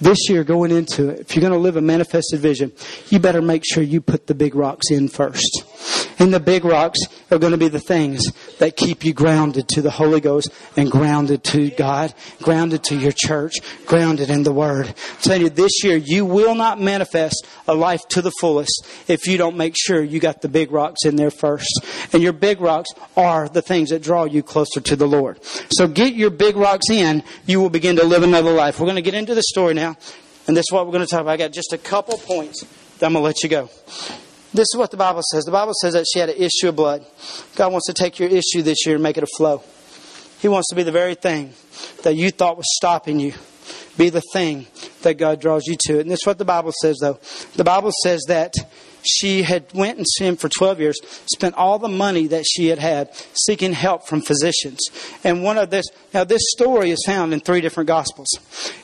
This 0.00 0.28
year, 0.28 0.44
going 0.44 0.70
into 0.70 1.08
it, 1.08 1.20
if 1.20 1.34
you're 1.34 1.40
going 1.40 1.52
to 1.52 1.58
live 1.58 1.76
a 1.76 1.80
manifested 1.80 2.40
vision, 2.40 2.72
you 3.08 3.18
better 3.18 3.42
make 3.42 3.62
sure 3.66 3.82
you 3.82 4.00
put 4.00 4.26
the 4.26 4.34
big 4.34 4.54
rocks 4.54 4.90
in 4.90 5.08
first. 5.08 5.64
And 6.18 6.32
the 6.32 6.40
big 6.40 6.64
rocks 6.64 6.98
are 7.30 7.38
going 7.38 7.52
to 7.52 7.58
be 7.58 7.68
the 7.68 7.80
things 7.80 8.24
that 8.58 8.76
keep 8.76 9.04
you 9.04 9.12
grounded 9.12 9.68
to 9.68 9.82
the 9.82 9.90
Holy 9.90 10.20
Ghost 10.20 10.50
and 10.76 10.90
grounded 10.90 11.44
to 11.44 11.70
God, 11.70 12.14
grounded 12.40 12.84
to 12.84 12.96
your 12.96 13.12
church, 13.12 13.54
grounded 13.86 14.30
in 14.30 14.42
the 14.42 14.52
Word. 14.52 14.86
I'm 14.88 14.94
telling 15.20 15.42
you, 15.42 15.50
this 15.50 15.84
year 15.84 15.96
you 15.96 16.24
will 16.24 16.54
not 16.54 16.80
manifest 16.80 17.46
a 17.68 17.74
life 17.74 18.00
to 18.08 18.22
the 18.22 18.32
fullest 18.40 18.86
if 19.08 19.26
you 19.26 19.36
don't 19.36 19.56
make 19.56 19.74
sure 19.76 20.02
you 20.02 20.18
got 20.18 20.40
the 20.40 20.48
big 20.48 20.72
rocks 20.72 21.04
in 21.04 21.16
there 21.16 21.30
first. 21.30 21.84
And 22.12 22.22
your 22.22 22.32
big 22.32 22.60
rocks 22.60 22.90
are 23.16 23.48
the 23.48 23.62
things 23.62 23.90
that 23.90 24.02
draw 24.02 24.24
you 24.24 24.42
closer 24.42 24.80
to 24.80 24.96
the 24.96 25.06
Lord. 25.06 25.38
So 25.70 25.86
get 25.86 26.14
your 26.14 26.30
big 26.30 26.56
rocks 26.56 26.88
in, 26.90 27.22
you 27.44 27.60
will 27.60 27.70
begin 27.70 27.96
to 27.96 28.04
live 28.04 28.22
another 28.22 28.52
life. 28.52 28.80
We're 28.80 28.86
going 28.86 28.96
to 28.96 29.02
get 29.02 29.14
into 29.14 29.34
the 29.34 29.42
story 29.42 29.74
now, 29.74 29.96
and 30.46 30.56
this 30.56 30.64
is 30.68 30.72
what 30.72 30.86
we're 30.86 30.92
going 30.92 31.04
to 31.04 31.10
talk 31.10 31.20
about. 31.20 31.32
I 31.32 31.36
got 31.36 31.52
just 31.52 31.72
a 31.72 31.78
couple 31.78 32.16
points, 32.18 32.64
I'm 33.02 33.12
going 33.12 33.14
to 33.14 33.20
let 33.20 33.42
you 33.42 33.48
go. 33.48 33.68
This 34.52 34.68
is 34.72 34.76
what 34.76 34.90
the 34.90 34.96
Bible 34.96 35.22
says. 35.30 35.44
The 35.44 35.50
Bible 35.50 35.74
says 35.80 35.94
that 35.94 36.06
she 36.12 36.18
had 36.18 36.28
an 36.28 36.36
issue 36.36 36.68
of 36.68 36.76
blood. 36.76 37.04
God 37.56 37.72
wants 37.72 37.86
to 37.86 37.92
take 37.92 38.18
your 38.18 38.28
issue 38.28 38.62
this 38.62 38.86
year 38.86 38.96
and 38.96 39.02
make 39.02 39.16
it 39.16 39.24
a 39.24 39.28
flow. 39.36 39.62
He 40.40 40.48
wants 40.48 40.68
to 40.68 40.76
be 40.76 40.82
the 40.82 40.92
very 40.92 41.14
thing 41.14 41.52
that 42.02 42.14
you 42.14 42.30
thought 42.30 42.56
was 42.56 42.66
stopping 42.76 43.20
you. 43.20 43.32
Be 43.96 44.10
the 44.10 44.22
thing 44.32 44.66
that 45.02 45.14
God 45.14 45.40
draws 45.40 45.66
you 45.66 45.76
to. 45.86 46.00
And 46.00 46.10
this 46.10 46.20
is 46.20 46.26
what 46.26 46.38
the 46.38 46.44
Bible 46.44 46.72
says, 46.82 46.98
though. 47.00 47.18
The 47.54 47.64
Bible 47.64 47.90
says 48.02 48.22
that 48.28 48.52
she 49.02 49.42
had 49.42 49.72
went 49.72 49.98
and 49.98 50.06
sinned 50.18 50.40
for 50.40 50.48
12 50.48 50.80
years, 50.80 50.98
spent 51.32 51.54
all 51.54 51.78
the 51.78 51.88
money 51.88 52.26
that 52.26 52.44
she 52.46 52.66
had 52.66 52.78
had 52.78 53.10
seeking 53.32 53.72
help 53.72 54.06
from 54.06 54.20
physicians. 54.20 54.80
And 55.24 55.42
one 55.42 55.58
of 55.58 55.70
this, 55.70 55.86
now 56.12 56.24
this 56.24 56.42
story 56.48 56.90
is 56.90 57.02
found 57.06 57.32
in 57.32 57.40
three 57.40 57.60
different 57.60 57.86
gospels. 57.86 58.28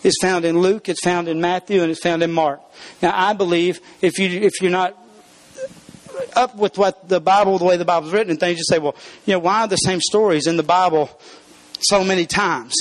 It's 0.02 0.16
found 0.22 0.44
in 0.44 0.60
Luke, 0.60 0.88
it's 0.88 1.02
found 1.02 1.28
in 1.28 1.40
Matthew, 1.40 1.82
and 1.82 1.90
it's 1.90 2.00
found 2.00 2.22
in 2.22 2.32
Mark. 2.32 2.60
Now 3.02 3.12
I 3.14 3.32
believe 3.32 3.80
if 4.00 4.18
you, 4.18 4.28
if 4.40 4.60
you're 4.62 4.70
not 4.70 4.96
up 6.36 6.56
with 6.56 6.78
what 6.78 7.08
the 7.08 7.20
Bible, 7.20 7.58
the 7.58 7.64
way 7.64 7.76
the 7.76 7.84
Bible's 7.84 8.12
written 8.12 8.30
and 8.30 8.40
things, 8.40 8.58
you 8.58 8.64
say, 8.64 8.78
well, 8.78 8.96
you 9.26 9.32
know, 9.32 9.38
why 9.38 9.62
are 9.62 9.68
the 9.68 9.76
same 9.76 10.00
stories 10.00 10.46
in 10.46 10.56
the 10.56 10.62
Bible 10.62 11.10
so 11.84 12.04
many 12.04 12.26
times. 12.26 12.74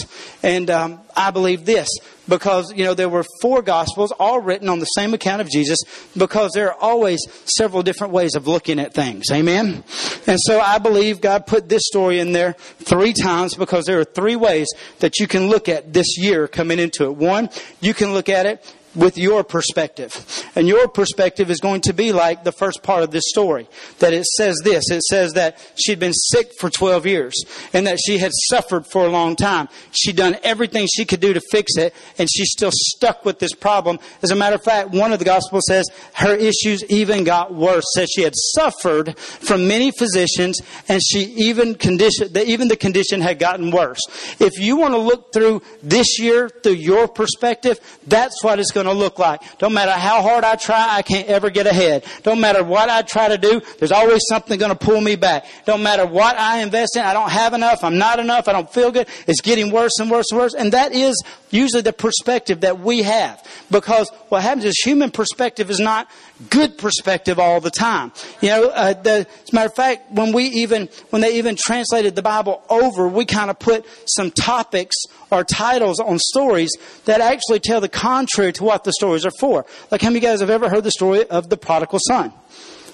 And 0.43 0.69
um, 0.69 1.01
I 1.15 1.31
believe 1.31 1.65
this 1.65 1.89
because, 2.27 2.73
you 2.73 2.83
know, 2.83 2.93
there 2.93 3.09
were 3.09 3.25
four 3.41 3.61
Gospels 3.61 4.11
all 4.19 4.39
written 4.39 4.69
on 4.69 4.79
the 4.79 4.85
same 4.85 5.13
account 5.13 5.41
of 5.41 5.49
Jesus 5.49 5.79
because 6.15 6.51
there 6.53 6.71
are 6.71 6.79
always 6.79 7.19
several 7.45 7.83
different 7.83 8.13
ways 8.13 8.35
of 8.35 8.47
looking 8.47 8.79
at 8.79 8.93
things. 8.93 9.25
Amen? 9.31 9.83
And 10.27 10.39
so 10.39 10.59
I 10.59 10.77
believe 10.77 11.21
God 11.21 11.47
put 11.47 11.69
this 11.69 11.83
story 11.85 12.19
in 12.19 12.31
there 12.31 12.53
three 12.53 13.13
times 13.13 13.55
because 13.55 13.85
there 13.85 13.99
are 13.99 14.05
three 14.05 14.35
ways 14.35 14.67
that 14.99 15.19
you 15.19 15.27
can 15.27 15.47
look 15.47 15.67
at 15.67 15.93
this 15.93 16.17
year 16.17 16.47
coming 16.47 16.79
into 16.79 17.05
it. 17.05 17.15
One, 17.15 17.49
you 17.79 17.93
can 17.93 18.13
look 18.13 18.29
at 18.29 18.45
it 18.45 18.75
with 18.95 19.17
your 19.17 19.43
perspective. 19.43 20.43
And 20.55 20.67
your 20.67 20.87
perspective 20.87 21.49
is 21.49 21.59
going 21.59 21.81
to 21.81 21.93
be 21.93 22.11
like 22.11 22.43
the 22.43 22.51
first 22.51 22.83
part 22.83 23.03
of 23.03 23.11
this 23.11 23.23
story. 23.27 23.67
That 23.99 24.13
it 24.13 24.25
says 24.25 24.57
this. 24.63 24.89
It 24.89 25.01
says 25.03 25.33
that 25.33 25.57
she'd 25.75 25.99
been 25.99 26.13
sick 26.13 26.51
for 26.59 26.69
12 26.69 27.05
years 27.05 27.43
and 27.73 27.87
that 27.87 27.99
she 28.05 28.17
had 28.17 28.31
suffered 28.49 28.85
for 28.85 29.05
a 29.05 29.09
long 29.09 29.35
time. 29.35 29.69
She'd 29.91 30.15
done 30.15 30.37
everything 30.43 30.87
she 30.93 31.05
could 31.05 31.19
do 31.19 31.33
to 31.33 31.41
fix 31.51 31.77
it 31.77 31.93
and 32.17 32.29
she's 32.31 32.51
still 32.51 32.71
stuck 32.73 33.25
with 33.25 33.39
this 33.39 33.53
problem. 33.53 33.99
As 34.21 34.31
a 34.31 34.35
matter 34.35 34.55
of 34.55 34.63
fact, 34.63 34.89
one 34.89 35.13
of 35.13 35.19
the 35.19 35.25
gospels 35.25 35.63
says 35.67 35.89
her 36.13 36.35
issues 36.35 36.83
even 36.85 37.23
got 37.23 37.53
worse. 37.53 37.85
Says 37.95 38.09
she 38.13 38.21
had 38.21 38.33
suffered 38.35 39.17
from 39.17 39.67
many 39.67 39.91
physicians 39.91 40.59
and 40.87 41.01
she 41.03 41.19
even 41.37 41.75
condition, 41.75 42.29
even 42.37 42.67
the 42.67 42.75
condition 42.75 43.21
had 43.21 43.39
gotten 43.39 43.71
worse. 43.71 44.01
If 44.39 44.59
you 44.59 44.75
want 44.75 44.93
to 44.93 44.97
look 44.97 45.33
through 45.33 45.61
this 45.81 46.19
year 46.19 46.49
through 46.49 46.73
your 46.73 47.07
perspective, 47.07 47.79
that's 48.05 48.43
what 48.43 48.59
it's 48.59 48.71
going 48.71 48.80
going 48.83 48.95
to 48.95 48.99
look 48.99 49.19
like. 49.19 49.41
Don't 49.57 49.73
matter 49.73 49.91
how 49.91 50.21
hard 50.21 50.43
I 50.43 50.55
try, 50.55 50.95
I 50.97 51.01
can't 51.01 51.27
ever 51.27 51.49
get 51.49 51.67
ahead. 51.67 52.05
Don't 52.23 52.39
matter 52.39 52.63
what 52.63 52.89
I 52.89 53.01
try 53.01 53.29
to 53.29 53.37
do, 53.37 53.61
there's 53.79 53.91
always 53.91 54.21
something 54.27 54.57
going 54.59 54.75
to 54.75 54.77
pull 54.77 55.01
me 55.01 55.15
back. 55.15 55.45
Don't 55.65 55.83
matter 55.83 56.05
what 56.05 56.37
I 56.37 56.61
invest 56.61 56.95
in, 56.95 57.03
I 57.03 57.13
don't 57.13 57.29
have 57.29 57.53
enough, 57.53 57.83
I'm 57.83 57.97
not 57.97 58.19
enough, 58.19 58.47
I 58.47 58.53
don't 58.53 58.71
feel 58.71 58.91
good. 58.91 59.07
It's 59.27 59.41
getting 59.41 59.71
worse 59.71 59.99
and 59.99 60.09
worse 60.09 60.31
and 60.31 60.39
worse. 60.39 60.53
And 60.53 60.73
that 60.73 60.93
is 60.93 61.21
usually 61.49 61.81
the 61.81 61.93
perspective 61.93 62.61
that 62.61 62.79
we 62.79 63.03
have. 63.03 63.45
Because 63.69 64.09
what 64.29 64.41
happens 64.41 64.65
is 64.65 64.75
human 64.83 65.11
perspective 65.11 65.69
is 65.69 65.79
not 65.79 66.07
good 66.49 66.77
perspective 66.77 67.39
all 67.39 67.61
the 67.61 67.71
time. 67.71 68.11
You 68.41 68.49
know, 68.49 68.69
uh, 68.69 68.93
the, 68.93 69.11
as 69.11 69.25
a 69.51 69.55
matter 69.55 69.67
of 69.67 69.75
fact, 69.75 70.11
when 70.11 70.33
we 70.33 70.45
even, 70.45 70.89
when 71.09 71.21
they 71.21 71.37
even 71.37 71.55
translated 71.55 72.15
the 72.15 72.21
Bible 72.21 72.63
over, 72.69 73.07
we 73.07 73.25
kind 73.25 73.49
of 73.49 73.59
put 73.59 73.85
some 74.05 74.31
topics 74.31 74.95
or 75.29 75.43
titles 75.43 75.99
on 75.99 76.19
stories 76.19 76.71
that 77.05 77.21
actually 77.21 77.59
tell 77.59 77.81
the 77.81 77.89
contrary 77.89 78.53
to 78.53 78.63
what 78.63 78.83
the 78.83 78.93
stories 78.93 79.25
are 79.25 79.31
for. 79.39 79.65
Like 79.91 80.01
how 80.01 80.09
many 80.09 80.19
guys 80.19 80.39
have 80.41 80.49
ever 80.49 80.69
heard 80.69 80.83
the 80.83 80.91
story 80.91 81.25
of 81.27 81.49
the 81.49 81.57
prodigal 81.57 81.99
son? 82.07 82.33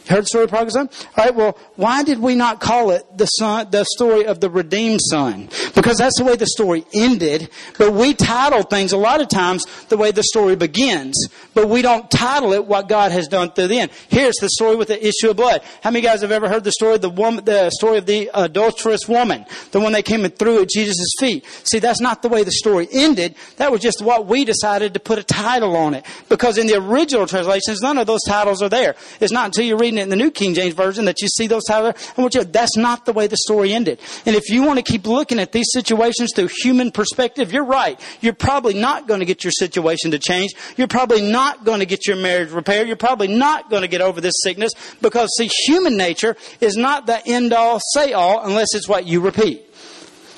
Heard 0.07 0.23
the 0.23 0.27
story 0.27 0.43
of 0.45 0.49
prodigal 0.49 0.71
son? 0.71 0.89
All 1.17 1.25
right. 1.25 1.35
Well, 1.35 1.57
why 1.75 2.03
did 2.03 2.19
we 2.19 2.35
not 2.35 2.61
call 2.61 2.91
it 2.91 3.03
the 3.17 3.25
son, 3.25 3.67
the 3.71 3.85
story 3.95 4.25
of 4.25 4.39
the 4.39 4.49
redeemed 4.49 5.01
son? 5.09 5.49
Because 5.75 5.97
that's 5.97 6.17
the 6.17 6.23
way 6.23 6.35
the 6.35 6.47
story 6.47 6.85
ended. 6.93 7.49
But 7.77 7.93
we 7.93 8.13
title 8.13 8.63
things 8.63 8.93
a 8.93 8.97
lot 8.97 9.21
of 9.21 9.27
times 9.27 9.65
the 9.89 9.97
way 9.97 10.11
the 10.11 10.23
story 10.23 10.55
begins. 10.55 11.27
But 11.53 11.67
we 11.67 11.81
don't 11.81 12.09
title 12.09 12.53
it 12.53 12.65
what 12.65 12.87
God 12.87 13.11
has 13.11 13.27
done 13.27 13.51
through 13.51 13.67
the 13.67 13.79
end. 13.79 13.91
Here's 14.07 14.35
the 14.35 14.49
story 14.49 14.75
with 14.75 14.87
the 14.87 15.05
issue 15.05 15.29
of 15.29 15.37
blood. 15.37 15.61
How 15.81 15.91
many 15.91 16.03
guys 16.03 16.21
have 16.21 16.31
ever 16.31 16.47
heard 16.47 16.63
the 16.63 16.71
story 16.71 16.95
of 16.95 17.01
the 17.01 17.09
woman, 17.09 17.43
the 17.43 17.69
story 17.71 17.97
of 17.97 18.05
the 18.05 18.29
adulterous 18.33 19.07
woman, 19.07 19.45
the 19.71 19.79
one 19.79 19.91
that 19.91 20.05
came 20.05 20.23
and 20.23 20.37
threw 20.37 20.61
at 20.61 20.69
Jesus' 20.69 21.11
feet? 21.19 21.45
See, 21.63 21.79
that's 21.79 21.99
not 21.99 22.21
the 22.21 22.29
way 22.29 22.43
the 22.43 22.51
story 22.51 22.87
ended. 22.91 23.35
That 23.57 23.71
was 23.71 23.81
just 23.81 24.01
what 24.01 24.25
we 24.25 24.45
decided 24.45 24.93
to 24.93 24.99
put 24.99 25.19
a 25.19 25.23
title 25.23 25.75
on 25.75 25.93
it. 25.93 26.05
Because 26.29 26.57
in 26.57 26.67
the 26.67 26.77
original 26.77 27.27
translations, 27.27 27.81
none 27.81 27.97
of 27.97 28.07
those 28.07 28.21
titles 28.27 28.61
are 28.61 28.69
there. 28.69 28.95
It's 29.19 29.33
not 29.33 29.47
until 29.47 29.65
you're 29.65 29.77
reading 29.77 29.96
reading 29.97 30.09
it 30.09 30.13
in 30.13 30.19
the 30.19 30.23
New 30.23 30.31
King 30.31 30.53
James 30.53 30.73
Version 30.73 31.05
that 31.05 31.21
you 31.21 31.27
see 31.27 31.47
those 31.47 31.63
titles. 31.65 31.95
I 32.17 32.21
want 32.21 32.35
you 32.35 32.43
that's 32.43 32.77
not 32.77 33.05
the 33.05 33.13
way 33.13 33.27
the 33.27 33.37
story 33.37 33.73
ended. 33.73 33.99
And 34.25 34.35
if 34.35 34.49
you 34.49 34.63
want 34.63 34.77
to 34.77 34.83
keep 34.83 35.05
looking 35.05 35.39
at 35.39 35.51
these 35.51 35.67
situations 35.71 36.31
through 36.35 36.49
human 36.63 36.91
perspective, 36.91 37.51
you're 37.51 37.65
right. 37.65 37.99
You're 38.21 38.33
probably 38.33 38.73
not 38.73 39.07
going 39.07 39.19
to 39.19 39.25
get 39.25 39.43
your 39.43 39.51
situation 39.51 40.11
to 40.11 40.19
change. 40.19 40.53
You're 40.77 40.87
probably 40.87 41.21
not 41.21 41.65
going 41.65 41.79
to 41.79 41.85
get 41.85 42.07
your 42.07 42.17
marriage 42.17 42.51
repaired. 42.51 42.87
You're 42.87 42.95
probably 42.95 43.27
not 43.27 43.69
going 43.69 43.81
to 43.81 43.87
get 43.87 44.01
over 44.01 44.21
this 44.21 44.35
sickness 44.43 44.73
because 45.01 45.29
see, 45.37 45.49
human 45.65 45.97
nature 45.97 46.35
is 46.61 46.77
not 46.77 47.05
the 47.05 47.25
end 47.25 47.53
all, 47.53 47.79
say 47.93 48.13
all 48.13 48.45
unless 48.45 48.73
it's 48.73 48.87
what 48.87 49.05
you 49.05 49.21
repeat. 49.21 49.63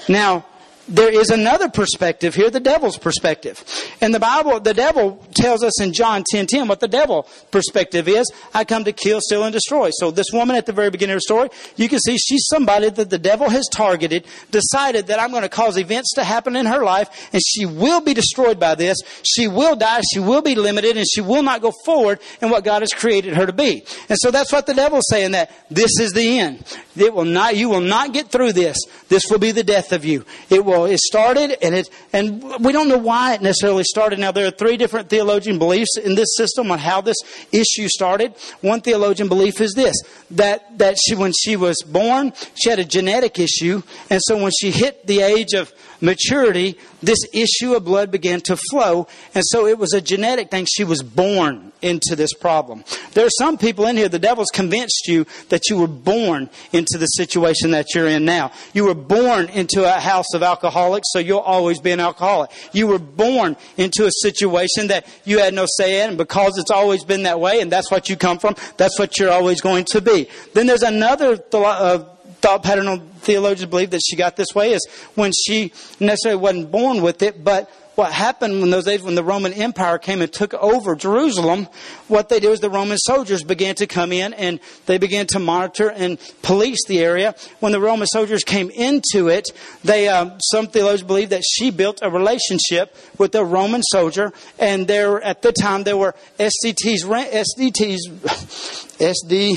Now, 0.07 0.45
there 0.89 1.13
is 1.13 1.29
another 1.29 1.69
perspective 1.69 2.33
here, 2.33 2.49
the 2.49 2.59
devil's 2.59 2.97
perspective. 2.97 3.63
And 4.01 4.13
the 4.13 4.19
Bible, 4.19 4.59
the 4.59 4.73
devil 4.73 5.23
tells 5.35 5.63
us 5.63 5.79
in 5.81 5.93
John 5.93 6.23
10, 6.29 6.47
10 6.47 6.67
what 6.67 6.79
the 6.79 6.87
devil 6.87 7.27
perspective 7.51 8.07
is. 8.07 8.31
I 8.53 8.65
come 8.65 8.83
to 8.85 8.91
kill, 8.91 9.21
steal, 9.21 9.43
and 9.43 9.53
destroy. 9.53 9.91
So 9.91 10.09
this 10.09 10.27
woman 10.33 10.55
at 10.55 10.65
the 10.65 10.73
very 10.73 10.89
beginning 10.89 11.13
of 11.13 11.17
the 11.17 11.21
story, 11.21 11.49
you 11.75 11.87
can 11.87 11.99
see 11.99 12.17
she's 12.17 12.45
somebody 12.49 12.89
that 12.89 13.09
the 13.09 13.19
devil 13.19 13.49
has 13.49 13.67
targeted, 13.71 14.25
decided 14.49 15.07
that 15.07 15.19
I'm 15.19 15.29
going 15.29 15.43
to 15.43 15.49
cause 15.49 15.77
events 15.77 16.13
to 16.15 16.23
happen 16.23 16.55
in 16.55 16.65
her 16.65 16.83
life, 16.83 17.29
and 17.31 17.41
she 17.45 17.65
will 17.65 18.01
be 18.01 18.15
destroyed 18.15 18.59
by 18.59 18.73
this. 18.75 18.97
She 19.23 19.47
will 19.47 19.75
die, 19.75 20.01
she 20.11 20.19
will 20.19 20.41
be 20.41 20.55
limited, 20.55 20.97
and 20.97 21.05
she 21.07 21.21
will 21.21 21.43
not 21.43 21.61
go 21.61 21.71
forward 21.85 22.19
in 22.41 22.49
what 22.49 22.63
God 22.63 22.81
has 22.81 22.91
created 22.91 23.35
her 23.35 23.45
to 23.45 23.53
be. 23.53 23.85
And 24.09 24.17
so 24.19 24.31
that's 24.31 24.51
what 24.51 24.65
the 24.65 24.73
devil's 24.73 25.07
saying 25.09 25.31
that 25.31 25.51
this 25.69 25.99
is 25.99 26.13
the 26.13 26.39
end. 26.39 26.63
It 26.95 27.13
will 27.13 27.25
not, 27.25 27.55
you 27.55 27.69
will 27.69 27.79
not 27.79 28.11
get 28.13 28.29
through 28.29 28.53
this. 28.53 28.77
This 29.07 29.29
will 29.29 29.39
be 29.39 29.51
the 29.51 29.63
death 29.63 29.91
of 29.91 30.03
you. 30.03 30.25
It 30.49 30.65
will 30.65 30.78
it 30.85 30.99
started, 30.99 31.57
and 31.63 31.75
it 31.75 31.89
and 32.13 32.43
we 32.63 32.71
don't 32.71 32.87
know 32.87 32.97
why 32.97 33.33
it 33.33 33.41
necessarily 33.41 33.83
started. 33.83 34.19
Now 34.19 34.31
there 34.31 34.47
are 34.47 34.51
three 34.51 34.77
different 34.77 35.09
theologian 35.09 35.59
beliefs 35.59 35.97
in 35.97 36.15
this 36.15 36.35
system 36.35 36.71
on 36.71 36.79
how 36.79 37.01
this 37.01 37.17
issue 37.51 37.87
started. 37.87 38.35
One 38.61 38.81
theologian 38.81 39.27
belief 39.27 39.61
is 39.61 39.73
this: 39.73 39.95
that 40.31 40.77
that 40.77 40.97
she 41.05 41.15
when 41.15 41.33
she 41.33 41.55
was 41.55 41.81
born, 41.83 42.33
she 42.55 42.69
had 42.69 42.79
a 42.79 42.85
genetic 42.85 43.39
issue, 43.39 43.81
and 44.09 44.21
so 44.23 44.41
when 44.41 44.51
she 44.59 44.71
hit 44.71 45.07
the 45.07 45.21
age 45.21 45.53
of 45.53 45.73
maturity, 46.01 46.77
this 47.01 47.19
issue 47.33 47.75
of 47.75 47.85
blood 47.85 48.11
began 48.11 48.41
to 48.41 48.57
flow. 48.69 49.07
And 49.35 49.43
so 49.47 49.65
it 49.65 49.77
was 49.77 49.93
a 49.93 50.01
genetic 50.01 50.51
thing. 50.51 50.67
She 50.69 50.83
was 50.83 51.01
born 51.01 51.68
into 51.81 52.15
this 52.15 52.33
problem. 52.33 52.83
There 53.13 53.25
are 53.25 53.31
some 53.37 53.57
people 53.57 53.85
in 53.85 53.97
here, 53.97 54.09
the 54.09 54.19
devil's 54.19 54.49
convinced 54.51 55.07
you 55.07 55.25
that 55.49 55.69
you 55.69 55.77
were 55.77 55.87
born 55.87 56.49
into 56.71 56.97
the 56.97 57.05
situation 57.05 57.71
that 57.71 57.93
you're 57.95 58.07
in 58.07 58.25
now. 58.25 58.51
You 58.73 58.85
were 58.85 58.95
born 58.95 59.47
into 59.49 59.83
a 59.83 59.99
house 59.99 60.33
of 60.33 60.43
alcoholics, 60.43 61.07
so 61.11 61.19
you'll 61.19 61.39
always 61.39 61.79
be 61.79 61.91
an 61.91 61.99
alcoholic. 61.99 62.51
You 62.73 62.87
were 62.87 62.99
born 62.99 63.57
into 63.77 64.05
a 64.05 64.11
situation 64.11 64.87
that 64.87 65.07
you 65.25 65.39
had 65.39 65.53
no 65.53 65.65
say 65.77 66.03
in, 66.03 66.09
and 66.09 66.17
because 66.17 66.57
it's 66.57 66.71
always 66.71 67.03
been 67.03 67.23
that 67.23 67.39
way, 67.39 67.61
and 67.61 67.71
that's 67.71 67.91
what 67.91 68.09
you 68.09 68.15
come 68.15 68.39
from, 68.39 68.55
that's 68.77 68.99
what 68.99 69.17
you're 69.19 69.31
always 69.31 69.61
going 69.61 69.85
to 69.85 70.01
be. 70.01 70.27
Then 70.53 70.67
there's 70.67 70.83
another 70.83 71.37
th- 71.37 71.53
uh, 71.53 72.03
thought 72.41 72.63
pattern 72.63 72.99
theologians 73.19 73.69
believe 73.69 73.89
that 73.91 74.01
she 74.05 74.15
got 74.15 74.35
this 74.35 74.55
way 74.55 74.73
is 74.73 74.85
when 75.15 75.31
she 75.45 75.73
necessarily 75.99 76.39
wasn't 76.39 76.71
born 76.71 77.01
with 77.01 77.21
it, 77.21 77.43
but 77.43 77.69
what 77.99 78.13
happened 78.13 78.61
when 78.61 78.69
those 78.69 78.85
days 78.85 79.03
when 79.03 79.15
the 79.15 79.23
Roman 79.25 79.51
Empire 79.51 79.97
came 79.97 80.21
and 80.21 80.31
took 80.31 80.53
over 80.53 80.95
Jerusalem, 80.95 81.67
what 82.07 82.29
they 82.29 82.39
did 82.39 82.47
was 82.47 82.61
the 82.61 82.69
Roman 82.69 82.97
soldiers 82.97 83.43
began 83.43 83.75
to 83.75 83.87
come 83.87 84.13
in 84.13 84.33
and 84.35 84.61
they 84.85 84.97
began 84.97 85.27
to 85.27 85.37
monitor 85.37 85.91
and 85.91 86.17
police 86.41 86.77
the 86.87 86.99
area. 86.99 87.35
When 87.59 87.73
the 87.73 87.81
Roman 87.81 88.07
soldiers 88.07 88.45
came 88.45 88.69
into 88.69 89.27
it, 89.27 89.49
they 89.83 90.07
um, 90.07 90.39
some 90.39 90.67
theologians 90.67 91.05
believe 91.05 91.31
that 91.31 91.43
she 91.45 91.71
built 91.71 91.99
a 92.01 92.09
relationship 92.09 92.95
with 93.17 93.35
a 93.35 93.43
Roman 93.43 93.83
soldier, 93.83 94.31
and 94.57 94.87
there 94.87 95.21
at 95.21 95.41
the 95.41 95.51
time 95.51 95.83
there 95.83 95.97
were 95.97 96.15
STTs, 96.39 97.03
SDTs, 97.03 98.88
SD, 98.99 99.55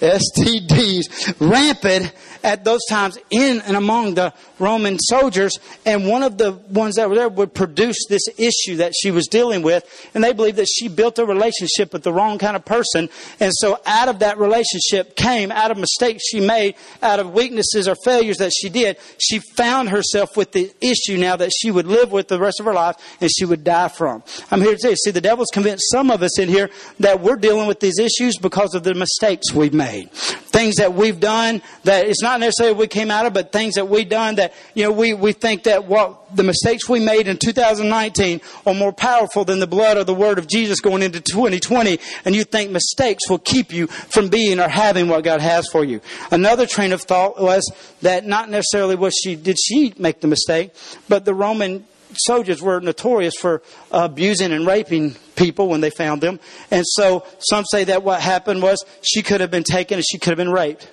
STDs 0.00 1.34
rampant 1.50 2.12
at 2.42 2.64
those 2.64 2.80
times 2.88 3.18
in 3.30 3.60
and 3.62 3.76
among 3.76 4.14
the 4.14 4.32
Roman 4.58 4.98
soldiers. 4.98 5.58
And 5.86 6.06
one 6.06 6.22
of 6.22 6.38
the 6.38 6.52
ones 6.52 6.96
that 6.96 7.08
were 7.08 7.14
there 7.16 7.28
would 7.28 7.54
produce 7.54 7.96
this 8.08 8.26
issue 8.38 8.76
that 8.76 8.92
she 8.98 9.10
was 9.10 9.26
dealing 9.26 9.62
with. 9.62 9.84
And 10.14 10.22
they 10.22 10.32
believed 10.32 10.58
that 10.58 10.68
she 10.68 10.88
built 10.88 11.18
a 11.18 11.24
relationship 11.24 11.92
with 11.92 12.02
the 12.02 12.12
wrong 12.12 12.38
kind 12.38 12.56
of 12.56 12.64
person. 12.64 13.08
And 13.40 13.52
so 13.54 13.80
out 13.86 14.08
of 14.08 14.18
that 14.20 14.38
relationship 14.38 15.16
came, 15.16 15.50
out 15.50 15.70
of 15.70 15.78
mistakes 15.78 16.22
she 16.30 16.40
made, 16.40 16.76
out 17.02 17.20
of 17.20 17.32
weaknesses 17.32 17.88
or 17.88 17.96
failures 18.04 18.38
that 18.38 18.52
she 18.52 18.68
did, 18.68 18.98
she 19.18 19.38
found 19.38 19.88
herself 19.88 20.36
with 20.36 20.52
the 20.52 20.70
issue 20.80 21.16
now 21.16 21.36
that 21.36 21.50
she 21.56 21.70
would 21.70 21.86
live 21.86 22.12
with 22.12 22.28
the 22.28 22.38
rest 22.38 22.60
of 22.60 22.66
her 22.66 22.74
life 22.74 22.96
and 23.20 23.30
she 23.36 23.44
would 23.44 23.64
die 23.64 23.88
from. 23.88 24.22
I'm 24.50 24.60
here 24.60 24.74
to 24.74 24.78
tell 24.78 24.90
you, 24.90 24.96
see, 24.96 25.10
the 25.10 25.20
devil's 25.20 25.50
convinced 25.52 25.90
some 25.90 26.10
of 26.10 26.22
us 26.22 26.38
in 26.38 26.48
here 26.48 26.70
that 27.00 27.20
we're 27.20 27.36
dealing 27.36 27.66
with 27.66 27.80
these 27.80 27.98
issues 27.98 28.36
because 28.36 28.53
of 28.74 28.82
the 28.82 28.94
mistakes 28.94 29.52
we've 29.52 29.74
made. 29.74 30.10
Things 30.10 30.76
that 30.76 30.94
we've 30.94 31.18
done 31.18 31.62
that 31.84 32.06
it's 32.06 32.22
not 32.22 32.34
not 32.34 32.40
necessarily 32.40 32.76
we 32.76 32.88
came 32.88 33.12
out 33.12 33.26
of, 33.26 33.32
but 33.32 33.52
things 33.52 33.74
that 33.74 33.88
we've 33.88 34.08
done 34.08 34.34
that, 34.36 34.52
you 34.74 34.82
know, 34.82 34.90
we, 34.90 35.14
we 35.14 35.32
think 35.32 35.62
that 35.64 35.84
what 35.84 36.34
the 36.34 36.42
mistakes 36.42 36.88
we 36.88 36.98
made 36.98 37.28
in 37.28 37.36
2019 37.36 38.40
are 38.66 38.74
more 38.74 38.92
powerful 38.92 39.44
than 39.44 39.60
the 39.60 39.68
blood 39.68 39.96
or 39.96 40.02
the 40.02 40.14
word 40.14 40.36
of 40.36 40.48
Jesus 40.48 40.80
going 40.80 41.00
into 41.00 41.20
2020. 41.20 42.00
And 42.24 42.34
you 42.34 42.42
think 42.42 42.72
mistakes 42.72 43.30
will 43.30 43.38
keep 43.38 43.72
you 43.72 43.86
from 43.86 44.30
being 44.30 44.58
or 44.58 44.68
having 44.68 45.06
what 45.06 45.22
God 45.22 45.40
has 45.40 45.68
for 45.68 45.84
you. 45.84 46.00
Another 46.32 46.66
train 46.66 46.92
of 46.92 47.02
thought 47.02 47.40
was 47.40 47.70
that 48.02 48.26
not 48.26 48.50
necessarily 48.50 48.96
was 48.96 49.14
she, 49.14 49.36
did 49.36 49.58
she 49.64 49.94
make 49.96 50.20
the 50.20 50.28
mistake, 50.28 50.74
but 51.08 51.24
the 51.24 51.34
Roman 51.34 51.86
soldiers 52.18 52.62
were 52.62 52.80
notorious 52.80 53.34
for 53.40 53.62
abusing 53.90 54.52
and 54.52 54.66
raping 54.66 55.16
people 55.36 55.68
when 55.68 55.80
they 55.80 55.90
found 55.90 56.20
them. 56.20 56.40
And 56.70 56.84
so 56.86 57.26
some 57.38 57.64
say 57.70 57.84
that 57.84 58.02
what 58.02 58.20
happened 58.20 58.62
was 58.62 58.84
she 59.02 59.22
could 59.22 59.40
have 59.40 59.50
been 59.50 59.64
taken 59.64 59.96
and 59.96 60.04
she 60.08 60.18
could 60.18 60.30
have 60.30 60.38
been 60.38 60.50
raped. 60.50 60.90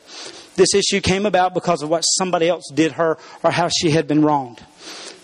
This 0.55 0.74
issue 0.76 1.01
came 1.01 1.26
about 1.26 1.53
because 1.53 1.82
of 1.82 1.89
what 1.89 2.01
somebody 2.01 2.49
else 2.49 2.69
did 2.74 2.93
her 2.93 3.17
or 3.43 3.51
how 3.51 3.69
she 3.69 3.91
had 3.91 4.07
been 4.07 4.24
wronged. 4.24 4.61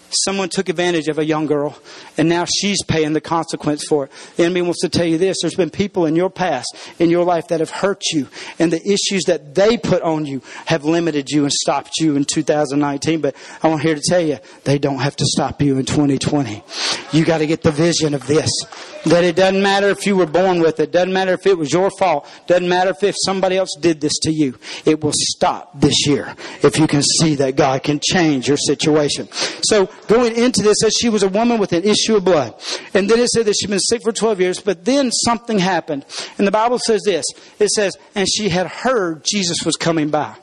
Someone 0.09 0.49
took 0.49 0.69
advantage 0.69 1.07
of 1.07 1.19
a 1.19 1.25
young 1.25 1.47
girl, 1.47 1.77
and 2.17 2.29
now 2.29 2.45
she's 2.45 2.81
paying 2.83 3.13
the 3.13 3.21
consequence 3.21 3.85
for 3.87 4.05
it. 4.05 4.11
The 4.37 4.43
enemy 4.43 4.61
wants 4.61 4.81
to 4.81 4.89
tell 4.89 5.05
you 5.05 5.17
this 5.17 5.37
there's 5.41 5.55
been 5.55 5.69
people 5.69 6.05
in 6.05 6.15
your 6.15 6.29
past, 6.29 6.75
in 6.99 7.09
your 7.09 7.25
life, 7.25 7.49
that 7.49 7.59
have 7.59 7.69
hurt 7.69 8.03
you, 8.11 8.27
and 8.59 8.71
the 8.71 8.81
issues 8.87 9.23
that 9.25 9.55
they 9.55 9.77
put 9.77 10.01
on 10.01 10.25
you 10.25 10.41
have 10.65 10.85
limited 10.85 11.29
you 11.29 11.43
and 11.43 11.51
stopped 11.51 11.99
you 11.99 12.15
in 12.15 12.25
2019. 12.25 13.21
But 13.21 13.35
I 13.61 13.67
want 13.67 13.81
here 13.81 13.95
to 13.95 14.01
tell 14.07 14.21
you, 14.21 14.37
they 14.63 14.77
don't 14.77 14.99
have 14.99 15.15
to 15.17 15.25
stop 15.25 15.61
you 15.61 15.77
in 15.77 15.85
2020. 15.85 16.63
You 17.11 17.25
got 17.25 17.39
to 17.39 17.47
get 17.47 17.63
the 17.63 17.71
vision 17.71 18.13
of 18.13 18.27
this. 18.27 18.51
That 19.05 19.23
it 19.23 19.35
doesn't 19.35 19.61
matter 19.61 19.89
if 19.89 20.05
you 20.05 20.17
were 20.17 20.25
born 20.25 20.59
with 20.59 20.79
it, 20.79 20.91
doesn't 20.91 21.13
matter 21.13 21.33
if 21.33 21.45
it 21.45 21.57
was 21.57 21.71
your 21.71 21.89
fault, 21.91 22.27
doesn't 22.47 22.67
matter 22.67 22.89
if, 22.89 23.03
if 23.03 23.15
somebody 23.23 23.55
else 23.57 23.75
did 23.79 24.01
this 24.01 24.17
to 24.23 24.31
you. 24.31 24.57
It 24.85 25.01
will 25.01 25.13
stop 25.13 25.79
this 25.79 26.05
year 26.07 26.35
if 26.61 26.77
you 26.77 26.87
can 26.87 27.01
see 27.01 27.35
that 27.35 27.55
God 27.55 27.83
can 27.83 27.99
change 28.01 28.47
your 28.47 28.57
situation. 28.57 29.29
So 29.61 29.89
going 30.07 30.35
into 30.35 30.61
this, 30.61 30.77
says 30.81 30.93
she 30.99 31.09
was 31.09 31.23
a 31.23 31.29
woman 31.29 31.59
with 31.59 31.73
an 31.73 31.83
issue 31.83 32.15
of 32.15 32.25
blood. 32.25 32.55
And 32.93 33.09
then 33.09 33.19
it 33.19 33.29
said 33.29 33.45
that 33.45 33.55
she'd 33.59 33.69
been 33.69 33.79
sick 33.79 34.01
for 34.03 34.11
12 34.11 34.41
years, 34.41 34.59
but 34.59 34.85
then 34.85 35.11
something 35.11 35.59
happened. 35.59 36.05
And 36.37 36.47
the 36.47 36.51
Bible 36.51 36.79
says 36.79 37.01
this 37.05 37.25
it 37.59 37.69
says, 37.69 37.95
and 38.15 38.27
she 38.27 38.49
had 38.49 38.67
heard 38.67 39.23
Jesus 39.23 39.63
was 39.65 39.75
coming 39.75 40.09
by. 40.09 40.35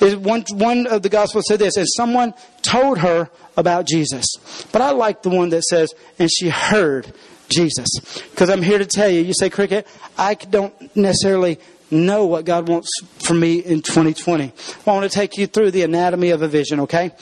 One, 0.00 0.44
one 0.52 0.86
of 0.86 1.02
the 1.02 1.08
Gospels 1.08 1.44
said 1.48 1.58
this, 1.58 1.76
and 1.76 1.86
someone 1.96 2.32
told 2.62 2.98
her 2.98 3.30
about 3.56 3.86
Jesus. 3.86 4.26
But 4.70 4.80
I 4.80 4.90
like 4.90 5.22
the 5.22 5.30
one 5.30 5.48
that 5.50 5.64
says, 5.64 5.92
and 6.20 6.30
she 6.30 6.48
heard 6.48 7.12
Jesus. 7.48 7.88
Because 8.30 8.48
I'm 8.48 8.62
here 8.62 8.78
to 8.78 8.86
tell 8.86 9.08
you, 9.08 9.22
you 9.22 9.34
say, 9.34 9.50
Cricket, 9.50 9.88
I 10.16 10.34
don't 10.34 10.96
necessarily 10.96 11.58
know 11.90 12.26
what 12.26 12.44
God 12.44 12.68
wants 12.68 12.90
for 13.24 13.34
me 13.34 13.58
in 13.58 13.82
2020. 13.82 14.52
Well, 14.84 14.96
I 14.96 15.00
want 15.00 15.10
to 15.10 15.18
take 15.18 15.36
you 15.36 15.46
through 15.46 15.70
the 15.72 15.82
anatomy 15.82 16.30
of 16.30 16.42
a 16.42 16.48
vision, 16.48 16.80
okay? 16.80 17.12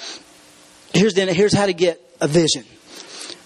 Here's, 0.93 1.15
the, 1.15 1.33
here's 1.33 1.55
how 1.55 1.67
to 1.67 1.75
get 1.75 2.01
a 2.21 2.29
vision. 2.29 2.65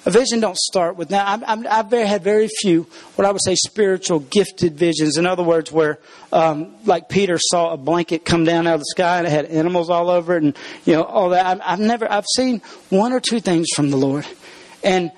A 0.07 0.11
vision 0.11 0.41
don't 0.41 0.57
start 0.57 0.97
with 0.97 1.11
now. 1.11 1.27
i 1.27 1.77
have 1.77 1.93
had 1.93 2.25
very 2.25 2.49
few 2.61 2.85
what 3.17 3.27
I 3.27 3.31
would 3.33 3.43
say 3.45 3.55
spiritual 3.55 4.21
gifted 4.21 4.75
visions. 4.75 5.19
In 5.19 5.27
other 5.27 5.43
words, 5.43 5.71
where 5.71 5.99
um, 6.33 6.75
like 6.87 7.11
Peter 7.11 7.37
saw 7.39 7.75
a 7.75 7.77
blanket 7.77 8.25
come 8.25 8.45
down 8.45 8.67
out 8.67 8.75
of 8.75 8.81
the 8.81 8.87
sky 8.87 9.19
and 9.19 9.27
it 9.27 9.31
had 9.31 9.45
animals 9.47 9.91
all 9.91 10.09
over 10.09 10.37
it, 10.37 10.43
and 10.43 10.57
you 10.87 10.95
know 10.95 11.03
all 11.03 11.31
that. 11.31 11.45
I've, 11.45 11.61
I've 11.63 11.81
never. 11.81 12.11
I've 12.11 12.25
seen 12.35 12.63
one 12.89 13.13
or 13.13 13.21
two 13.21 13.41
things 13.41 13.67
from 13.77 13.91
the 13.91 13.99
Lord, 13.99 14.27
and 14.83 15.13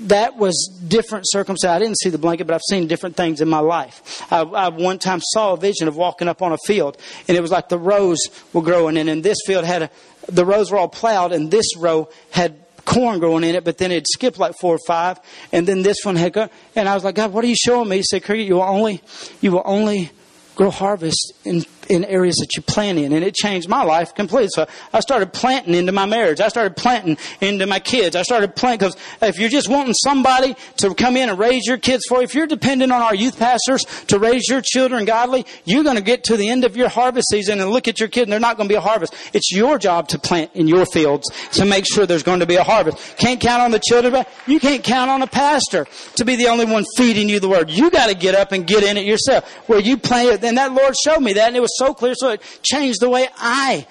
that 0.00 0.36
was 0.36 0.80
different 0.86 1.26
circumstance. 1.28 1.70
I 1.70 1.78
didn't 1.78 1.98
see 1.98 2.10
the 2.10 2.18
blanket, 2.18 2.46
but 2.46 2.54
I've 2.54 2.62
seen 2.68 2.88
different 2.88 3.16
things 3.16 3.40
in 3.40 3.48
my 3.48 3.60
life. 3.60 4.22
I, 4.32 4.40
I, 4.40 4.68
one 4.68 4.98
time 4.98 5.20
saw 5.22 5.52
a 5.52 5.56
vision 5.56 5.86
of 5.86 5.96
walking 5.96 6.26
up 6.26 6.42
on 6.42 6.52
a 6.52 6.58
field, 6.58 6.98
and 7.28 7.36
it 7.36 7.40
was 7.40 7.52
like 7.52 7.68
the 7.68 7.78
rows 7.78 8.18
were 8.52 8.62
growing, 8.62 8.96
and 8.96 9.08
in 9.08 9.22
this 9.22 9.38
field 9.46 9.64
had 9.64 9.82
a, 9.82 9.90
the 10.28 10.44
rows 10.44 10.70
were 10.70 10.78
all 10.78 10.88
plowed, 10.88 11.32
and 11.32 11.50
this 11.50 11.76
row 11.76 12.08
had 12.30 12.56
corn 12.84 13.18
growing 13.18 13.44
in 13.44 13.54
it, 13.54 13.64
but 13.64 13.78
then 13.78 13.90
it 13.90 14.06
skipped 14.08 14.38
like 14.38 14.54
four 14.60 14.74
or 14.74 14.80
five, 14.86 15.18
and 15.52 15.66
then 15.66 15.82
this 15.82 15.98
one 16.04 16.16
had 16.16 16.32
go, 16.32 16.48
and 16.76 16.88
I 16.88 16.94
was 16.94 17.04
like, 17.04 17.14
God, 17.14 17.32
what 17.32 17.44
are 17.44 17.48
you 17.48 17.56
showing 17.56 17.88
me? 17.88 17.96
He 17.96 18.02
said, 18.02 18.24
Cricket, 18.24 18.46
you 18.46 18.54
will 18.54 18.62
only, 18.62 19.00
you 19.40 19.52
will 19.52 19.62
only 19.64 20.10
grow 20.54 20.70
harvest 20.70 21.32
in 21.44 21.64
in 21.88 22.04
areas 22.04 22.36
that 22.36 22.56
you 22.56 22.62
plant 22.62 22.98
in. 22.98 23.12
And 23.12 23.24
it 23.24 23.34
changed 23.34 23.68
my 23.68 23.82
life 23.82 24.14
completely. 24.14 24.48
So 24.48 24.66
I 24.92 25.00
started 25.00 25.32
planting 25.32 25.74
into 25.74 25.92
my 25.92 26.06
marriage. 26.06 26.40
I 26.40 26.48
started 26.48 26.76
planting 26.76 27.16
into 27.40 27.66
my 27.66 27.78
kids. 27.78 28.16
I 28.16 28.22
started 28.22 28.56
planting 28.56 28.88
because 28.88 28.96
if 29.22 29.38
you're 29.38 29.50
just 29.50 29.68
wanting 29.68 29.94
somebody 29.94 30.56
to 30.78 30.94
come 30.94 31.16
in 31.16 31.28
and 31.28 31.38
raise 31.38 31.66
your 31.66 31.78
kids 31.78 32.04
for 32.08 32.18
you, 32.18 32.24
if 32.24 32.34
you're 32.34 32.46
dependent 32.46 32.92
on 32.92 33.02
our 33.02 33.14
youth 33.14 33.38
pastors 33.38 33.84
to 34.06 34.18
raise 34.18 34.48
your 34.48 34.60
children 34.60 35.04
godly, 35.04 35.46
you're 35.64 35.84
going 35.84 35.96
to 35.96 36.02
get 36.02 36.24
to 36.24 36.36
the 36.36 36.48
end 36.48 36.64
of 36.64 36.76
your 36.76 36.88
harvest 36.88 37.28
season 37.28 37.60
and 37.60 37.70
look 37.70 37.88
at 37.88 38.00
your 38.00 38.08
kid 38.08 38.22
and 38.24 38.32
they're 38.32 38.40
not 38.40 38.56
going 38.56 38.68
to 38.68 38.72
be 38.72 38.76
a 38.76 38.80
harvest. 38.80 39.14
It's 39.32 39.52
your 39.52 39.78
job 39.78 40.08
to 40.08 40.18
plant 40.18 40.50
in 40.54 40.68
your 40.68 40.86
fields 40.86 41.30
to 41.52 41.64
make 41.64 41.84
sure 41.86 42.06
there's 42.06 42.22
going 42.22 42.40
to 42.40 42.46
be 42.46 42.56
a 42.56 42.64
harvest. 42.64 43.16
Can't 43.16 43.40
count 43.40 43.62
on 43.62 43.70
the 43.70 43.80
children. 43.80 44.24
You 44.46 44.60
can't 44.60 44.82
count 44.82 45.10
on 45.10 45.22
a 45.22 45.26
pastor 45.26 45.86
to 46.16 46.24
be 46.24 46.36
the 46.36 46.48
only 46.48 46.64
one 46.64 46.84
feeding 46.96 47.28
you 47.28 47.40
the 47.40 47.48
word. 47.48 47.70
You 47.70 47.90
got 47.90 48.08
to 48.08 48.14
get 48.14 48.34
up 48.34 48.52
and 48.52 48.66
get 48.66 48.82
in 48.82 48.96
it 48.96 49.04
yourself. 49.04 49.44
Where 49.68 49.80
you 49.80 49.96
plant 49.96 50.34
it. 50.34 50.40
And 50.44 50.58
that 50.58 50.72
Lord 50.72 50.94
showed 50.96 51.20
me 51.20 51.34
that 51.34 51.48
and 51.48 51.56
it 51.56 51.60
was 51.60 51.76
so 51.78 51.94
clear, 51.94 52.14
so 52.14 52.30
it 52.30 52.60
changed 52.62 53.00
the 53.00 53.10
way 53.10 53.28
I 53.36 53.86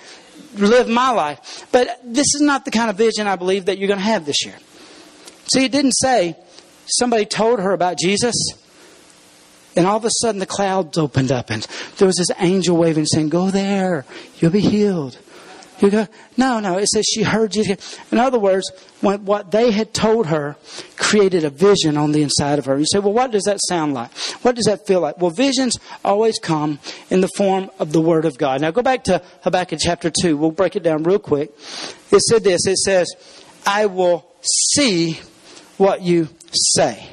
live 0.55 0.87
my 0.87 1.11
life. 1.11 1.67
But 1.71 1.99
this 2.03 2.27
is 2.35 2.41
not 2.41 2.65
the 2.65 2.71
kind 2.71 2.89
of 2.89 2.97
vision 2.97 3.27
I 3.27 3.35
believe 3.35 3.65
that 3.65 3.77
you're 3.77 3.87
going 3.87 3.99
to 3.99 4.05
have 4.05 4.25
this 4.25 4.45
year. 4.45 4.55
See, 5.53 5.65
it 5.65 5.71
didn't 5.71 5.93
say 5.93 6.35
somebody 6.85 7.25
told 7.25 7.59
her 7.59 7.73
about 7.73 7.97
Jesus, 7.97 8.35
and 9.75 9.85
all 9.85 9.97
of 9.97 10.05
a 10.05 10.09
sudden 10.21 10.39
the 10.39 10.45
clouds 10.45 10.97
opened 10.97 11.31
up, 11.31 11.49
and 11.49 11.63
there 11.97 12.05
was 12.05 12.15
this 12.15 12.31
angel 12.39 12.77
waving 12.77 13.05
saying, 13.05 13.29
Go 13.29 13.49
there, 13.49 14.05
you'll 14.39 14.51
be 14.51 14.61
healed. 14.61 15.17
You 15.79 15.89
go, 15.89 16.07
no, 16.37 16.59
no. 16.59 16.77
It 16.77 16.87
says 16.87 17.05
she 17.05 17.23
heard 17.23 17.55
you. 17.55 17.75
In 18.11 18.17
other 18.17 18.39
words, 18.39 18.71
when, 19.01 19.25
what 19.25 19.51
they 19.51 19.71
had 19.71 19.93
told 19.93 20.27
her 20.27 20.55
created 20.95 21.43
a 21.43 21.49
vision 21.49 21.97
on 21.97 22.11
the 22.11 22.23
inside 22.23 22.59
of 22.59 22.65
her. 22.65 22.77
You 22.77 22.85
say, 22.85 22.99
well, 22.99 23.13
what 23.13 23.31
does 23.31 23.43
that 23.43 23.59
sound 23.67 23.93
like? 23.93 24.15
What 24.43 24.55
does 24.55 24.65
that 24.65 24.85
feel 24.87 25.01
like? 25.01 25.17
Well, 25.17 25.31
visions 25.31 25.77
always 26.05 26.39
come 26.39 26.79
in 27.09 27.21
the 27.21 27.29
form 27.35 27.69
of 27.79 27.91
the 27.91 28.01
Word 28.01 28.25
of 28.25 28.37
God. 28.37 28.61
Now 28.61 28.71
go 28.71 28.81
back 28.81 29.03
to 29.05 29.21
Habakkuk 29.41 29.79
chapter 29.81 30.09
2. 30.09 30.37
We'll 30.37 30.51
break 30.51 30.75
it 30.75 30.83
down 30.83 31.03
real 31.03 31.19
quick. 31.19 31.51
It 32.11 32.21
said 32.21 32.43
this. 32.43 32.65
It 32.65 32.77
says, 32.77 33.11
I 33.65 33.87
will 33.87 34.25
see 34.41 35.19
what 35.77 36.01
you 36.01 36.29
say. 36.75 37.09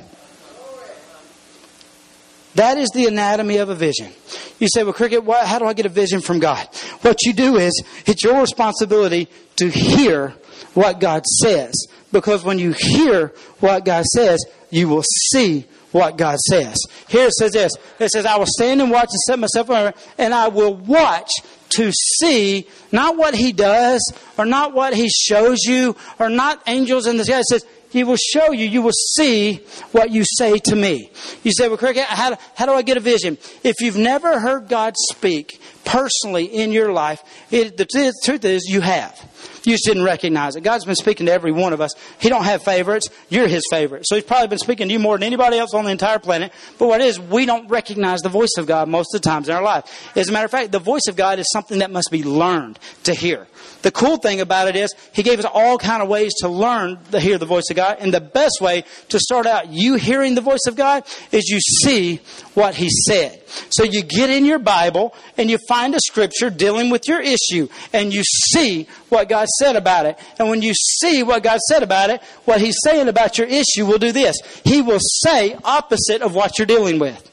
That 2.60 2.76
is 2.76 2.90
the 2.90 3.06
anatomy 3.06 3.56
of 3.56 3.70
a 3.70 3.74
vision. 3.74 4.12
You 4.58 4.68
say, 4.68 4.84
well, 4.84 4.92
Cricket, 4.92 5.24
what, 5.24 5.46
how 5.46 5.58
do 5.58 5.64
I 5.64 5.72
get 5.72 5.86
a 5.86 5.88
vision 5.88 6.20
from 6.20 6.40
God? 6.40 6.68
What 7.00 7.16
you 7.22 7.32
do 7.32 7.56
is, 7.56 7.72
it's 8.04 8.22
your 8.22 8.38
responsibility 8.38 9.28
to 9.56 9.70
hear 9.70 10.34
what 10.74 11.00
God 11.00 11.24
says. 11.42 11.72
Because 12.12 12.44
when 12.44 12.58
you 12.58 12.74
hear 12.76 13.28
what 13.60 13.86
God 13.86 14.04
says, 14.04 14.44
you 14.68 14.90
will 14.90 15.04
see 15.32 15.64
what 15.92 16.18
God 16.18 16.38
says. 16.50 16.76
Here 17.08 17.28
it 17.28 17.32
says 17.32 17.52
this. 17.52 17.72
It 17.98 18.10
says, 18.10 18.26
I 18.26 18.36
will 18.36 18.44
stand 18.46 18.82
and 18.82 18.90
watch 18.90 19.08
and 19.10 19.20
set 19.20 19.38
myself 19.38 19.94
and 20.18 20.34
I 20.34 20.48
will 20.48 20.74
watch 20.74 21.30
to 21.76 21.90
see 21.92 22.68
not 22.92 23.16
what 23.16 23.34
He 23.34 23.52
does, 23.52 24.02
or 24.36 24.44
not 24.44 24.74
what 24.74 24.92
He 24.92 25.08
shows 25.08 25.60
you, 25.64 25.96
or 26.18 26.28
not 26.28 26.62
angels 26.66 27.06
in 27.06 27.16
the 27.16 27.24
sky. 27.24 27.38
It 27.38 27.44
says, 27.44 27.64
he 27.90 28.04
will 28.04 28.16
show 28.16 28.52
you, 28.52 28.66
you 28.66 28.82
will 28.82 28.92
see 28.92 29.56
what 29.92 30.10
you 30.10 30.24
say 30.24 30.58
to 30.58 30.76
me. 30.76 31.10
You 31.42 31.52
say, 31.52 31.68
well, 31.68 31.76
Cricket, 31.76 32.04
how, 32.04 32.36
how 32.54 32.66
do 32.66 32.72
I 32.72 32.82
get 32.82 32.96
a 32.96 33.00
vision? 33.00 33.36
If 33.62 33.80
you've 33.80 33.96
never 33.96 34.38
heard 34.38 34.68
God 34.68 34.94
speak 35.10 35.60
personally 35.84 36.44
in 36.44 36.72
your 36.72 36.92
life, 36.92 37.22
it, 37.50 37.76
the 37.76 37.84
truth 38.24 38.44
is 38.44 38.66
you 38.68 38.80
have. 38.80 39.18
You 39.64 39.74
just 39.74 39.84
didn't 39.84 40.04
recognize 40.04 40.56
it. 40.56 40.62
God's 40.62 40.84
been 40.84 40.94
speaking 40.94 41.26
to 41.26 41.32
every 41.32 41.52
one 41.52 41.72
of 41.72 41.80
us. 41.80 41.92
He 42.18 42.28
don't 42.28 42.44
have 42.44 42.62
favorites. 42.62 43.08
You're 43.28 43.48
His 43.48 43.64
favorite. 43.70 44.06
So 44.06 44.14
He's 44.14 44.24
probably 44.24 44.48
been 44.48 44.58
speaking 44.58 44.88
to 44.88 44.92
you 44.92 44.98
more 44.98 45.16
than 45.16 45.24
anybody 45.24 45.58
else 45.58 45.74
on 45.74 45.84
the 45.84 45.90
entire 45.90 46.18
planet. 46.18 46.52
But 46.78 46.88
what 46.88 47.00
is, 47.00 47.18
we 47.18 47.44
don't 47.44 47.68
recognize 47.68 48.20
the 48.20 48.28
voice 48.28 48.56
of 48.56 48.66
God 48.66 48.88
most 48.88 49.14
of 49.14 49.20
the 49.20 49.28
times 49.28 49.48
in 49.48 49.54
our 49.54 49.62
life. 49.62 50.16
As 50.16 50.28
a 50.28 50.32
matter 50.32 50.46
of 50.46 50.50
fact, 50.50 50.72
the 50.72 50.78
voice 50.78 51.08
of 51.08 51.16
God 51.16 51.38
is 51.38 51.46
something 51.52 51.80
that 51.80 51.90
must 51.90 52.10
be 52.10 52.22
learned 52.22 52.78
to 53.04 53.14
hear. 53.14 53.48
The 53.82 53.90
cool 53.90 54.16
thing 54.18 54.40
about 54.40 54.68
it 54.68 54.76
is 54.76 54.94
He 55.12 55.22
gave 55.22 55.38
us 55.38 55.44
all 55.44 55.78
kind 55.78 56.02
of 56.02 56.08
ways 56.08 56.32
to 56.40 56.48
learn 56.48 56.98
to 57.12 57.20
hear 57.20 57.38
the 57.38 57.46
voice 57.46 57.64
of 57.70 57.76
God. 57.76 57.98
And 58.00 58.12
the 58.12 58.20
best 58.20 58.60
way 58.60 58.84
to 59.08 59.18
start 59.18 59.46
out 59.46 59.68
you 59.68 59.94
hearing 59.94 60.34
the 60.34 60.40
voice 60.40 60.66
of 60.66 60.76
God 60.76 61.04
is 61.32 61.48
you 61.48 61.60
see 61.60 62.20
what 62.54 62.74
He 62.74 62.88
said. 62.90 63.42
So 63.70 63.84
you 63.84 64.02
get 64.02 64.30
in 64.30 64.44
your 64.44 64.58
Bible 64.58 65.14
and 65.36 65.50
you 65.50 65.58
find 65.68 65.94
a 65.94 66.00
scripture 66.00 66.50
dealing 66.50 66.90
with 66.90 67.08
your 67.08 67.20
issue 67.20 67.68
and 67.92 68.12
you 68.12 68.22
see 68.24 68.86
what 69.08 69.28
God 69.28 69.48
said 69.58 69.76
about 69.76 70.06
it. 70.06 70.18
And 70.38 70.48
when 70.48 70.62
you 70.62 70.74
see 70.74 71.22
what 71.22 71.42
God 71.42 71.58
said 71.68 71.82
about 71.82 72.10
it, 72.10 72.22
what 72.44 72.60
He's 72.60 72.76
saying 72.84 73.08
about 73.08 73.38
your 73.38 73.46
issue 73.46 73.86
will 73.86 73.98
do 73.98 74.12
this. 74.12 74.36
He 74.64 74.82
will 74.82 75.00
say 75.00 75.56
opposite 75.64 76.22
of 76.22 76.34
what 76.34 76.58
you're 76.58 76.66
dealing 76.66 76.98
with. 76.98 77.29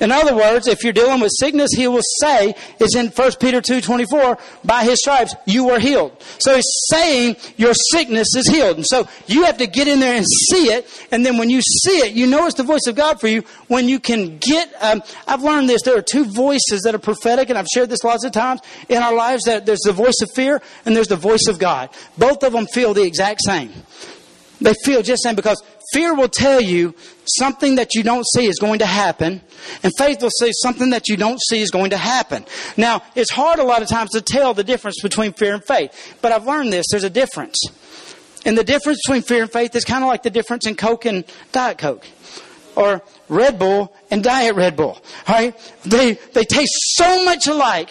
In 0.00 0.10
other 0.10 0.34
words, 0.34 0.66
if 0.66 0.82
you're 0.82 0.92
dealing 0.92 1.20
with 1.20 1.32
sickness, 1.38 1.70
he 1.74 1.86
will 1.86 2.02
say, 2.20 2.54
is 2.80 2.94
in 2.94 3.08
1 3.08 3.32
Peter 3.40 3.60
2.24, 3.60 4.40
by 4.64 4.84
his 4.84 4.98
stripes 5.00 5.34
you 5.46 5.64
were 5.66 5.78
healed. 5.78 6.16
So 6.38 6.54
he's 6.54 6.70
saying 6.90 7.36
your 7.56 7.74
sickness 7.74 8.28
is 8.36 8.48
healed. 8.48 8.76
And 8.76 8.86
so 8.86 9.08
you 9.26 9.44
have 9.44 9.58
to 9.58 9.66
get 9.66 9.88
in 9.88 10.00
there 10.00 10.16
and 10.16 10.26
see 10.50 10.72
it. 10.72 10.86
And 11.10 11.24
then 11.24 11.38
when 11.38 11.50
you 11.50 11.60
see 11.62 11.98
it, 11.98 12.12
you 12.14 12.26
know 12.26 12.46
it's 12.46 12.56
the 12.56 12.64
voice 12.64 12.86
of 12.86 12.96
God 12.96 13.20
for 13.20 13.28
you. 13.28 13.42
When 13.68 13.88
you 13.88 14.00
can 14.00 14.38
get, 14.38 14.72
um, 14.80 15.02
I've 15.26 15.42
learned 15.42 15.68
this, 15.68 15.82
there 15.82 15.96
are 15.96 16.02
two 16.02 16.24
voices 16.24 16.82
that 16.82 16.94
are 16.94 16.98
prophetic, 16.98 17.48
and 17.48 17.58
I've 17.58 17.68
shared 17.72 17.90
this 17.90 18.04
lots 18.04 18.24
of 18.24 18.32
times 18.32 18.60
in 18.88 19.02
our 19.02 19.14
lives, 19.14 19.44
that 19.44 19.66
there's 19.66 19.80
the 19.80 19.92
voice 19.92 20.20
of 20.22 20.30
fear 20.34 20.60
and 20.84 20.96
there's 20.96 21.08
the 21.08 21.16
voice 21.16 21.46
of 21.48 21.58
God. 21.58 21.90
Both 22.18 22.42
of 22.42 22.52
them 22.52 22.66
feel 22.66 22.94
the 22.94 23.02
exact 23.02 23.40
same. 23.44 23.72
They 24.60 24.74
feel 24.84 25.02
just 25.02 25.22
the 25.22 25.28
same 25.28 25.36
because 25.36 25.62
fear 25.94 26.14
will 26.14 26.28
tell 26.28 26.60
you 26.60 26.94
something 27.38 27.76
that 27.76 27.94
you 27.94 28.02
don't 28.02 28.26
see 28.34 28.46
is 28.46 28.58
going 28.58 28.80
to 28.80 28.86
happen, 28.86 29.40
and 29.82 29.92
faith 29.96 30.20
will 30.20 30.30
say 30.38 30.50
something 30.62 30.90
that 30.90 31.08
you 31.08 31.16
don't 31.16 31.40
see 31.40 31.62
is 31.62 31.70
going 31.70 31.90
to 31.90 31.96
happen. 31.96 32.44
Now, 32.76 33.02
it's 33.14 33.30
hard 33.30 33.60
a 33.60 33.64
lot 33.64 33.80
of 33.80 33.88
times 33.88 34.10
to 34.10 34.20
tell 34.20 34.52
the 34.52 34.64
difference 34.64 35.00
between 35.00 35.32
fear 35.32 35.54
and 35.54 35.64
faith, 35.64 36.18
but 36.20 36.32
I've 36.32 36.46
learned 36.46 36.72
this 36.72 36.86
there's 36.90 37.04
a 37.04 37.10
difference. 37.10 37.56
And 38.44 38.58
the 38.58 38.64
difference 38.64 38.98
between 39.06 39.22
fear 39.22 39.42
and 39.42 39.50
faith 39.50 39.74
is 39.74 39.84
kind 39.84 40.04
of 40.04 40.08
like 40.08 40.22
the 40.22 40.30
difference 40.30 40.66
in 40.66 40.74
Coke 40.74 41.06
and 41.06 41.24
Diet 41.52 41.78
Coke. 41.78 42.04
or 42.76 43.02
Red 43.28 43.58
Bull 43.58 43.94
and 44.10 44.22
Diet 44.22 44.54
Red 44.54 44.76
Bull. 44.76 44.98
All 45.28 45.34
right? 45.34 45.74
They, 45.84 46.14
they 46.32 46.44
taste 46.44 46.72
so 46.96 47.24
much 47.24 47.46
alike, 47.46 47.90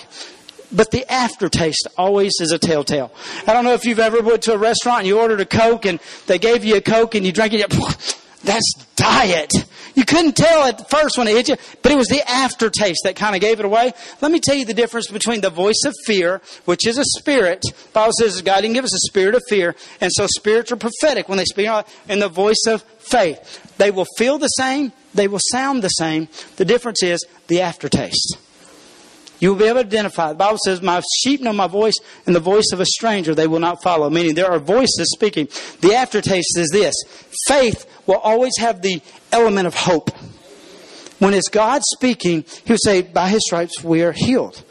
but 0.73 0.91
the 0.91 1.09
aftertaste 1.11 1.87
always 1.97 2.33
is 2.39 2.51
a 2.51 2.59
telltale. 2.59 3.11
I 3.47 3.53
don't 3.53 3.63
know 3.63 3.73
if 3.73 3.85
you've 3.85 3.99
ever 3.99 4.21
went 4.21 4.43
to 4.43 4.53
a 4.53 4.57
restaurant 4.57 4.99
and 4.99 5.07
you 5.07 5.19
ordered 5.19 5.41
a 5.41 5.45
Coke 5.45 5.85
and 5.85 5.99
they 6.27 6.39
gave 6.39 6.65
you 6.65 6.75
a 6.77 6.81
Coke 6.81 7.15
and 7.15 7.25
you 7.25 7.31
drank 7.31 7.53
it. 7.53 7.71
That's 8.43 8.73
diet. 8.95 9.51
You 9.95 10.05
couldn't 10.05 10.35
tell 10.35 10.65
at 10.65 10.89
first 10.89 11.17
when 11.17 11.27
it 11.27 11.35
hit 11.35 11.49
you, 11.49 11.55
but 11.81 11.91
it 11.91 11.97
was 11.97 12.07
the 12.07 12.27
aftertaste 12.29 13.01
that 13.03 13.15
kind 13.15 13.35
of 13.35 13.41
gave 13.41 13.59
it 13.59 13.65
away. 13.65 13.93
Let 14.21 14.31
me 14.31 14.39
tell 14.39 14.55
you 14.55 14.65
the 14.65 14.73
difference 14.73 15.07
between 15.07 15.41
the 15.41 15.49
voice 15.49 15.81
of 15.85 15.93
fear, 16.05 16.41
which 16.65 16.85
is 16.87 16.97
a 16.97 17.05
spirit. 17.05 17.61
The 17.61 17.91
Bible 17.93 18.13
says 18.17 18.41
God 18.41 18.61
didn't 18.61 18.73
give 18.73 18.85
us 18.85 18.93
a 18.93 19.07
spirit 19.07 19.35
of 19.35 19.43
fear, 19.47 19.75
and 20.01 20.11
so 20.11 20.27
spirits 20.27 20.71
are 20.71 20.77
prophetic 20.77 21.29
when 21.29 21.37
they 21.37 21.45
speak, 21.45 21.69
and 22.09 22.21
the 22.21 22.27
voice 22.27 22.63
of 22.67 22.81
faith. 22.99 23.75
They 23.77 23.91
will 23.91 24.07
feel 24.17 24.39
the 24.39 24.47
same, 24.47 24.91
they 25.13 25.27
will 25.27 25.41
sound 25.51 25.83
the 25.83 25.89
same. 25.89 26.27
The 26.57 26.65
difference 26.65 27.03
is 27.03 27.23
the 27.47 27.61
aftertaste. 27.61 28.37
You 29.43 29.49
will 29.49 29.59
be 29.59 29.65
able 29.65 29.81
to 29.81 29.87
identify. 29.87 30.29
The 30.29 30.35
Bible 30.35 30.57
says, 30.63 30.81
My 30.81 31.01
sheep 31.17 31.41
know 31.41 31.51
my 31.51 31.67
voice, 31.67 31.95
and 32.25 32.33
the 32.33 32.39
voice 32.39 32.71
of 32.71 32.79
a 32.79 32.85
stranger 32.85 33.35
they 33.35 33.45
will 33.45 33.59
not 33.59 33.83
follow. 33.83 34.09
Meaning 34.09 34.35
there 34.35 34.49
are 34.49 34.57
voices 34.57 35.11
speaking. 35.13 35.49
The 35.81 35.95
aftertaste 35.95 36.57
is 36.57 36.69
this 36.69 36.95
faith 37.49 37.85
will 38.07 38.19
always 38.19 38.53
have 38.59 38.81
the 38.81 39.01
element 39.33 39.67
of 39.67 39.75
hope. 39.75 40.11
When 41.19 41.33
it's 41.33 41.49
God 41.49 41.81
speaking, 41.83 42.45
He 42.63 42.71
would 42.71 42.81
say, 42.81 43.01
By 43.01 43.27
His 43.27 43.43
stripes 43.45 43.83
we 43.83 44.01
are 44.03 44.13
healed. 44.13 44.63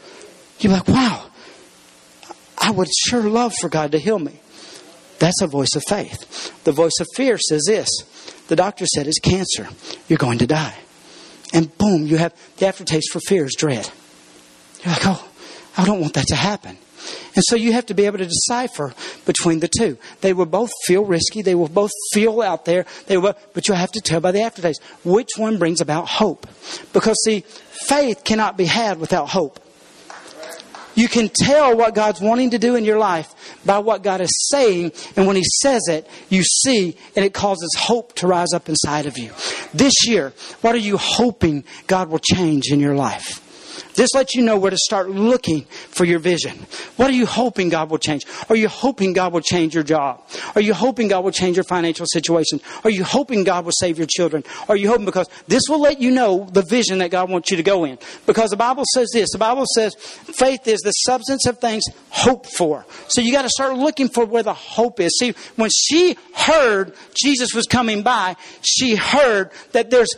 You're 0.57 0.73
like, 0.73 0.87
Wow, 0.87 1.27
I 2.57 2.71
would 2.71 2.89
sure 3.05 3.21
love 3.21 3.53
for 3.53 3.69
God 3.69 3.91
to 3.91 3.99
heal 3.99 4.17
me. 4.17 4.39
That's 5.19 5.39
a 5.43 5.47
voice 5.47 5.75
of 5.75 5.83
faith. 5.87 6.63
The 6.63 6.71
voice 6.71 6.99
of 6.99 7.05
fear 7.15 7.37
says 7.37 7.65
this 7.67 7.89
the 8.47 8.55
doctor 8.55 8.87
said 8.87 9.05
it's 9.05 9.19
cancer. 9.19 9.67
You're 10.07 10.17
going 10.17 10.39
to 10.39 10.47
die. 10.47 10.79
And 11.53 11.77
boom, 11.77 12.07
you 12.07 12.17
have 12.17 12.33
the 12.57 12.65
aftertaste 12.65 13.11
for 13.11 13.19
fear 13.19 13.45
is 13.45 13.53
dread. 13.55 13.87
You're 14.83 14.93
like, 14.93 15.05
oh, 15.05 15.29
I 15.77 15.85
don't 15.85 16.01
want 16.01 16.13
that 16.13 16.27
to 16.27 16.35
happen. 16.35 16.77
And 17.35 17.43
so 17.47 17.55
you 17.55 17.73
have 17.73 17.87
to 17.87 17.93
be 17.93 18.05
able 18.05 18.19
to 18.19 18.25
decipher 18.25 18.93
between 19.25 19.59
the 19.59 19.67
two. 19.67 19.97
They 20.21 20.33
will 20.33 20.45
both 20.45 20.71
feel 20.85 21.03
risky. 21.03 21.41
They 21.41 21.55
will 21.55 21.67
both 21.67 21.91
feel 22.13 22.41
out 22.41 22.65
there. 22.65 22.85
They 23.07 23.17
will, 23.17 23.35
but 23.53 23.67
you 23.67 23.73
have 23.73 23.91
to 23.93 24.01
tell 24.01 24.19
by 24.19 24.31
the 24.31 24.41
aftertaste 24.41 24.81
which 25.03 25.31
one 25.35 25.57
brings 25.57 25.81
about 25.81 26.07
hope. 26.07 26.47
Because 26.93 27.17
see, 27.23 27.41
faith 27.41 28.23
cannot 28.23 28.57
be 28.57 28.65
had 28.65 28.99
without 28.99 29.29
hope. 29.29 29.59
You 30.95 31.07
can 31.07 31.29
tell 31.29 31.75
what 31.75 31.95
God's 31.95 32.21
wanting 32.21 32.51
to 32.51 32.59
do 32.59 32.75
in 32.75 32.85
your 32.85 32.99
life 32.99 33.33
by 33.65 33.79
what 33.79 34.03
God 34.03 34.21
is 34.21 34.47
saying, 34.51 34.91
and 35.15 35.25
when 35.25 35.35
He 35.35 35.43
says 35.43 35.87
it, 35.87 36.07
you 36.29 36.43
see, 36.43 36.95
and 37.15 37.25
it 37.25 37.33
causes 37.33 37.75
hope 37.75 38.13
to 38.15 38.27
rise 38.27 38.53
up 38.53 38.69
inside 38.69 39.07
of 39.07 39.17
you. 39.17 39.31
This 39.73 39.93
year, 40.05 40.33
what 40.61 40.75
are 40.75 40.79
you 40.79 40.97
hoping 40.97 41.63
God 41.87 42.09
will 42.09 42.19
change 42.19 42.71
in 42.71 42.79
your 42.79 42.95
life? 42.95 43.39
This 43.95 44.13
lets 44.15 44.35
you 44.35 44.43
know 44.43 44.57
where 44.57 44.71
to 44.71 44.77
start 44.77 45.09
looking 45.09 45.61
for 45.89 46.05
your 46.05 46.19
vision. 46.19 46.57
What 46.95 47.09
are 47.09 47.13
you 47.13 47.25
hoping 47.25 47.69
God 47.69 47.89
will 47.89 47.97
change? 47.97 48.23
Are 48.49 48.55
you 48.55 48.67
hoping 48.67 49.13
God 49.13 49.33
will 49.33 49.41
change 49.41 49.73
your 49.75 49.83
job? 49.83 50.23
Are 50.55 50.61
you 50.61 50.73
hoping 50.73 51.07
God 51.07 51.23
will 51.23 51.31
change 51.31 51.57
your 51.57 51.63
financial 51.63 52.05
situation? 52.07 52.59
Are 52.83 52.89
you 52.89 53.03
hoping 53.03 53.43
God 53.43 53.65
will 53.65 53.73
save 53.73 53.97
your 53.97 54.07
children? 54.07 54.43
Are 54.67 54.75
you 54.75 54.89
hoping 54.89 55.05
because 55.05 55.27
this 55.47 55.63
will 55.69 55.79
let 55.79 56.01
you 56.01 56.11
know 56.11 56.47
the 56.51 56.63
vision 56.63 56.97
that 56.99 57.11
God 57.11 57.29
wants 57.29 57.51
you 57.51 57.57
to 57.57 57.63
go 57.63 57.85
in? 57.85 57.97
Because 58.25 58.49
the 58.49 58.57
Bible 58.57 58.83
says 58.93 59.09
this. 59.13 59.31
The 59.31 59.37
Bible 59.37 59.65
says 59.75 59.95
faith 59.95 60.67
is 60.67 60.81
the 60.81 60.91
substance 60.91 61.45
of 61.45 61.59
things 61.59 61.83
hoped 62.09 62.49
for. 62.55 62.85
So 63.07 63.21
you 63.21 63.31
got 63.31 63.43
to 63.43 63.49
start 63.49 63.77
looking 63.77 64.09
for 64.09 64.25
where 64.25 64.43
the 64.43 64.53
hope 64.53 64.99
is. 64.99 65.17
See, 65.19 65.33
when 65.55 65.69
she 65.73 66.17
heard 66.33 66.93
Jesus 67.15 67.53
was 67.53 67.65
coming 67.65 68.01
by, 68.03 68.35
she 68.61 68.95
heard 68.95 69.51
that 69.71 69.89
there's 69.89 70.09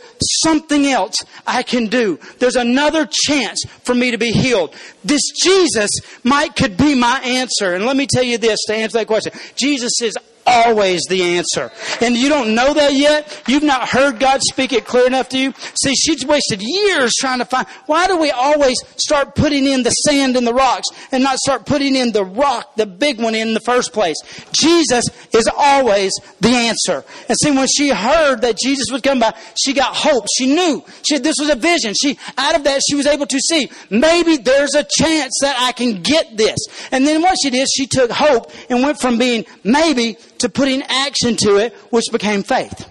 something 0.42 0.86
else 0.86 1.16
I 1.46 1.62
can 1.62 1.86
do. 1.86 2.18
There's 2.38 2.56
another 2.56 3.06
chance 3.10 3.64
for 3.66 3.94
me 3.94 4.10
to 4.10 4.18
be 4.18 4.32
healed. 4.32 4.74
This 5.04 5.22
Jesus 5.42 5.90
might 6.24 6.56
could 6.56 6.76
be 6.76 6.94
my 6.94 7.20
answer. 7.20 7.74
And 7.74 7.86
let 7.86 7.96
me 7.96 8.06
tell 8.06 8.22
you 8.22 8.38
this 8.38 8.58
to 8.66 8.74
answer 8.74 8.98
that 8.98 9.06
question. 9.06 9.32
Jesus 9.54 10.00
is 10.02 10.16
always 10.46 11.02
the 11.08 11.22
answer. 11.22 11.70
And 12.00 12.16
you 12.16 12.28
don't 12.28 12.54
know 12.54 12.72
that 12.74 12.94
yet? 12.94 13.42
You've 13.46 13.62
not 13.62 13.88
heard 13.88 14.20
God 14.20 14.40
speak 14.42 14.72
it 14.72 14.86
clear 14.86 15.06
enough 15.06 15.28
to 15.30 15.38
you? 15.38 15.52
See, 15.82 15.94
she's 15.94 16.24
wasted 16.24 16.62
years 16.62 17.12
trying 17.18 17.38
to 17.38 17.44
find, 17.44 17.66
why 17.86 18.06
do 18.06 18.16
we 18.16 18.30
always 18.30 18.76
start 18.96 19.34
putting 19.34 19.66
in 19.66 19.82
the 19.82 19.90
sand 19.90 20.36
and 20.36 20.46
the 20.46 20.54
rocks 20.54 20.86
and 21.12 21.22
not 21.22 21.38
start 21.38 21.66
putting 21.66 21.96
in 21.96 22.12
the 22.12 22.24
rock, 22.24 22.74
the 22.76 22.86
big 22.86 23.20
one 23.20 23.34
in 23.34 23.54
the 23.54 23.60
first 23.60 23.92
place? 23.92 24.16
Jesus 24.52 25.04
is 25.32 25.48
always 25.56 26.12
the 26.40 26.50
answer. 26.50 27.04
And 27.28 27.36
see, 27.38 27.50
when 27.50 27.66
she 27.66 27.88
heard 27.88 28.42
that 28.42 28.58
Jesus 28.58 28.86
would 28.92 29.02
come 29.02 29.20
by, 29.20 29.34
she 29.60 29.72
got 29.72 29.94
hope. 29.94 30.24
She 30.36 30.46
knew 30.46 30.84
she, 31.06 31.18
this 31.18 31.36
was 31.38 31.50
a 31.50 31.56
vision. 31.56 31.94
She, 32.00 32.18
out 32.38 32.54
of 32.54 32.64
that, 32.64 32.82
she 32.88 32.94
was 32.94 33.06
able 33.06 33.26
to 33.26 33.38
see, 33.38 33.68
maybe 33.90 34.36
there's 34.36 34.74
a 34.74 34.84
chance 34.84 35.38
that 35.40 35.56
I 35.58 35.72
can 35.72 36.02
get 36.02 36.36
this. 36.36 36.58
And 36.92 37.06
then 37.06 37.22
what 37.22 37.36
she 37.42 37.50
did, 37.50 37.66
she 37.74 37.86
took 37.86 38.10
hope 38.10 38.52
and 38.68 38.82
went 38.82 39.00
from 39.00 39.18
being 39.18 39.44
maybe 39.64 40.16
to 40.38 40.48
putting 40.48 40.82
action 40.82 41.36
to 41.36 41.56
it, 41.56 41.74
which 41.90 42.06
became 42.12 42.42
faith. 42.42 42.90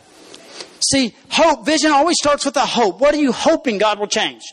See, 0.92 1.16
hope, 1.30 1.66
vision 1.66 1.92
always 1.92 2.18
starts 2.20 2.46
with 2.46 2.56
a 2.58 2.66
hope. 2.66 3.00
What 3.00 3.16
are 3.16 3.20
you 3.20 3.32
hoping 3.32 3.80
God 3.80 3.98
will 3.98 4.08
change? 4.08 4.44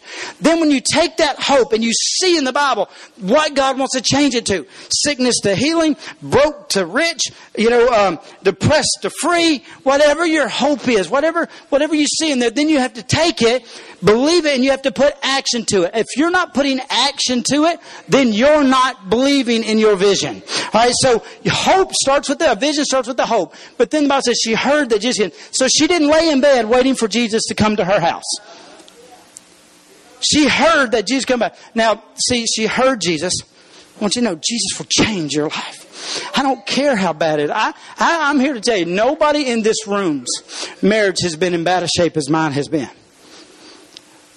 Then 0.40 0.60
when 0.60 0.70
you 0.70 0.80
take 0.80 1.18
that 1.18 1.38
hope 1.38 1.74
and 1.74 1.84
you 1.84 1.92
see 1.92 2.38
in 2.38 2.44
the 2.44 2.52
Bible 2.52 2.88
what 3.18 3.54
God 3.54 3.78
wants 3.78 3.94
to 3.96 4.00
change 4.00 4.34
it 4.34 4.46
to, 4.46 4.66
sickness 4.88 5.40
to 5.42 5.54
healing, 5.54 5.96
broke 6.22 6.70
to 6.70 6.86
rich, 6.86 7.20
you 7.56 7.68
know, 7.68 7.86
um, 7.88 8.18
depressed 8.42 9.00
to 9.02 9.10
free, 9.10 9.62
whatever 9.82 10.24
your 10.24 10.48
hope 10.48 10.88
is, 10.88 11.10
whatever, 11.10 11.48
whatever 11.68 11.94
you 11.94 12.06
see 12.06 12.32
in 12.32 12.38
there, 12.38 12.50
then 12.50 12.70
you 12.70 12.78
have 12.78 12.94
to 12.94 13.02
take 13.02 13.42
it, 13.42 13.66
believe 14.04 14.46
it, 14.46 14.54
and 14.54 14.64
you 14.64 14.70
have 14.70 14.82
to 14.82 14.92
put 14.92 15.14
action 15.22 15.64
to 15.66 15.82
it. 15.84 15.92
If 15.94 16.06
you're 16.16 16.30
not 16.30 16.54
putting 16.54 16.80
action 16.90 17.42
to 17.50 17.64
it, 17.64 17.80
then 18.08 18.32
you're 18.32 18.64
not 18.64 19.10
believing 19.10 19.64
in 19.64 19.78
your 19.78 19.96
vision. 19.96 20.42
Alright, 20.74 20.94
so 21.00 21.22
hope 21.50 21.92
starts 21.94 22.28
with 22.28 22.38
the, 22.38 22.54
vision 22.54 22.84
starts 22.84 23.08
with 23.08 23.16
the 23.16 23.26
hope. 23.26 23.54
But 23.78 23.90
then 23.90 24.04
the 24.04 24.08
Bible 24.08 24.22
says 24.22 24.38
she 24.42 24.54
heard 24.54 24.90
that 24.90 25.00
Jesus, 25.00 25.32
so 25.52 25.68
she 25.68 25.86
didn't 25.86 26.08
lay 26.08 26.30
in 26.30 26.40
bed 26.40 26.68
waiting 26.68 26.94
for 26.94 27.08
Jesus 27.08 27.42
to 27.48 27.54
come 27.54 27.76
to 27.76 27.84
her 27.84 28.00
house. 28.00 28.24
She 30.20 30.48
heard 30.48 30.92
that 30.92 31.06
Jesus 31.06 31.24
come 31.24 31.40
back. 31.40 31.56
Now, 31.74 32.02
see, 32.14 32.46
she 32.46 32.66
heard 32.66 33.00
Jesus. 33.00 33.32
I 33.42 34.00
want 34.00 34.14
you 34.14 34.22
to 34.22 34.28
know 34.28 34.34
Jesus 34.34 34.78
will 34.78 34.86
change 34.88 35.32
your 35.32 35.48
life. 35.48 36.36
I 36.36 36.42
don't 36.42 36.64
care 36.66 36.96
how 36.96 37.12
bad 37.12 37.40
it. 37.40 37.50
I, 37.50 37.72
I, 37.98 38.30
I'm 38.30 38.40
here 38.40 38.54
to 38.54 38.60
tell 38.60 38.76
you, 38.76 38.84
nobody 38.84 39.48
in 39.48 39.62
this 39.62 39.86
room's 39.86 40.28
marriage 40.80 41.18
has 41.22 41.36
been 41.36 41.54
in 41.54 41.64
bad 41.64 41.82
a 41.82 41.88
shape 41.88 42.16
as 42.16 42.28
mine 42.28 42.52
has 42.52 42.68
been. 42.68 42.88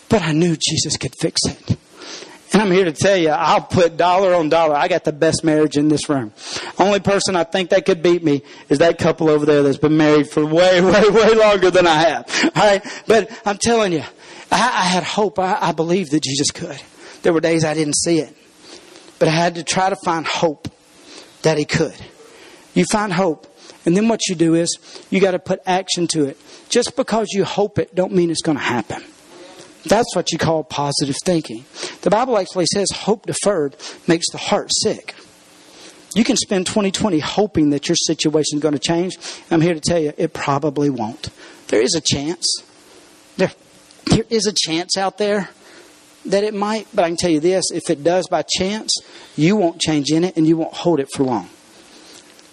But 0.10 0.22
I 0.22 0.32
knew 0.32 0.56
Jesus 0.56 0.98
could 0.98 1.16
fix 1.20 1.42
it. 1.46 1.78
And 2.54 2.62
I'm 2.62 2.72
here 2.72 2.86
to 2.86 2.94
tell 2.94 3.18
you, 3.18 3.30
I'll 3.30 3.62
put 3.62 3.98
dollar 3.98 4.34
on 4.34 4.48
dollar. 4.48 4.76
I 4.76 4.88
got 4.88 5.04
the 5.04 5.12
best 5.12 5.44
marriage 5.44 5.76
in 5.76 5.90
this 5.90 6.08
room. 6.08 6.32
Only 6.80 7.02
person 7.02 7.36
I 7.36 7.44
think 7.44 7.72
that 7.72 7.86
could 7.86 8.02
beat 8.02 8.24
me 8.24 8.44
is 8.70 8.80
that 8.80 8.98
couple 8.98 9.30
over 9.30 9.46
there 9.46 9.62
that's 9.62 9.78
been 9.78 9.98
married 9.98 10.30
for 10.30 10.46
way, 10.46 10.80
way, 10.82 11.10
way 11.10 11.34
longer 11.34 11.70
than 11.70 11.86
I 11.86 11.96
have. 11.96 12.52
All 12.56 12.66
right. 12.66 13.04
But 13.08 13.30
I'm 13.46 13.58
telling 13.58 13.92
you, 13.92 14.04
I, 14.52 14.62
I 14.62 14.84
had 14.84 15.04
hope. 15.04 15.38
I, 15.38 15.58
I 15.60 15.72
believed 15.74 16.12
that 16.12 16.24
Jesus 16.24 16.52
could. 16.52 16.80
There 17.24 17.34
were 17.34 17.42
days 17.42 17.66
I 17.66 17.74
didn't 17.74 17.98
see 17.98 18.20
it, 18.20 18.34
but 19.20 19.28
I 19.28 19.32
had 19.32 19.56
to 19.56 19.64
try 19.64 19.90
to 19.90 19.98
find 20.06 20.26
hope 20.26 20.70
that 21.42 21.58
he 21.58 21.66
could. 21.66 21.96
You 22.74 22.86
find 22.86 23.12
hope. 23.12 23.48
And 23.86 23.98
then 23.98 24.08
what 24.08 24.28
you 24.30 24.36
do 24.36 24.56
is 24.56 24.78
you 25.10 25.20
got 25.20 25.32
to 25.32 25.40
put 25.40 25.60
action 25.66 26.08
to 26.08 26.26
it. 26.26 26.38
Just 26.70 26.96
because 26.96 27.30
you 27.32 27.44
hope 27.44 27.80
it 27.80 27.94
don't 27.96 28.14
mean 28.14 28.30
it's 28.30 28.42
going 28.42 28.58
to 28.58 28.64
happen. 28.64 29.04
That's 29.86 30.16
what 30.16 30.32
you 30.32 30.38
call 30.38 30.64
positive 30.64 31.16
thinking. 31.26 31.66
The 32.02 32.10
Bible 32.10 32.38
actually 32.38 32.66
says 32.66 32.90
hope 32.92 33.26
deferred 33.26 33.76
makes 34.08 34.30
the 34.32 34.38
heart 34.38 34.72
sick. 34.74 35.16
You 36.16 36.24
can 36.24 36.38
spend 36.38 36.66
2020 36.66 37.20
hoping 37.20 37.72
that 37.72 37.88
your 37.90 37.96
situation 37.96 38.58
is 38.58 38.62
going 38.62 38.74
to 38.74 38.80
change. 38.80 39.18
I'm 39.52 39.62
here 39.62 39.74
to 39.74 39.82
tell 39.82 40.00
you, 40.00 40.14
it 40.18 40.34
probably 40.34 40.90
won't. 40.90 41.30
There 41.68 41.82
is 41.82 41.94
a 41.94 42.02
chance. 42.02 42.64
There, 43.38 43.52
there 44.06 44.24
is 44.30 44.48
a 44.48 44.54
chance 44.54 44.98
out 44.98 45.18
there 45.18 45.50
that 46.26 46.44
it 46.44 46.54
might, 46.54 46.88
but 46.94 47.04
I 47.04 47.10
can 47.10 47.18
tell 47.18 47.30
you 47.30 47.42
this 47.42 47.66
if 47.72 47.90
it 47.90 48.04
does 48.04 48.28
by 48.28 48.44
chance, 48.44 48.94
you 49.36 49.56
won't 49.56 49.80
change 49.80 50.10
in 50.10 50.24
it 50.24 50.38
and 50.38 50.48
you 50.48 50.58
won't 50.58 50.74
hold 50.74 51.00
it 51.00 51.10
for 51.14 51.24
long. 51.24 51.50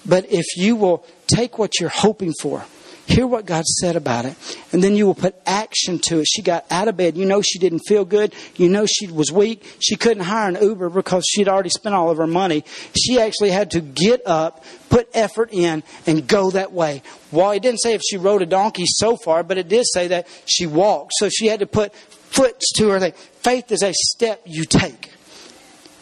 But 0.05 0.31
if 0.31 0.57
you 0.57 0.75
will 0.77 1.07
take 1.29 1.59
what 1.59 1.81
you're 1.81 1.89
hoping 1.89 2.35
for 2.41 2.65
hear 3.07 3.27
what 3.27 3.47
God 3.47 3.65
said 3.65 3.97
about 3.97 4.25
it, 4.25 4.37
and 4.73 4.83
then 4.83 4.97
you 4.97 5.07
will 5.07 5.15
put 5.15 5.35
action 5.47 5.99
to 6.01 6.21
it. 6.21 6.27
She 6.27 6.43
got 6.43 6.65
out 6.71 6.89
of 6.89 6.97
bed. 6.97 7.17
You 7.17 7.25
know 7.25 7.43
she 7.43 7.59
didn't 7.59 7.83
feel 7.87 8.05
good. 8.05 8.35
You 8.57 8.69
know 8.69 8.87
she 8.87 9.07
was 9.07 9.33
weak. 9.33 9.65
She 9.81 9.97
couldn't 9.97 10.25
hire 10.25 10.49
an 10.49 10.59
Uber 10.61 10.91
because 10.91 11.25
she'd 11.29 11.49
already 11.49 11.71
spent 11.71 11.95
all 11.95 12.11
of 12.11 12.19
her 12.19 12.27
money. 12.27 12.65
She 12.97 13.19
actually 13.19 13.51
had 13.51 13.73
to 13.73 13.81
get 13.81 14.27
up, 14.27 14.65
put 14.89 15.09
effort 15.15 15.51
in, 15.53 15.83
and 16.07 16.27
go 16.27 16.51
that 16.53 16.73
way. 16.73 17.03
Well, 17.31 17.51
it 17.53 17.63
didn't 17.63 17.81
say 17.81 17.95
if 17.95 18.03
she 18.09 18.17
rode 18.17 18.43
a 18.43 18.47
donkey 18.47 18.85
so 18.87 19.17
far, 19.17 19.43
but 19.43 19.59
it 19.59 19.69
did 19.69 19.85
say 19.87 20.09
that 20.09 20.27
she 20.47 20.67
walked. 20.67 21.13
So 21.17 21.29
she 21.29 21.47
had 21.47 21.61
to 21.61 21.67
put 21.67 21.95
foots 21.95 22.73
to 22.77 22.89
her 22.89 23.01
thing. 23.01 23.13
Faith 23.41 23.71
is 23.73 23.83
a 23.83 23.93
step 23.93 24.41
you 24.45 24.65
take. 24.65 25.11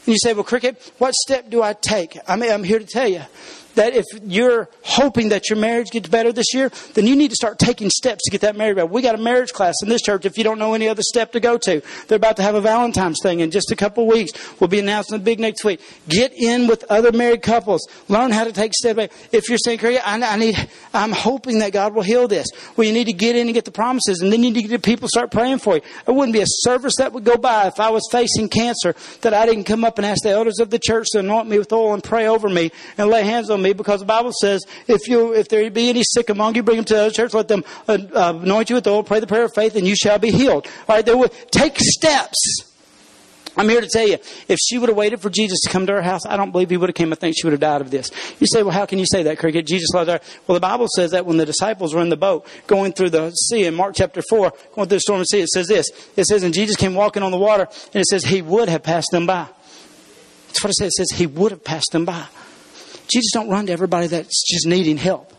And 0.06 0.14
you 0.14 0.16
say, 0.22 0.32
well, 0.32 0.44
Cricket, 0.44 0.92
what 0.98 1.14
step 1.14 1.50
do 1.50 1.62
I 1.62 1.72
take? 1.72 2.16
I 2.26 2.36
mean, 2.36 2.50
I'm 2.50 2.64
here 2.64 2.78
to 2.78 2.86
tell 2.86 3.08
you 3.08 3.22
that 3.74 3.94
if 3.94 4.04
you're 4.24 4.68
hoping 4.82 5.30
that 5.30 5.48
your 5.48 5.58
marriage 5.58 5.90
gets 5.90 6.08
better 6.08 6.32
this 6.32 6.52
year, 6.54 6.70
then 6.94 7.06
you 7.06 7.16
need 7.16 7.30
to 7.30 7.36
start 7.36 7.58
taking 7.58 7.90
steps 7.90 8.22
to 8.24 8.30
get 8.30 8.40
that 8.42 8.56
better. 8.56 8.86
We 8.86 9.02
got 9.02 9.14
a 9.14 9.18
marriage 9.18 9.52
class 9.52 9.74
in 9.82 9.88
this 9.88 10.02
church 10.02 10.24
if 10.24 10.36
you 10.38 10.44
don't 10.44 10.58
know 10.58 10.74
any 10.74 10.88
other 10.88 11.02
step 11.02 11.32
to 11.32 11.40
go 11.40 11.58
to. 11.58 11.82
They're 12.08 12.16
about 12.16 12.36
to 12.36 12.42
have 12.42 12.54
a 12.54 12.60
Valentine's 12.60 13.18
thing 13.22 13.40
in 13.40 13.50
just 13.50 13.70
a 13.70 13.76
couple 13.76 14.06
weeks. 14.06 14.32
We'll 14.60 14.68
be 14.68 14.78
announcing 14.78 15.18
the 15.18 15.24
big 15.24 15.40
next 15.40 15.64
week. 15.64 15.80
Get 16.08 16.32
in 16.36 16.66
with 16.66 16.84
other 16.90 17.12
married 17.12 17.42
couples. 17.42 17.86
Learn 18.08 18.30
how 18.30 18.44
to 18.44 18.52
take 18.52 18.74
steps. 18.74 19.14
If 19.32 19.48
you're 19.48 19.58
saying, 19.58 19.80
I, 19.84 20.20
I 20.22 20.36
need, 20.36 20.56
I'm 20.92 21.12
hoping 21.12 21.60
that 21.60 21.72
God 21.72 21.94
will 21.94 22.02
heal 22.02 22.28
this. 22.28 22.46
Well, 22.76 22.86
you 22.86 22.92
need 22.92 23.06
to 23.06 23.12
get 23.12 23.36
in 23.36 23.46
and 23.46 23.54
get 23.54 23.64
the 23.64 23.70
promises, 23.70 24.20
and 24.20 24.32
then 24.32 24.42
you 24.42 24.50
need 24.50 24.62
to 24.62 24.68
get 24.68 24.82
people 24.82 25.08
start 25.08 25.30
praying 25.30 25.58
for 25.58 25.76
you. 25.76 25.82
It 26.06 26.12
wouldn't 26.12 26.32
be 26.32 26.40
a 26.40 26.46
service 26.46 26.94
that 26.98 27.12
would 27.12 27.24
go 27.24 27.36
by 27.36 27.68
if 27.68 27.78
I 27.80 27.90
was 27.90 28.06
facing 28.10 28.48
cancer 28.48 28.94
that 29.22 29.34
I 29.34 29.46
didn't 29.46 29.64
come 29.64 29.84
up 29.84 29.98
and 29.98 30.06
ask 30.06 30.22
the 30.22 30.30
elders 30.30 30.58
of 30.58 30.70
the 30.70 30.78
church 30.78 31.08
to 31.12 31.20
anoint 31.20 31.48
me 31.48 31.58
with 31.58 31.72
oil 31.72 31.94
and 31.94 32.02
pray 32.02 32.26
over 32.26 32.48
me 32.48 32.72
and 32.98 33.08
lay 33.08 33.22
hands 33.22 33.50
on 33.50 33.59
me 33.62 33.72
because 33.72 34.00
the 34.00 34.06
Bible 34.06 34.32
says 34.40 34.64
if 34.86 35.08
you 35.08 35.34
if 35.34 35.48
there 35.48 35.70
be 35.70 35.88
any 35.88 36.02
sick 36.02 36.30
among 36.30 36.54
you, 36.54 36.62
bring 36.62 36.76
them 36.76 36.84
to 36.86 36.94
the 36.94 37.10
church, 37.10 37.34
let 37.34 37.48
them 37.48 37.64
uh, 37.88 37.98
uh, 38.14 38.38
anoint 38.42 38.70
you 38.70 38.76
with 38.76 38.86
oil, 38.86 39.02
pray 39.02 39.20
the 39.20 39.26
prayer 39.26 39.44
of 39.44 39.54
faith, 39.54 39.76
and 39.76 39.86
you 39.86 39.96
shall 39.96 40.18
be 40.18 40.30
healed. 40.30 40.66
All 40.88 40.96
right, 40.96 41.04
there 41.04 41.16
would 41.16 41.32
take 41.50 41.76
steps. 41.78 42.66
I'm 43.56 43.68
here 43.68 43.80
to 43.80 43.88
tell 43.88 44.06
you, 44.06 44.18
if 44.48 44.58
she 44.58 44.78
would 44.78 44.88
have 44.88 44.96
waited 44.96 45.20
for 45.20 45.28
Jesus 45.28 45.60
to 45.60 45.70
come 45.70 45.86
to 45.86 45.92
her 45.92 46.02
house, 46.02 46.24
I 46.24 46.36
don't 46.36 46.50
believe 46.50 46.70
he 46.70 46.76
would 46.76 46.88
have 46.88 46.94
came. 46.94 47.12
I 47.12 47.16
think 47.16 47.36
she 47.36 47.46
would 47.46 47.52
have 47.52 47.60
died 47.60 47.80
of 47.80 47.90
this. 47.90 48.10
You 48.38 48.46
say, 48.46 48.62
well, 48.62 48.72
how 48.72 48.86
can 48.86 48.98
you 48.98 49.06
say 49.06 49.24
that, 49.24 49.38
Cricket? 49.38 49.66
Jesus 49.66 49.90
loved 49.92 50.08
her. 50.08 50.20
Well, 50.46 50.54
the 50.54 50.60
Bible 50.60 50.86
says 50.94 51.10
that 51.10 51.26
when 51.26 51.36
the 51.36 51.46
disciples 51.46 51.94
were 51.94 52.00
in 52.00 52.08
the 52.08 52.16
boat 52.16 52.46
going 52.66 52.92
through 52.92 53.10
the 53.10 53.30
sea 53.32 53.66
in 53.66 53.74
Mark 53.74 53.94
chapter 53.96 54.22
4, 54.22 54.52
going 54.74 54.88
through 54.88 54.96
the 54.96 55.00
storm 55.00 55.24
sea, 55.24 55.40
it 55.40 55.48
says 55.48 55.66
this. 55.66 55.90
It 56.16 56.24
says, 56.24 56.42
and 56.42 56.54
Jesus 56.54 56.76
came 56.76 56.94
walking 56.94 57.22
on 57.22 57.32
the 57.32 57.38
water, 57.38 57.68
and 57.92 58.00
it 58.00 58.06
says 58.06 58.24
he 58.24 58.40
would 58.40 58.68
have 58.68 58.82
passed 58.82 59.10
them 59.10 59.26
by. 59.26 59.48
That's 60.46 60.64
what 60.64 60.70
it 60.70 60.74
says. 60.76 60.88
It 60.88 61.08
says 61.08 61.18
he 61.18 61.26
would 61.26 61.50
have 61.50 61.64
passed 61.64 61.92
them 61.92 62.04
by. 62.04 62.26
Jesus 63.12 63.30
don't 63.32 63.48
run 63.48 63.66
to 63.66 63.72
everybody 63.72 64.06
that's 64.06 64.42
just 64.48 64.66
needing 64.66 64.96
help. 64.96 65.32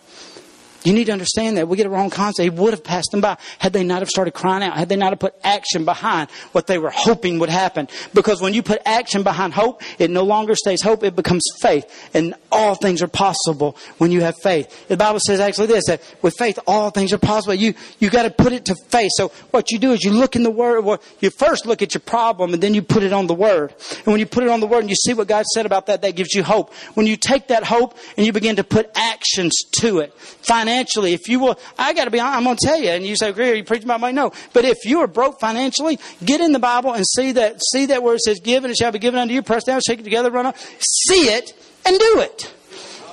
You 0.84 0.94
need 0.94 1.06
to 1.06 1.12
understand 1.12 1.58
that. 1.58 1.68
We 1.68 1.78
get 1.78 1.86
a 1.86 1.90
wrong 1.90 2.10
concept. 2.10 2.44
He 2.44 2.50
would 2.50 2.74
have 2.74 2.84
passed 2.84 3.10
them 3.12 3.22
by 3.22 3.38
had 3.60 3.74
they 3.74 3.84
not 3.84 4.00
have 4.00 4.10
started 4.10 4.32
crying 4.32 4.64
out, 4.64 4.78
had 4.78 4.90
they 4.90 4.96
not 4.96 5.12
have 5.12 5.20
put 5.20 5.36
action 5.44 5.86
behind 5.86 6.30
what 6.54 6.68
they 6.68 6.78
were 6.78 6.90
hoping 6.90 7.40
would 7.40 7.50
happen. 7.50 7.88
Because 8.14 8.42
when 8.42 8.54
you 8.54 8.64
put 8.64 8.82
action 8.86 9.24
behind 9.24 9.54
hope, 9.54 9.82
it 10.00 10.10
no 10.10 10.24
longer 10.24 10.56
stays 10.56 10.82
hope, 10.82 11.04
it 11.04 11.16
becomes 11.16 11.44
faith. 11.60 12.10
And 12.14 12.34
all 12.52 12.76
things 12.76 13.02
are 13.02 13.08
possible 13.08 13.78
when 14.00 14.12
you 14.12 14.22
have 14.22 14.36
faith. 14.42 14.88
The 14.88 14.98
Bible 14.98 15.20
says 15.20 15.40
actually 15.40 15.68
this, 15.68 15.86
that 15.86 16.02
with 16.22 16.36
faith 16.38 16.58
all 16.66 16.90
things 16.90 17.14
are 17.14 17.20
possible. 17.20 17.54
You, 17.54 17.76
you 18.00 18.10
gotta 18.10 18.32
put 18.32 18.52
it 18.54 18.66
to 18.66 18.76
faith. 18.90 19.12
So 19.16 19.30
what 19.52 19.72
you 19.72 19.78
do 19.78 19.92
is 19.92 20.04
you 20.04 20.12
look 20.12 20.36
in 20.36 20.44
the 20.44 20.52
Word, 20.52 20.82
well, 20.82 21.02
you 21.20 21.30
first 21.30 21.66
look 21.66 21.82
at 21.82 21.94
your 21.94 22.02
problem 22.02 22.54
and 22.54 22.64
then 22.64 22.74
you 22.74 22.82
put 22.82 23.04
it 23.04 23.14
on 23.14 23.28
the 23.28 23.36
Word. 23.36 23.74
And 23.98 24.08
when 24.08 24.20
you 24.20 24.26
put 24.26 24.44
it 24.44 24.50
on 24.50 24.60
the 24.60 24.68
Word 24.68 24.80
and 24.80 24.90
you 24.90 24.96
see 24.96 25.14
what 25.14 25.28
God 25.28 25.46
said 25.54 25.66
about 25.66 25.86
that, 25.88 26.02
that 26.02 26.16
gives 26.16 26.34
you 26.34 26.44
hope. 26.44 26.74
When 26.96 27.06
you 27.06 27.18
take 27.18 27.50
that 27.50 27.64
hope 27.64 27.98
and 28.18 28.26
you 28.26 28.34
begin 28.34 28.56
to 28.56 28.64
put 28.64 28.90
actions 28.96 29.54
to 29.82 30.00
it, 30.00 30.14
find 30.14 30.71
financially, 30.72 31.14
if 31.14 31.28
you 31.28 31.40
will, 31.40 31.60
I 31.78 31.94
got 31.94 32.06
to 32.06 32.12
be 32.12 32.20
honest, 32.20 32.38
I'm 32.38 32.44
going 32.44 32.58
to 32.58 32.68
tell 32.68 32.80
you, 32.80 32.90
and 32.90 33.06
you 33.06 33.16
say, 33.16 33.32
Greer, 33.32 33.56
you 33.56 33.64
preach 33.64 33.84
about 33.84 34.00
money? 34.00 34.14
No. 34.14 34.32
But 34.54 34.66
if 34.66 34.86
you 34.86 35.00
are 35.00 35.08
broke 35.08 35.40
financially, 35.40 36.00
get 36.24 36.42
in 36.42 36.52
the 36.52 36.60
Bible 36.60 36.94
and 36.94 37.06
see 37.06 37.34
that, 37.34 37.62
see 37.72 37.88
that 37.88 38.04
where 38.04 38.16
it 38.16 38.22
says, 38.22 38.40
give 38.40 38.64
and 38.64 38.72
it 38.72 38.78
shall 38.78 38.92
be 38.92 39.00
given 39.00 39.20
unto 39.20 39.34
you, 39.34 39.42
press 39.42 39.64
down, 39.64 39.82
shake 39.86 40.00
it 40.00 40.04
together, 40.04 40.32
run 40.32 40.46
up. 40.46 40.58
See 40.80 41.30
it 41.30 41.54
and 41.86 42.00
do 42.00 42.20
it. 42.22 42.54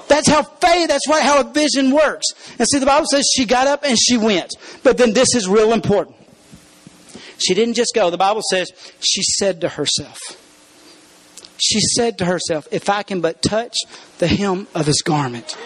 That's 0.09 0.29
how 0.29 0.43
faith, 0.43 0.89
that's 0.89 1.07
what, 1.07 1.23
how 1.23 1.41
a 1.41 1.53
vision 1.53 1.91
works. 1.91 2.27
And 2.59 2.67
see, 2.67 2.79
the 2.79 2.87
Bible 2.87 3.07
says 3.11 3.29
she 3.35 3.45
got 3.45 3.67
up 3.67 3.85
and 3.85 3.99
she 3.99 4.17
went. 4.17 4.55
But 4.83 4.97
then 4.97 5.13
this 5.13 5.35
is 5.35 5.49
real 5.49 5.73
important. 5.73 6.17
She 7.39 7.55
didn't 7.55 7.75
just 7.75 7.93
go. 7.95 8.11
The 8.11 8.17
Bible 8.17 8.43
says 8.51 8.71
she 9.01 9.23
said 9.23 9.61
to 9.61 9.69
herself, 9.69 10.19
she 11.61 11.81
said 11.81 12.19
to 12.19 12.25
herself, 12.25 12.67
if 12.71 12.89
I 12.89 13.03
can 13.03 13.21
but 13.21 13.43
touch 13.43 13.77
the 14.19 14.29
hem 14.29 14.67
of 14.75 14.87
his 14.87 15.03
garment. 15.03 15.57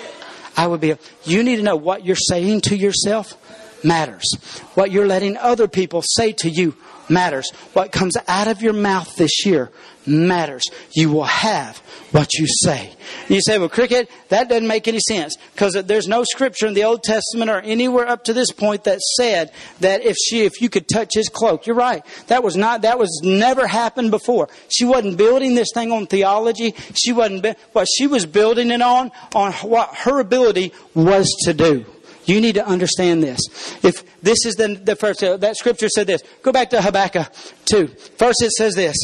I 0.56 0.66
would 0.66 0.80
be, 0.80 0.94
you 1.24 1.42
need 1.42 1.56
to 1.56 1.62
know 1.62 1.76
what 1.76 2.04
you're 2.04 2.16
saying 2.16 2.62
to 2.62 2.76
yourself 2.76 3.36
matters. 3.84 4.34
What 4.74 4.90
you're 4.90 5.06
letting 5.06 5.36
other 5.36 5.68
people 5.68 6.02
say 6.02 6.32
to 6.32 6.48
you 6.48 6.76
matters. 7.12 7.50
What 7.72 7.92
comes 7.92 8.16
out 8.26 8.48
of 8.48 8.62
your 8.62 8.72
mouth 8.72 9.14
this 9.16 9.44
year 9.44 9.70
matters. 10.06 10.64
You 10.94 11.10
will 11.10 11.24
have 11.24 11.78
what 12.10 12.34
you 12.34 12.46
say. 12.64 12.92
You 13.28 13.40
say, 13.40 13.58
well, 13.58 13.68
cricket, 13.68 14.10
that 14.28 14.48
doesn't 14.48 14.66
make 14.66 14.88
any 14.88 14.98
sense 14.98 15.36
because 15.54 15.74
there's 15.74 16.08
no 16.08 16.24
scripture 16.24 16.66
in 16.66 16.74
the 16.74 16.84
Old 16.84 17.02
Testament 17.02 17.50
or 17.50 17.60
anywhere 17.60 18.08
up 18.08 18.24
to 18.24 18.32
this 18.32 18.50
point 18.50 18.84
that 18.84 19.00
said 19.00 19.52
that 19.80 20.02
if 20.02 20.16
she, 20.16 20.44
if 20.44 20.60
you 20.60 20.68
could 20.68 20.88
touch 20.88 21.10
his 21.14 21.28
cloak, 21.28 21.66
you're 21.66 21.76
right. 21.76 22.04
That 22.26 22.42
was 22.42 22.56
not, 22.56 22.82
that 22.82 22.98
was 22.98 23.20
never 23.22 23.66
happened 23.66 24.10
before. 24.10 24.48
She 24.68 24.84
wasn't 24.84 25.16
building 25.16 25.54
this 25.54 25.68
thing 25.72 25.92
on 25.92 26.06
theology. 26.06 26.74
She 26.94 27.12
wasn't, 27.12 27.46
what 27.72 27.88
she 27.96 28.06
was 28.06 28.26
building 28.26 28.70
it 28.70 28.82
on, 28.82 29.10
on 29.34 29.52
what 29.52 29.94
her 29.94 30.20
ability 30.20 30.72
was 30.94 31.28
to 31.44 31.54
do. 31.54 31.86
You 32.24 32.40
need 32.40 32.54
to 32.54 32.66
understand 32.66 33.22
this. 33.22 33.40
If 33.84 34.20
this 34.20 34.46
is 34.46 34.54
the, 34.54 34.74
the 34.74 34.96
first, 34.96 35.22
uh, 35.22 35.36
that 35.38 35.56
scripture 35.56 35.88
said 35.88 36.06
this. 36.06 36.22
Go 36.42 36.52
back 36.52 36.70
to 36.70 36.80
Habakkuk 36.80 37.32
2. 37.64 37.88
First 37.88 38.42
it 38.42 38.52
says 38.52 38.74
this. 38.74 38.96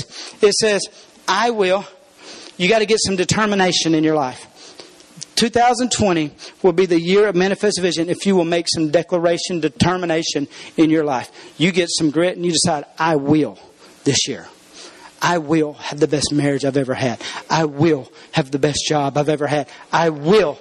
It 0.43 0.53
says, 0.55 0.83
I 1.27 1.51
will. 1.51 1.85
You 2.57 2.69
got 2.69 2.81
to 2.81 2.87
get 2.87 2.99
some 3.05 3.17
determination 3.17 3.95
in 3.95 4.05
your 4.05 4.15
life. 4.15 4.45
2020 5.37 6.33
will 6.63 6.73
be 6.73 6.87
the 6.87 7.01
year 7.01 7.29
of 7.29 7.37
manifest 7.37 7.81
vision 7.81 8.09
if 8.09 8.27
you 8.27 8.35
will 8.35 8.45
make 8.45 8.67
some 8.69 8.91
declaration, 8.91 9.61
determination 9.61 10.49
in 10.77 10.91
your 10.91 11.05
life. 11.05 11.31
You 11.59 11.71
get 11.71 11.89
some 11.91 12.11
grit 12.11 12.37
and 12.37 12.45
you 12.45 12.51
decide, 12.51 12.85
I 12.99 13.17
will 13.17 13.59
this 14.03 14.27
year. 14.27 14.49
I 15.23 15.39
will 15.39 15.75
have 15.75 16.01
the 16.01 16.09
best 16.09 16.33
marriage 16.33 16.65
I've 16.65 16.77
ever 16.77 16.95
had. 16.95 17.23
I 17.49 17.65
will 17.65 18.11
have 18.33 18.51
the 18.51 18.59
best 18.59 18.85
job 18.89 19.17
I've 19.17 19.29
ever 19.29 19.47
had. 19.47 19.69
I 19.93 20.11
will 20.11 20.59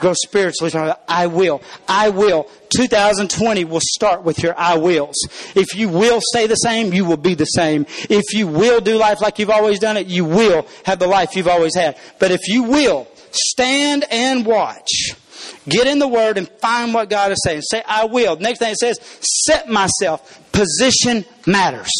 grow 0.00 0.14
spiritually. 0.14 0.92
I 1.08 1.26
will. 1.26 1.62
I 1.88 2.10
will. 2.10 2.48
2020 2.76 3.64
will 3.64 3.80
start 3.82 4.22
with 4.22 4.42
your 4.42 4.58
I 4.58 4.76
wills. 4.76 5.16
If 5.54 5.74
you 5.74 5.88
will 5.88 6.20
stay 6.32 6.46
the 6.46 6.56
same, 6.56 6.92
you 6.92 7.04
will 7.04 7.16
be 7.16 7.34
the 7.34 7.44
same. 7.44 7.86
If 8.08 8.34
you 8.34 8.46
will 8.46 8.80
do 8.80 8.96
life 8.96 9.20
like 9.20 9.38
you've 9.38 9.50
always 9.50 9.78
done 9.78 9.96
it, 9.96 10.06
you 10.06 10.24
will 10.24 10.66
have 10.84 10.98
the 10.98 11.06
life 11.06 11.36
you've 11.36 11.48
always 11.48 11.74
had. 11.74 11.98
But 12.18 12.30
if 12.30 12.48
you 12.48 12.64
will 12.64 13.08
stand 13.32 14.04
and 14.10 14.44
watch, 14.44 14.90
get 15.68 15.86
in 15.86 15.98
the 15.98 16.08
Word 16.08 16.38
and 16.38 16.48
find 16.48 16.94
what 16.94 17.10
God 17.10 17.32
is 17.32 17.40
saying. 17.44 17.62
Say, 17.62 17.82
I 17.86 18.06
will. 18.06 18.36
Next 18.36 18.58
thing 18.58 18.72
it 18.72 18.78
says, 18.78 18.98
set 19.44 19.68
myself. 19.68 20.52
Position 20.52 21.24
matters. 21.46 21.90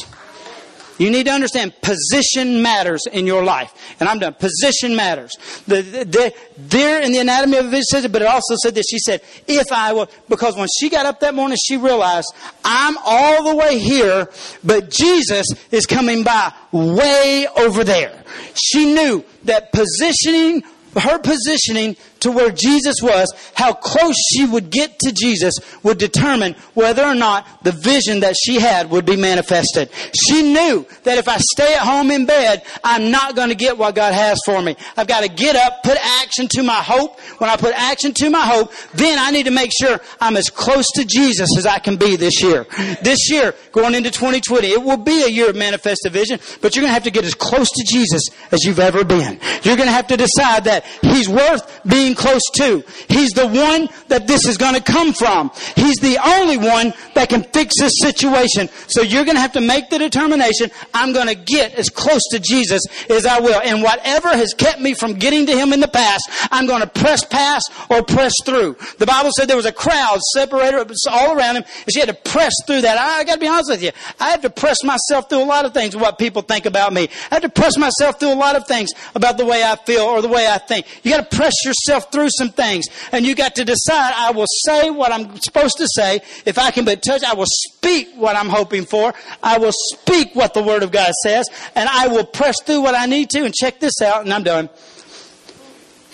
You 1.01 1.11
need 1.11 1.25
to 1.25 1.33
understand 1.33 1.73
position 1.81 2.61
matters 2.61 3.01
in 3.11 3.27
your 3.27 3.43
life. 3.43 3.73
And 4.01 4.07
I'm 4.07 4.19
done. 4.19 4.35
Position 4.35 4.95
matters. 4.95 5.35
The, 5.67 5.81
the, 5.81 6.35
there 6.59 7.01
in 7.01 7.13
the 7.13 7.19
anatomy 7.21 7.57
of 7.57 7.67
a 7.67 7.71
vision 7.71 8.13
but 8.13 8.21
it 8.21 8.29
also 8.29 8.55
said 8.63 8.75
this. 8.75 8.85
She 8.91 8.99
said, 8.99 9.23
if 9.49 9.73
I 9.73 9.95
will, 9.95 10.11
because 10.29 10.57
when 10.59 10.69
she 10.79 10.91
got 10.91 11.07
up 11.07 11.21
that 11.21 11.35
morning, 11.35 11.57
she 11.65 11.79
realized, 11.79 12.31
I'm 12.63 12.99
all 13.03 13.45
the 13.45 13.57
way 13.57 13.79
here, 13.79 14.29
but 14.63 14.91
Jesus 14.91 15.47
is 15.71 15.87
coming 15.87 16.23
by 16.23 16.53
way 16.71 17.47
over 17.57 17.83
there. 17.83 18.23
She 18.55 18.93
knew 18.93 19.25
that 19.45 19.73
positioning 19.73 20.63
her 20.97 21.19
positioning 21.19 21.97
to 22.21 22.31
where 22.31 22.51
Jesus 22.51 22.97
was, 23.03 23.33
how 23.55 23.73
close 23.73 24.16
she 24.33 24.45
would 24.47 24.71
get 24.71 24.99
to 25.01 25.12
Jesus 25.12 25.55
would 25.83 25.99
determine 25.99 26.55
whether 26.75 27.05
or 27.05 27.14
not 27.14 27.47
the 27.64 27.73
vision 27.73 28.21
that 28.21 28.37
she 28.37 28.61
had 28.61 28.91
would 28.91 29.07
be 29.07 29.16
manifested. 29.16 29.91
She 30.14 30.43
knew 30.43 30.87
that 31.05 31.18
if 31.18 31.29
I 31.29 31.39
stay 31.39 31.75
at 31.75 31.81
home 31.81 32.11
in 32.11 32.27
bed, 32.27 32.62
I'm 32.85 33.11
not 33.11 33.37
going 33.37 33.49
to 33.49 33.55
get 33.55 33.79
what 33.79 33.95
God 33.95 34.14
has 34.14 34.39
for 34.45 34.61
me. 34.61 34.77
I've 34.97 35.07
got 35.07 35.23
to 35.23 35.29
get 35.29 35.57
up, 35.57 35.83
put 35.83 35.99
action 36.21 36.49
to 36.49 36.62
my 36.62 36.75
hope. 36.75 37.21
When 37.39 37.51
I 37.51 37.57
put 37.57 37.75
action 37.75 38.12
to 38.14 38.31
my 38.31 38.43
hope, 38.43 38.73
then 38.95 39.18
I 39.18 39.31
need 39.31 39.45
to 39.45 39.51
make 39.51 39.73
sure 39.79 40.01
I'm 40.21 40.37
as 40.37 40.51
close 40.51 40.87
to 40.95 41.05
Jesus 41.05 41.49
as 41.57 41.66
I 41.66 41.79
can 41.79 41.97
be 41.97 42.16
this 42.16 42.43
year. 42.43 42.66
This 43.03 43.31
year, 43.31 43.55
going 43.73 43.95
into 43.95 44.11
2020, 44.11 44.68
it 44.68 44.83
will 44.83 44.97
be 44.97 45.25
a 45.25 45.29
year 45.29 45.51
of 45.51 45.57
manifested 45.57 46.12
vision, 46.12 46.39
but 46.61 46.75
you're 46.75 46.83
going 46.83 46.91
to 46.91 46.95
have 46.95 47.05
to 47.05 47.11
get 47.11 47.25
as 47.25 47.35
close 47.35 47.71
to 47.71 47.85
Jesus 47.85 48.23
as 48.51 48.64
you've 48.64 48.79
ever 48.79 49.05
been. 49.05 49.41
You're 49.62 49.77
going 49.77 49.89
to 49.89 49.93
have 49.93 50.09
to 50.09 50.16
decide 50.16 50.64
that 50.64 50.85
He's 51.03 51.29
worth 51.29 51.81
being 51.87 52.10
close 52.15 52.43
to. 52.55 52.85
He's 53.09 53.31
the 53.31 53.47
one 53.47 53.89
that 54.09 54.27
this 54.27 54.47
is 54.47 54.57
going 54.57 54.75
to 54.75 54.83
come 54.83 55.13
from. 55.13 55.51
He's 55.77 55.97
the 55.97 56.19
only 56.25 56.57
one 56.57 56.93
that 57.15 57.29
can 57.29 57.43
fix 57.43 57.75
this 57.79 57.93
situation. 58.01 58.69
So 58.89 59.03
you're 59.03 59.25
going 59.25 59.37
to 59.37 59.41
have 59.41 59.53
to 59.53 59.61
make 59.61 59.91
the 59.91 59.99
determination, 59.99 60.71
I'm 60.95 61.13
going 61.13 61.29
to 61.29 61.35
get 61.35 61.75
as 61.75 61.89
close 61.89 62.23
to 62.31 62.41
Jesus 62.41 62.83
as 63.09 63.27
I 63.27 63.41
will. 63.41 63.61
And 63.61 63.83
whatever 63.83 64.29
has 64.29 64.55
kept 64.55 64.81
me 64.81 64.95
from 64.95 65.15
getting 65.15 65.47
to 65.47 65.53
Him 65.53 65.73
in 65.73 65.81
the 65.81 65.89
past, 65.89 66.29
I'm 66.51 66.67
going 66.67 66.81
to 66.81 66.87
press 66.87 67.25
past 67.25 67.71
or 67.89 68.03
press 68.03 68.33
through. 68.45 68.77
The 68.99 69.07
Bible 69.07 69.31
said 69.37 69.49
there 69.49 69.57
was 69.57 69.67
a 69.67 69.73
crowd 69.73 70.21
separated 70.35 70.93
all 71.11 71.37
around 71.37 71.57
Him, 71.57 71.65
and 71.65 71.93
she 71.93 72.01
had 72.01 72.09
to 72.09 72.15
press 72.31 72.53
through 72.67 72.83
that. 72.83 72.99
I, 72.99 73.21
I 73.21 73.25
got 73.25 73.35
to 73.35 73.41
be 73.41 73.49
honest 73.49 73.71
with 73.71 73.83
you. 73.83 73.91
I 74.19 74.31
had 74.31 74.43
to 74.43 74.51
press 74.51 74.83
myself 74.85 75.29
through 75.29 75.43
a 75.43 75.45
lot 75.45 75.65
of 75.65 75.75
things, 75.75 75.97
what 75.97 76.19
people 76.19 76.43
think 76.43 76.67
about 76.67 76.93
me. 76.93 77.09
I 77.31 77.37
had 77.37 77.43
to 77.43 77.49
press 77.49 77.77
myself 77.77 78.19
through 78.19 78.33
a 78.33 78.35
lot 78.35 78.57
of 78.57 78.67
things 78.67 78.91
about 79.15 79.39
the 79.39 79.45
way 79.45 79.63
I 79.65 79.77
feel 79.77 80.03
or 80.03 80.23
the 80.23 80.29
way 80.29 80.47
I 80.47 80.59
think. 80.59 80.87
You 81.03 81.11
got 81.11 81.31
to 81.31 81.37
press 81.37 81.55
yourself 81.65 82.00
through 82.01 82.29
some 82.31 82.51
things. 82.51 82.87
And 83.13 83.27
you 83.27 83.35
got 83.35 83.55
to 83.57 83.65
decide, 83.65 84.13
I 84.17 84.33
will 84.33 84.47
say 84.65 84.91
what 84.91 85.13
I'm 85.13 85.37
supposed 85.41 85.77
to 85.79 85.87
say. 85.95 86.21
If 86.47 86.59
I 86.59 86.71
can 86.71 86.85
but 86.85 87.03
touch, 87.03 87.23
I 87.23 87.35
will 87.35 87.47
speak 87.47 88.09
what 88.17 88.37
I'm 88.37 88.49
hoping 88.49 88.85
for. 88.85 89.15
I 89.43 89.59
will 89.59 89.73
speak 89.73 90.35
what 90.35 90.55
the 90.55 90.63
Word 90.63 90.83
of 90.83 90.93
God 90.93 91.13
says. 91.23 91.47
And 91.75 91.89
I 91.89 92.09
will 92.09 92.25
press 92.25 92.63
through 92.63 92.81
what 92.83 92.95
I 92.95 93.07
need 93.07 93.31
to. 93.31 93.45
And 93.45 93.55
check 93.55 93.81
this 93.81 94.01
out, 94.03 94.25
and 94.25 94.33
I'm 94.33 94.43
done. 94.43 94.69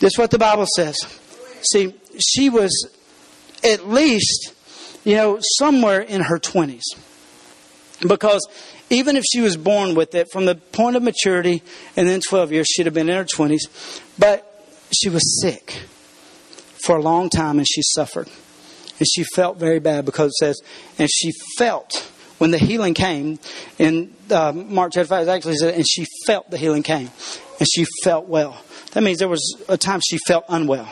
This 0.01 0.13
is 0.13 0.19
what 0.19 0.31
the 0.31 0.39
Bible 0.39 0.67
says. 0.77 0.97
See, 1.73 1.95
she 2.19 2.51
was 2.51 2.91
at 3.65 3.89
least, 3.89 4.53
you 5.05 5.17
know, 5.17 5.39
somewhere 5.41 6.01
in 6.01 6.23
her 6.23 6.39
20s. 6.39 6.83
Because 8.07 8.47
even 8.91 9.17
if 9.17 9.25
she 9.25 9.41
was 9.41 9.57
born 9.57 9.95
with 9.95 10.15
it, 10.15 10.31
from 10.31 10.45
the 10.45 10.55
point 10.55 10.97
of 10.97 11.03
maturity 11.03 11.63
and 11.97 12.07
then 12.07 12.21
12 12.21 12.53
years, 12.53 12.67
she'd 12.69 12.87
have 12.87 12.95
been 12.95 13.09
in 13.09 13.17
her 13.17 13.25
20s. 13.25 13.63
But 14.19 14.46
she 14.93 15.09
was 15.09 15.41
sick 15.41 15.83
for 16.85 16.97
a 16.97 17.03
long 17.03 17.29
time 17.31 17.59
and 17.59 17.67
she 17.67 17.83
suffered. 17.83 18.29
And 18.99 19.07
she 19.07 19.25
felt 19.25 19.59
very 19.59 19.79
bad 19.79 20.05
because 20.05 20.31
it 20.31 20.37
says, 20.37 20.63
and 20.99 21.09
she 21.11 21.33
felt 21.59 22.11
when 22.39 22.51
the 22.51 22.59
healing 22.59 22.95
came, 22.95 23.39
in 23.79 24.15
uh, 24.31 24.53
Mark 24.53 24.93
chapter 24.93 25.09
5, 25.09 25.29
actually 25.29 25.57
says, 25.57 25.75
and 25.75 25.89
she 25.89 26.07
felt 26.27 26.51
the 26.51 26.59
healing 26.59 26.83
came. 26.83 27.11
And 27.59 27.69
she 27.69 27.87
felt 28.03 28.29
well. 28.29 28.63
That 28.93 29.03
means 29.03 29.19
there 29.19 29.29
was 29.29 29.63
a 29.69 29.79
time 29.79 30.01
she 30.07 30.19
felt 30.19 30.45
unwell. 30.49 30.89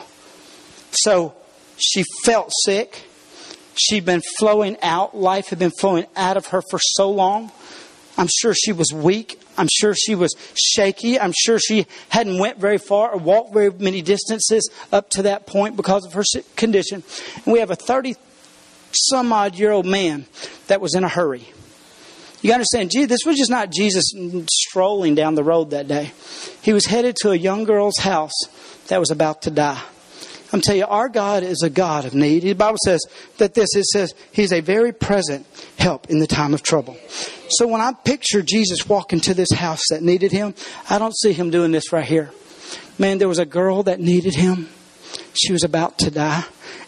So 0.91 1.35
she 1.77 2.03
felt 2.23 2.51
sick. 2.63 3.03
She'd 3.75 4.05
been 4.05 4.23
flowing 4.39 4.77
out. 4.81 5.15
Life 5.15 5.49
had 5.49 5.59
been 5.59 5.73
flowing 5.79 6.05
out 6.15 6.37
of 6.37 6.47
her 6.47 6.61
for 6.69 6.79
so 6.81 7.11
long. 7.11 7.51
I'm 8.17 8.29
sure 8.39 8.53
she 8.53 8.71
was 8.71 8.91
weak. 8.93 9.39
I'm 9.57 9.67
sure 9.71 9.93
she 9.93 10.15
was 10.15 10.35
shaky. 10.55 11.19
I'm 11.19 11.33
sure 11.35 11.59
she 11.59 11.87
hadn't 12.09 12.39
went 12.39 12.59
very 12.59 12.77
far 12.77 13.11
or 13.11 13.17
walked 13.17 13.53
very 13.53 13.71
many 13.71 14.01
distances 14.01 14.69
up 14.91 15.09
to 15.11 15.23
that 15.23 15.47
point 15.47 15.75
because 15.75 16.05
of 16.05 16.13
her 16.13 16.23
condition. 16.55 17.03
And 17.45 17.53
we 17.53 17.59
have 17.59 17.71
a 17.71 17.75
30 17.75 18.15
some 18.91 19.33
odd 19.33 19.55
year 19.55 19.71
old 19.71 19.85
man 19.85 20.25
that 20.67 20.81
was 20.81 20.95
in 20.95 21.03
a 21.03 21.09
hurry. 21.09 21.49
You 22.41 22.53
understand, 22.53 22.91
this 22.91 23.25
was 23.25 23.37
just 23.37 23.49
not 23.49 23.71
Jesus 23.71 24.03
strolling 24.51 25.15
down 25.15 25.35
the 25.35 25.43
road 25.43 25.71
that 25.71 25.87
day. 25.87 26.11
He 26.61 26.73
was 26.73 26.85
headed 26.85 27.15
to 27.21 27.31
a 27.31 27.35
young 27.35 27.63
girl's 27.63 27.97
house 27.97 28.39
that 28.87 28.99
was 28.99 29.09
about 29.09 29.41
to 29.43 29.51
die. 29.51 29.81
I'm 30.55 30.61
telling 30.61 30.79
you, 30.79 30.87
our 30.87 31.09
God 31.09 31.43
is 31.43 31.63
a 31.63 31.69
God 31.69 32.05
of 32.05 32.13
need. 32.13 32.43
The 32.43 32.53
Bible 32.53 32.77
says 32.85 33.05
that 33.39 33.55
this, 33.55 33.75
it 33.75 33.83
says 33.87 34.15
He's 34.31 34.53
a 34.53 34.61
very 34.61 34.93
present 34.93 35.45
help 35.77 36.09
in 36.09 36.19
the 36.19 36.27
time 36.27 36.53
of 36.53 36.63
trouble. 36.63 36.95
So 37.49 37.67
when 37.67 37.81
I 37.81 37.91
picture 37.91 38.41
Jesus 38.41 38.87
walking 38.87 39.19
to 39.19 39.33
this 39.33 39.51
house 39.51 39.81
that 39.89 40.01
needed 40.01 40.31
Him, 40.31 40.55
I 40.89 40.97
don't 40.97 41.13
see 41.13 41.33
Him 41.33 41.49
doing 41.49 41.73
this 41.73 41.91
right 41.91 42.05
here. 42.05 42.31
Man, 42.97 43.17
there 43.17 43.27
was 43.27 43.37
a 43.37 43.45
girl 43.45 43.83
that 43.83 43.99
needed 43.99 44.33
Him. 44.33 44.69
She 45.33 45.51
was 45.51 45.65
about 45.65 45.97
to 45.97 46.09
die. 46.09 46.45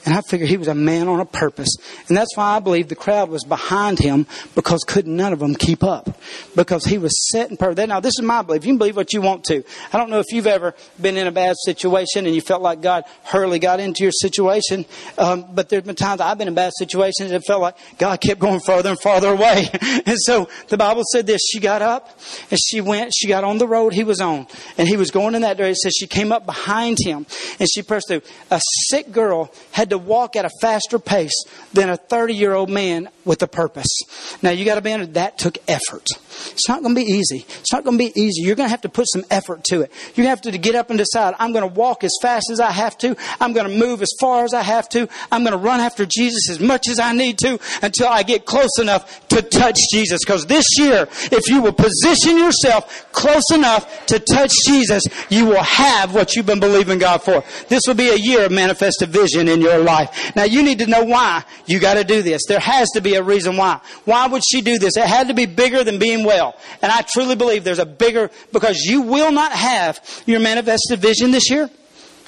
And 0.07 0.15
I 0.15 0.21
figured 0.21 0.49
he 0.49 0.55
was 0.55 0.69
a 0.69 0.73
man 0.73 1.09
on 1.09 1.19
a 1.19 1.25
purpose. 1.25 1.67
And 2.07 2.15
that's 2.15 2.37
why 2.37 2.55
I 2.55 2.59
believe 2.61 2.87
the 2.87 2.95
crowd 2.95 3.27
was 3.27 3.43
behind 3.43 3.99
him 3.99 4.25
because 4.55 4.85
couldn't 4.87 5.13
none 5.13 5.33
of 5.33 5.39
them 5.39 5.53
keep 5.53 5.83
up. 5.83 6.17
Because 6.55 6.85
he 6.85 6.97
was 6.97 7.29
set 7.29 7.51
in 7.51 7.57
purpose. 7.57 7.85
Now, 7.85 7.99
this 7.99 8.13
is 8.17 8.21
my 8.21 8.41
belief. 8.41 8.63
You 8.63 8.71
can 8.71 8.77
believe 8.77 8.95
what 8.95 9.11
you 9.11 9.19
want 9.19 9.43
to. 9.47 9.65
I 9.91 9.97
don't 9.97 10.09
know 10.09 10.19
if 10.19 10.27
you've 10.31 10.47
ever 10.47 10.75
been 11.01 11.17
in 11.17 11.27
a 11.27 11.31
bad 11.33 11.57
situation 11.65 12.25
and 12.25 12.33
you 12.33 12.39
felt 12.39 12.61
like 12.61 12.79
God 12.79 13.03
hurriedly 13.25 13.59
got 13.59 13.81
into 13.81 14.03
your 14.03 14.13
situation. 14.13 14.85
Um, 15.17 15.45
but 15.53 15.67
there's 15.67 15.83
been 15.83 15.97
times 15.97 16.21
I've 16.21 16.37
been 16.37 16.47
in 16.47 16.53
bad 16.53 16.71
situations 16.79 17.31
and 17.31 17.43
felt 17.43 17.61
like 17.61 17.75
God 17.97 18.21
kept 18.21 18.39
going 18.39 18.61
farther 18.61 18.91
and 18.91 18.99
farther 19.01 19.33
away. 19.33 19.67
and 20.05 20.15
so 20.19 20.47
the 20.69 20.77
Bible 20.77 21.03
said 21.11 21.27
this. 21.27 21.41
She 21.51 21.59
got 21.59 21.81
up 21.81 22.17
and 22.49 22.57
she 22.57 22.79
went, 22.79 23.13
she 23.13 23.27
got 23.27 23.43
on 23.43 23.57
the 23.57 23.67
road 23.67 23.91
he 23.91 24.05
was 24.05 24.21
on. 24.21 24.47
And 24.77 24.87
he 24.87 24.95
was 24.95 25.11
going 25.11 25.35
in 25.35 25.41
that 25.41 25.57
direction. 25.57 25.71
It 25.71 25.77
says 25.79 25.95
she 25.99 26.07
came 26.07 26.31
up 26.31 26.45
behind 26.45 26.97
him 27.03 27.25
and 27.59 27.69
she 27.69 27.81
pressed 27.83 28.07
through. 28.07 28.21
A 28.51 28.61
sick 28.89 29.11
girl 29.11 29.51
had 29.73 29.89
to 29.89 29.96
to 29.99 30.05
walk 30.05 30.35
at 30.35 30.45
a 30.45 30.49
faster 30.61 30.99
pace 30.99 31.43
than 31.73 31.89
a 31.89 31.97
30 31.97 32.33
year 32.33 32.53
old 32.53 32.69
man 32.69 33.09
with 33.25 33.41
a 33.43 33.47
purpose. 33.47 34.37
Now, 34.41 34.51
you 34.51 34.65
got 34.65 34.75
to 34.75 34.81
be 34.81 34.91
under 34.91 35.05
that 35.07 35.37
took 35.37 35.57
effort. 35.67 36.05
It's 36.51 36.67
not 36.69 36.81
going 36.81 36.95
to 36.95 37.01
be 37.01 37.07
easy. 37.07 37.45
It's 37.59 37.73
not 37.73 37.83
going 37.83 37.97
to 37.97 38.03
be 38.03 38.19
easy. 38.19 38.41
You're 38.41 38.55
going 38.55 38.67
to 38.67 38.71
have 38.71 38.81
to 38.81 38.89
put 38.89 39.07
some 39.11 39.23
effort 39.29 39.63
to 39.65 39.81
it. 39.81 39.91
You're 40.15 40.25
going 40.25 40.37
to 40.37 40.47
have 40.47 40.53
to 40.53 40.57
get 40.57 40.75
up 40.75 40.89
and 40.89 40.97
decide, 40.97 41.35
I'm 41.39 41.51
going 41.51 41.67
to 41.67 41.73
walk 41.73 42.03
as 42.03 42.15
fast 42.21 42.49
as 42.51 42.59
I 42.59 42.71
have 42.71 42.97
to. 42.99 43.15
I'm 43.39 43.53
going 43.53 43.69
to 43.69 43.75
move 43.75 44.01
as 44.01 44.11
far 44.19 44.45
as 44.45 44.53
I 44.53 44.61
have 44.61 44.87
to. 44.89 45.07
I'm 45.31 45.43
going 45.43 45.53
to 45.53 45.57
run 45.57 45.79
after 45.79 46.05
Jesus 46.05 46.49
as 46.49 46.59
much 46.59 46.87
as 46.87 46.99
I 46.99 47.13
need 47.13 47.37
to 47.39 47.59
until 47.81 48.07
I 48.07 48.23
get 48.23 48.45
close 48.45 48.79
enough 48.79 49.27
to 49.29 49.41
touch 49.41 49.77
Jesus. 49.91 50.19
Because 50.23 50.45
this 50.45 50.65
year, 50.77 51.07
if 51.11 51.49
you 51.49 51.61
will 51.61 51.73
position 51.73 52.37
yourself 52.37 53.11
close 53.11 53.51
enough 53.53 54.05
to 54.07 54.19
touch 54.19 54.53
Jesus, 54.67 55.03
you 55.29 55.45
will 55.45 55.63
have 55.63 56.13
what 56.13 56.35
you've 56.35 56.45
been 56.45 56.59
believing 56.59 56.99
God 56.99 57.21
for. 57.23 57.43
This 57.67 57.81
will 57.87 57.95
be 57.95 58.09
a 58.09 58.15
year 58.15 58.45
of 58.45 58.51
manifested 58.51 59.09
vision 59.09 59.47
in 59.47 59.61
your 59.61 59.79
life. 59.79 59.86
Now, 60.35 60.43
you 60.43 60.63
need 60.63 60.79
to 60.79 60.87
know 60.87 61.03
why 61.03 61.43
you 61.65 61.79
got 61.79 61.95
to 61.95 62.03
do 62.03 62.21
this. 62.21 62.43
There 62.47 62.59
has 62.59 62.89
to 62.91 63.01
be 63.01 63.15
a 63.15 63.23
reason 63.23 63.57
why. 63.57 63.79
Why 64.05 64.27
would 64.27 64.43
she 64.47 64.61
do 64.61 64.77
this? 64.77 64.97
It 64.97 65.05
had 65.05 65.27
to 65.29 65.33
be 65.33 65.45
bigger 65.45 65.83
than 65.83 65.99
being 65.99 66.23
well. 66.23 66.57
And 66.81 66.91
I 66.91 67.01
truly 67.01 67.35
believe 67.35 67.63
there's 67.63 67.79
a 67.79 67.85
bigger, 67.85 68.29
because 68.51 68.77
you 68.83 69.01
will 69.01 69.31
not 69.31 69.51
have 69.51 69.99
your 70.25 70.39
manifested 70.39 70.99
vision 70.99 71.31
this 71.31 71.49
year. 71.49 71.69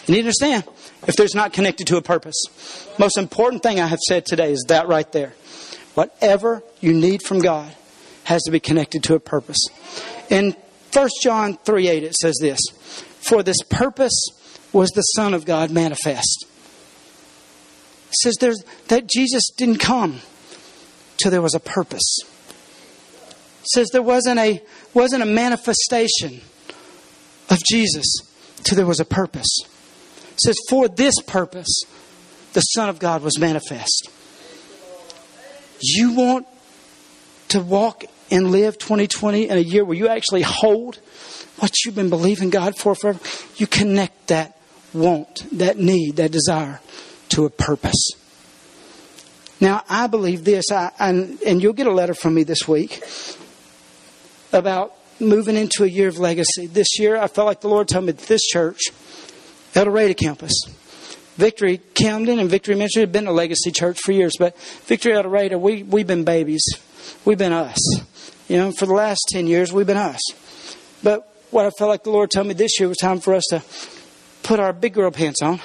You 0.08 0.14
need 0.16 0.22
to 0.22 0.28
understand 0.28 0.64
if 1.08 1.16
there's 1.16 1.36
not 1.36 1.54
connected 1.54 1.88
to 1.88 1.98
a 1.98 2.02
purpose. 2.02 2.36
Most 2.98 3.18
important 3.18 3.64
thing 3.64 3.80
I 3.80 3.88
have 3.88 4.00
said 4.00 4.26
today 4.26 4.52
is 4.52 4.66
that 4.68 4.88
right 4.88 5.10
there. 5.12 5.34
Whatever 5.94 6.64
you 6.82 6.94
need 6.94 7.22
from 7.22 7.40
God 7.40 7.72
has 8.24 8.44
to 8.44 8.52
be 8.52 8.60
connected 8.60 9.04
to 9.04 9.16
a 9.16 9.20
purpose. 9.20 9.60
In 10.30 10.56
1 10.94 11.10
John 11.22 11.58
3 11.58 11.88
8, 11.88 12.04
it 12.04 12.16
says 12.16 12.38
this 12.42 12.60
For 13.20 13.44
this 13.44 13.62
purpose 13.70 14.20
was 14.72 14.90
the 14.92 15.02
Son 15.02 15.34
of 15.34 15.46
God 15.46 15.72
manifest. 15.72 16.46
Says 18.12 18.36
there's, 18.40 18.64
that 18.88 19.08
Jesus 19.08 19.50
didn't 19.56 19.78
come 19.78 20.22
till 21.18 21.32
there 21.32 21.42
was 21.42 21.56
a 21.56 21.60
purpose 21.60 22.20
says 23.64 23.90
there 23.92 24.02
wasn't 24.02 24.40
a, 24.40 24.62
wasn't 24.94 25.22
a 25.22 25.26
manifestation 25.26 26.42
of 27.50 27.60
Jesus 27.70 28.06
till 28.64 28.76
there 28.76 28.86
was 28.86 29.00
a 29.00 29.06
purpose. 29.06 29.60
Says, 30.44 30.58
for 30.70 30.88
this 30.88 31.16
purpose, 31.22 31.84
the 32.54 32.62
Son 32.62 32.90
of 32.90 33.00
God 33.00 33.22
was 33.22 33.38
manifest. 33.40 34.10
You 35.82 36.14
want 36.14 36.48
to 37.50 37.60
walk 37.62 38.06
and 38.32 38.52
live 38.52 38.78
2020 38.78 39.50
in 39.50 39.58
a 39.58 39.62
year 39.62 39.84
where 39.84 39.98
you 39.98 40.08
actually 40.08 40.44
hold 40.44 41.00
what 41.60 41.84
you've 41.84 41.96
been 41.96 42.10
believing 42.10 42.50
God 42.50 42.78
for 42.78 42.96
forever? 42.96 43.20
You 43.58 43.68
connect 43.68 44.28
that 44.28 44.58
want, 44.94 45.46
that 45.58 45.78
need, 45.78 46.18
that 46.18 46.32
desire 46.32 46.80
to 47.40 47.46
a 47.46 47.50
purpose. 47.50 48.12
Now, 49.62 49.84
I 49.90 50.08
believe 50.08 50.44
this, 50.44 50.72
I, 50.72 50.92
and, 51.00 51.42
and 51.46 51.64
you'll 51.64 51.74
get 51.74 51.88
a 51.88 51.92
letter 51.92 52.14
from 52.14 52.34
me 52.34 52.44
this 52.44 52.68
week 52.68 53.02
about 54.52 54.94
moving 55.20 55.56
into 55.56 55.84
a 55.84 55.88
year 55.88 56.10
of 56.10 56.18
legacy. 56.18 56.68
This 56.68 57.00
year, 57.00 57.18
I 57.18 57.28
felt 57.28 57.48
like 57.48 57.62
the 57.62 57.70
Lord 57.70 57.88
told 57.88 58.06
me 58.06 58.12
that 58.12 58.28
this 58.28 58.42
church, 58.42 58.80
El 59.74 59.86
Dorado 59.86 60.14
campus, 60.14 60.54
Victory 61.36 61.80
Camden 61.94 62.40
and 62.40 62.50
Victory 62.50 62.76
Ministry 62.76 63.02
have 63.02 63.14
been 63.14 63.28
a 63.28 63.32
legacy 63.32 63.72
church 63.72 64.00
for 64.04 64.12
years, 64.12 64.34
but 64.38 64.58
Victory 64.86 65.14
El 65.14 65.24
Dorado, 65.24 65.58
we, 65.58 65.84
we've 65.84 66.08
been 66.08 66.26
babies. 66.26 66.64
We've 67.24 67.38
been 67.38 67.54
us. 67.54 67.80
You 68.50 68.58
know, 68.58 68.72
for 68.72 68.86
the 68.86 68.94
last 68.94 69.22
10 69.30 69.48
years, 69.48 69.72
we've 69.72 69.88
been 69.88 69.98
us. 69.98 70.22
But 71.04 71.34
what 71.52 71.66
I 71.66 71.70
felt 71.72 71.90
like 71.90 72.04
the 72.04 72.12
Lord 72.12 72.32
told 72.32 72.48
me 72.48 72.54
this 72.54 72.80
year 72.80 72.90
was 72.90 72.98
time 72.98 73.20
for 73.20 73.34
us 73.34 73.46
to 73.52 73.64
put 74.44 74.60
our 74.60 74.74
big 74.74 74.94
girl 74.94 75.12
pants 75.12 75.42
on. 75.42 75.62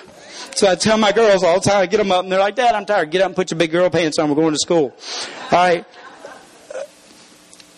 So 0.54 0.68
I 0.68 0.76
tell 0.76 0.96
my 0.98 1.12
girls 1.12 1.42
all 1.42 1.60
the 1.60 1.68
time, 1.68 1.82
I 1.82 1.86
get 1.86 1.96
them 1.96 2.12
up, 2.12 2.22
and 2.22 2.32
they're 2.32 2.38
like, 2.38 2.54
Dad, 2.54 2.74
I'm 2.74 2.86
tired. 2.86 3.10
Get 3.10 3.22
up 3.22 3.26
and 3.26 3.36
put 3.36 3.50
your 3.50 3.58
big 3.58 3.72
girl 3.72 3.90
pants 3.90 4.18
on. 4.18 4.28
We're 4.28 4.36
going 4.36 4.52
to 4.52 4.58
school. 4.58 4.94
All 5.50 5.58
right 5.58 5.84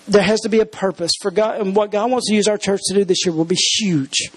there 0.08 0.22
has 0.22 0.40
to 0.40 0.48
be 0.48 0.60
a 0.60 0.66
purpose 0.66 1.12
for 1.20 1.30
God, 1.30 1.60
and 1.60 1.74
what 1.74 1.90
God 1.90 2.10
wants 2.10 2.28
to 2.28 2.34
use 2.34 2.48
our 2.48 2.58
church 2.58 2.80
to 2.86 2.94
do 2.94 3.04
this 3.04 3.26
year 3.26 3.34
will 3.34 3.44
be 3.44 3.56
huge. 3.56 4.30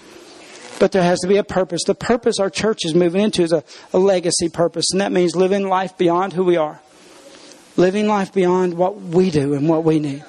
But 0.78 0.92
there 0.92 1.02
has 1.02 1.20
to 1.20 1.28
be 1.28 1.36
a 1.36 1.44
purpose. 1.44 1.82
The 1.86 1.94
purpose 1.94 2.38
our 2.38 2.50
church 2.50 2.84
is 2.84 2.94
moving 2.94 3.22
into 3.22 3.42
is 3.42 3.52
a, 3.52 3.62
a 3.92 3.98
legacy 3.98 4.48
purpose, 4.48 4.86
and 4.92 5.00
that 5.00 5.12
means 5.12 5.36
living 5.36 5.68
life 5.68 5.96
beyond 5.96 6.32
who 6.32 6.44
we 6.44 6.56
are, 6.56 6.80
living 7.76 8.08
life 8.08 8.32
beyond 8.32 8.74
what 8.74 9.00
we 9.00 9.30
do 9.30 9.54
and 9.54 9.68
what 9.68 9.84
we 9.84 9.98
need. 9.98 10.24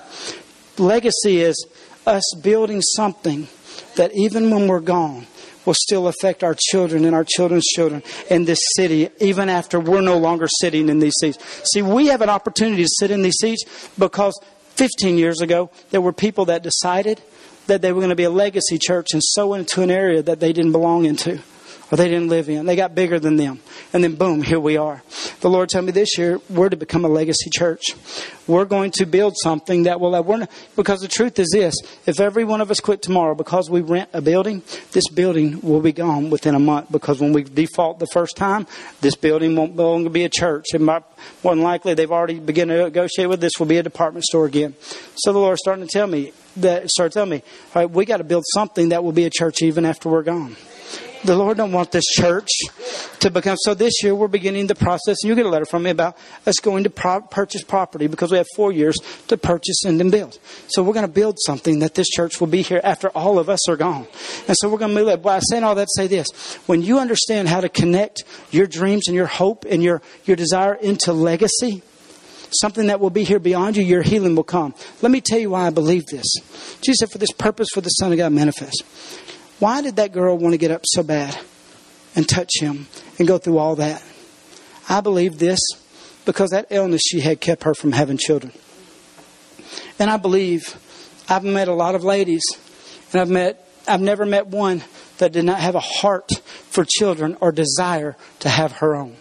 Legacy 0.78 1.42
is 1.42 1.66
us 2.06 2.24
building 2.42 2.82
something 2.82 3.48
that 3.96 4.12
even 4.14 4.52
when 4.52 4.68
we're 4.68 4.80
gone, 4.80 5.26
will 5.66 5.76
still 5.76 6.08
affect 6.08 6.44
our 6.44 6.56
children 6.58 7.06
and 7.06 7.16
our 7.16 7.24
children's 7.24 7.66
children 7.66 8.04
in 8.30 8.46
this 8.46 8.60
city, 8.76 9.10
even 9.20 9.50
after 9.50 9.80
we're 9.80 10.02
no 10.02 10.18
longer 10.18 10.48
sitting 10.60 10.90
in 10.90 11.00
these 11.00 11.14
seats. 11.20 11.38
See, 11.72 11.82
we 11.82 12.08
have 12.08 12.22
an 12.22 12.30
opportunity 12.30 12.84
to 12.84 12.90
sit 13.00 13.12
in 13.12 13.22
these 13.22 13.38
seats 13.40 13.90
because 13.98 14.40
15 14.76 15.18
years 15.18 15.42
ago, 15.42 15.70
there 15.92 16.02
were 16.02 16.14
people 16.14 16.46
that 16.46 16.64
decided 16.64 17.22
that 17.68 17.82
they 17.82 17.92
were 17.92 18.00
going 18.00 18.10
to 18.10 18.16
be 18.16 18.24
a 18.24 18.32
legacy 18.32 18.78
church 18.80 19.10
and 19.14 19.22
sow 19.24 19.54
into 19.54 19.82
an 19.82 19.92
area 19.92 20.24
that 20.24 20.40
they 20.40 20.52
didn't 20.54 20.72
belong 20.72 21.06
into 21.06 21.42
or 21.92 21.98
they 21.98 22.08
didn't 22.08 22.30
live 22.30 22.50
in. 22.50 22.66
They 22.66 22.76
got 22.76 22.96
bigger 22.96 23.20
than 23.20 23.36
them. 23.36 23.60
And 23.94 24.04
then 24.04 24.16
boom, 24.16 24.42
here 24.42 24.60
we 24.60 24.78
are. 24.78 25.04
The 25.42 25.50
Lord 25.50 25.70
told 25.70 25.86
me 25.86 25.92
this 25.92 26.18
year 26.18 26.40
we're 26.50 26.70
to 26.70 26.78
become 26.78 27.04
a 27.04 27.10
legacy 27.10 27.50
church. 27.50 27.84
We're 28.48 28.66
going 28.66 28.92
to 28.92 29.06
build 29.06 29.36
something 29.42 29.84
that 29.84 30.00
will 30.00 30.12
we're 30.24 30.38
not, 30.38 30.52
because 30.76 31.02
the 31.02 31.08
truth 31.08 31.38
is 31.40 31.50
this, 31.52 31.76
if 32.06 32.20
every 32.20 32.44
one 32.44 32.62
of 32.62 32.72
us 32.72 32.80
quit 32.80 33.02
tomorrow 33.02 33.36
because 33.36 33.70
we 33.70 33.82
rent 33.82 34.10
a 34.14 34.22
building, 34.22 34.64
this 34.92 35.08
building 35.10 35.62
will 35.62 35.82
be 35.82 35.92
gone 35.92 36.30
within 36.30 36.56
a 36.56 36.60
month 36.60 36.92
because 36.92 37.20
when 37.20 37.34
we 37.34 37.44
default 37.44 38.00
the 38.00 38.08
first 38.08 38.36
time, 38.36 38.68
this 39.02 39.16
building 39.16 39.56
won't 39.56 39.76
longer 39.76 40.10
be 40.10 40.24
a 40.24 40.30
church. 40.30 40.68
And 40.74 40.86
more 40.86 41.04
than 41.44 41.62
likely 41.62 41.94
they've 41.94 42.12
already 42.12 42.40
begun 42.40 42.70
to 42.70 42.84
negotiate 42.84 43.30
with 43.30 43.42
this 43.42 43.54
will 43.60 43.68
be 43.68 43.78
a 43.78 43.84
department 43.84 44.26
store 44.26 44.46
again. 44.46 44.76
So 45.16 45.34
the 45.34 45.40
Lord's 45.40 45.62
starting 45.62 45.86
to 45.86 45.92
tell 45.92 46.08
me 46.08 46.32
that, 46.58 46.90
start 46.90 47.14
telling 47.14 47.30
me, 47.30 47.44
all 47.76 47.82
right, 47.82 47.90
we 47.90 48.06
got 48.06 48.18
to 48.18 48.24
build 48.24 48.44
something 48.54 48.90
that 48.90 49.04
will 49.04 49.12
be 49.12 49.26
a 49.26 49.30
church 49.30 49.62
even 49.62 49.86
after 49.86 50.10
we're 50.10 50.24
gone. 50.24 50.56
The 51.24 51.36
Lord 51.36 51.58
don't 51.58 51.72
want 51.72 51.92
this 51.92 52.06
church 52.06 52.50
to 53.20 53.30
become. 53.30 53.56
So 53.62 53.76
this 53.76 54.02
year 54.04 54.16
we're 54.16 54.28
beginning 54.28 54.66
the 54.66 54.76
process. 54.76 55.18
And 55.22 55.30
you 55.30 55.36
get 55.36 55.46
a 55.46 55.50
letter 55.50 55.66
from 55.66 55.84
me 55.84 55.92
about 55.92 56.18
us 56.48 56.56
going 56.60 56.84
to 56.86 56.90
pro- 56.90 57.22
purchase 57.22 57.64
property 57.64 58.08
because 58.08 58.32
we 58.32 58.38
have 58.38 58.48
four 58.56 58.72
years 58.72 58.98
to 59.28 59.38
purchase 59.38 59.86
and 59.86 60.00
then 60.00 60.10
build. 60.10 60.40
So 60.68 60.82
we're 60.82 60.94
going 60.94 61.06
to 61.06 61.12
build 61.12 61.38
something 61.40 61.80
that 61.80 61.94
this 61.94 62.08
church 62.08 62.40
will 62.40 62.48
be 62.48 62.64
here 62.64 62.82
after 62.84 63.10
all 63.10 63.38
of 63.38 63.50
us 63.50 63.70
are 63.70 63.78
gone. 63.78 64.08
And 64.48 64.58
so 64.58 64.68
we're 64.68 64.80
going 64.80 64.96
to 64.96 65.00
move 65.00 65.10
it. 65.10 65.22
By 65.22 65.40
saying 65.40 65.64
all 65.64 65.76
that, 65.76 65.90
say 65.96 66.08
this: 66.08 66.28
when 66.66 66.82
you 66.82 66.98
understand 66.98 67.48
how 67.48 67.62
to 67.62 67.70
connect 67.70 68.24
your 68.50 68.66
dreams 68.66 69.08
and 69.08 69.16
your 69.16 69.28
hope 69.28 69.66
and 69.70 69.84
your 69.84 70.02
your 70.26 70.36
desire 70.36 70.74
into 70.74 71.14
legacy, 71.14 71.84
something 72.50 72.88
that 72.88 73.00
will 73.00 73.12
be 73.12 73.24
here 73.24 73.40
beyond 73.40 73.78
you, 73.78 73.84
your 73.84 74.02
healing 74.02 74.36
will 74.36 74.44
come. 74.44 74.74
Let 75.04 75.12
me 75.12 75.22
tell 75.22 75.40
you 75.40 75.52
why 75.52 75.68
I 75.68 75.70
believe 75.70 76.06
this. 76.08 76.26
Jesus 76.82 76.98
said, 77.00 77.12
"For 77.12 77.20
this 77.20 77.32
purpose, 77.32 77.68
for 77.72 77.82
the 77.82 77.90
Son 77.90 78.12
of 78.12 78.18
God 78.18 78.32
manifest." 78.32 78.84
Why 79.62 79.84
did 79.84 79.98
that 79.98 80.12
girl 80.12 80.40
want 80.40 80.54
to 80.54 80.58
get 80.58 80.72
up 80.72 80.82
so 80.86 81.04
bad 81.04 81.38
and 82.16 82.28
touch 82.28 82.50
him 82.60 82.88
and 83.20 83.28
go 83.28 83.38
through 83.38 83.60
all 83.60 83.76
that? 83.76 84.04
I 84.90 85.02
believe 85.02 85.38
this 85.38 85.60
because 86.26 86.50
that 86.50 86.66
illness 86.72 87.04
she 87.06 87.20
had 87.20 87.40
kept 87.40 87.62
her 87.66 87.76
from 87.76 87.92
having 87.92 88.18
children. 88.18 88.54
And 90.00 90.10
I 90.10 90.18
believe 90.18 90.76
I've 91.30 91.44
met 91.44 91.68
a 91.68 91.76
lot 91.76 91.94
of 91.94 92.04
ladies, 92.04 92.42
and 93.12 93.22
I've 93.22 93.30
met 93.30 93.64
I've 93.88 94.02
never 94.02 94.26
met 94.26 94.48
one 94.48 94.82
that 95.20 95.32
did 95.32 95.46
not 95.46 95.60
have 95.60 95.76
a 95.76 95.80
heart 95.80 96.32
for 96.72 96.84
children 96.84 97.38
or 97.40 97.52
desire 97.52 98.18
to 98.40 98.50
have 98.50 98.72
her 98.74 98.96
own. 98.96 99.16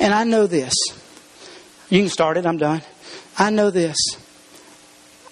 And 0.00 0.12
I 0.12 0.24
know 0.24 0.48
this. 0.48 0.74
You 1.88 2.00
can 2.00 2.08
start 2.08 2.36
it, 2.36 2.46
I'm 2.46 2.58
done. 2.58 2.82
I 3.38 3.50
know 3.50 3.70
this 3.70 3.96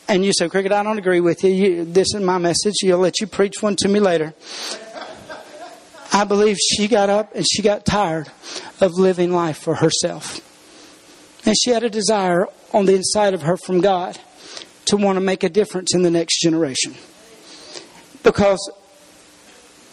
and 0.09 0.25
you 0.25 0.33
say, 0.33 0.49
Cricket, 0.49 0.73
I 0.73 0.83
don't 0.83 0.99
agree 0.99 1.21
with 1.21 1.45
you. 1.45 1.51
you. 1.51 1.85
This 1.85 2.15
is 2.15 2.23
my 2.23 2.39
message. 2.39 2.75
You'll 2.83 2.99
let 2.99 3.21
you 3.21 3.27
preach 3.27 3.63
one 3.63 3.77
to 3.77 3.89
me 3.89 4.01
later. 4.01 4.35
I 6.13 6.25
believe 6.25 6.57
she 6.57 6.89
got 6.89 7.11
up 7.11 7.35
and 7.35 7.45
she 7.49 7.63
got 7.63 7.85
tired 7.85 8.31
of 8.81 8.93
living 8.99 9.33
life 9.33 9.59
for 9.59 9.75
herself. 9.75 10.41
And 11.47 11.55
she 11.63 11.71
had 11.71 11.85
a 11.85 11.91
desire 11.91 12.47
on 12.73 12.87
the 12.87 12.95
inside 12.95 13.35
of 13.35 13.43
her 13.43 13.57
from 13.57 13.81
God 13.81 14.19
to 14.87 14.97
want 14.97 15.17
to 15.17 15.21
make 15.21 15.45
a 15.45 15.49
difference 15.51 15.95
in 15.95 16.03
the 16.03 16.11
next 16.11 16.41
generation. 16.41 16.95
Because 18.23 18.73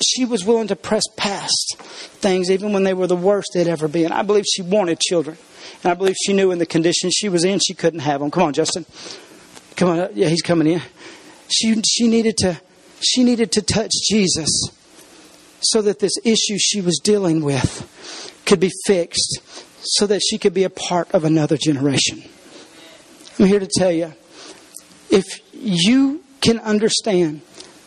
she 0.04 0.26
was 0.26 0.46
willing 0.46 0.68
to 0.68 0.76
press 0.76 1.04
past 1.18 1.76
things 1.78 2.50
even 2.50 2.74
when 2.74 2.84
they 2.84 2.94
were 2.94 3.08
the 3.08 3.16
worst 3.16 3.50
they'd 3.54 3.68
ever 3.68 3.88
been. 3.88 4.12
I 4.12 4.24
believe 4.24 4.46
she 4.46 4.62
wanted 4.62 5.00
children. 5.00 5.38
And 5.84 5.92
I 5.92 5.96
believe 5.96 6.16
she 6.26 6.34
knew 6.34 6.52
in 6.52 6.60
the 6.60 6.66
condition 6.66 7.12
she 7.12 7.30
was 7.30 7.44
in, 7.44 7.60
she 7.60 7.74
couldn't 7.74 8.00
have 8.00 8.22
them. 8.22 8.32
Come 8.32 8.44
on, 8.44 8.54
Justin. 8.54 8.86
Come 9.76 9.90
on, 9.90 10.10
yeah, 10.14 10.30
he's 10.30 10.42
coming 10.42 10.68
in. 10.68 10.82
She, 11.50 11.82
she 11.88 12.08
needed 12.08 12.38
to 12.38 12.60
she 13.02 13.24
needed 13.24 13.52
to 13.52 13.62
touch 13.62 13.92
Jesus 14.10 14.50
so 15.60 15.82
that 15.82 16.00
this 16.00 16.18
issue 16.24 16.58
she 16.58 16.82
was 16.82 17.00
dealing 17.04 17.44
with 17.44 18.42
could 18.46 18.60
be 18.60 18.72
fixed 18.86 19.42
so 19.82 20.08
that 20.08 20.22
she 20.22 20.38
could 20.38 20.54
be 20.54 20.64
a 20.64 20.70
part 20.70 21.12
of 21.12 21.24
another 21.24 21.58
generation. 21.58 22.24
I'm 23.38 23.46
here 23.46 23.60
to 23.60 23.68
tell 23.68 23.92
you 23.92 24.14
if 25.12 25.26
you 25.54 26.24
can 26.42 26.60
understand 26.60 27.42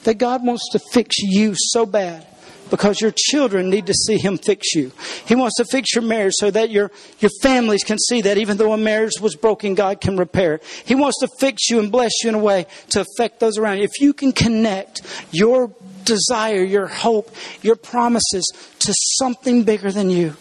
that 0.04 0.18
God 0.18 0.44
wants 0.44 0.68
to 0.72 0.80
fix 0.92 1.18
you 1.18 1.54
so 1.56 1.86
bad 1.86 2.27
because 2.70 3.00
your 3.00 3.12
children 3.16 3.70
need 3.70 3.86
to 3.86 3.94
see 3.94 4.18
him 4.18 4.38
fix 4.38 4.74
you. 4.74 4.92
He 5.26 5.34
wants 5.34 5.56
to 5.56 5.64
fix 5.64 5.94
your 5.94 6.02
marriage 6.02 6.34
so 6.36 6.50
that 6.50 6.70
your, 6.70 6.90
your 7.20 7.30
families 7.42 7.84
can 7.84 7.98
see 7.98 8.22
that 8.22 8.38
even 8.38 8.56
though 8.56 8.72
a 8.72 8.78
marriage 8.78 9.20
was 9.20 9.34
broken, 9.36 9.74
God 9.74 10.00
can 10.00 10.16
repair 10.16 10.54
it. 10.54 10.64
He 10.84 10.94
wants 10.94 11.18
to 11.20 11.28
fix 11.38 11.70
you 11.70 11.78
and 11.78 11.90
bless 11.90 12.12
you 12.22 12.28
in 12.28 12.34
a 12.34 12.38
way 12.38 12.66
to 12.90 13.00
affect 13.00 13.40
those 13.40 13.58
around 13.58 13.78
you. 13.78 13.84
If 13.84 14.00
you 14.00 14.12
can 14.12 14.32
connect 14.32 15.02
your 15.30 15.72
desire, 16.04 16.62
your 16.62 16.86
hope, 16.86 17.30
your 17.62 17.76
promises 17.76 18.44
to 18.80 18.94
something 19.18 19.64
bigger 19.64 19.92
than 19.92 20.10
you, 20.10 20.36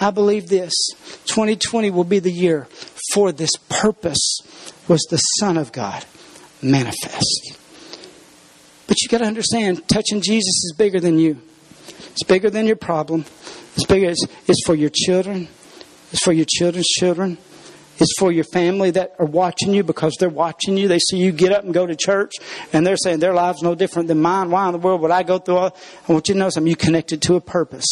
I 0.00 0.10
believe 0.10 0.48
this 0.48 0.72
2020 1.26 1.90
will 1.90 2.04
be 2.04 2.20
the 2.20 2.32
year 2.32 2.66
for 3.12 3.32
this 3.32 3.50
purpose 3.68 4.40
was 4.88 5.06
the 5.10 5.18
Son 5.18 5.58
of 5.58 5.72
God 5.72 6.04
manifest. 6.62 7.56
But 8.86 9.02
you 9.02 9.08
got 9.08 9.18
to 9.18 9.26
understand, 9.26 9.86
touching 9.88 10.20
Jesus 10.20 10.64
is 10.64 10.74
bigger 10.76 11.00
than 11.00 11.18
you. 11.18 11.40
It's 12.12 12.24
bigger 12.24 12.50
than 12.50 12.66
your 12.66 12.76
problem. 12.76 13.24
It's 13.74 13.86
bigger. 13.86 14.10
It's, 14.10 14.26
it's 14.46 14.64
for 14.66 14.74
your 14.74 14.90
children. 14.90 15.48
It's 16.12 16.22
for 16.24 16.32
your 16.32 16.46
children's 16.48 16.88
children. 16.88 17.38
It's 17.98 18.18
for 18.18 18.32
your 18.32 18.44
family 18.44 18.90
that 18.92 19.14
are 19.18 19.26
watching 19.26 19.74
you 19.74 19.82
because 19.82 20.16
they're 20.18 20.30
watching 20.30 20.78
you. 20.78 20.88
They 20.88 20.98
see 20.98 21.18
you 21.18 21.32
get 21.32 21.52
up 21.52 21.64
and 21.64 21.74
go 21.74 21.86
to 21.86 21.94
church, 21.94 22.32
and 22.72 22.86
they're 22.86 22.96
saying 22.96 23.20
their 23.20 23.34
lives 23.34 23.60
no 23.62 23.74
different 23.74 24.08
than 24.08 24.22
mine. 24.22 24.50
Why 24.50 24.66
in 24.66 24.72
the 24.72 24.78
world 24.78 25.02
would 25.02 25.10
I 25.10 25.22
go 25.22 25.38
through 25.38 25.56
all? 25.56 25.76
I 26.08 26.12
want 26.12 26.28
you 26.28 26.34
to 26.34 26.38
know 26.38 26.48
something. 26.48 26.70
You 26.70 26.76
connected 26.76 27.20
to 27.22 27.34
a 27.34 27.40
purpose, 27.42 27.86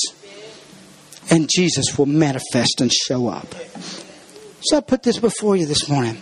and 1.30 1.48
Jesus 1.54 1.98
will 1.98 2.06
manifest 2.06 2.80
and 2.80 2.90
show 2.90 3.28
up. 3.28 3.54
So 4.62 4.78
I 4.78 4.80
put 4.80 5.02
this 5.02 5.18
before 5.18 5.56
you 5.56 5.66
this 5.66 5.90
morning. 5.90 6.16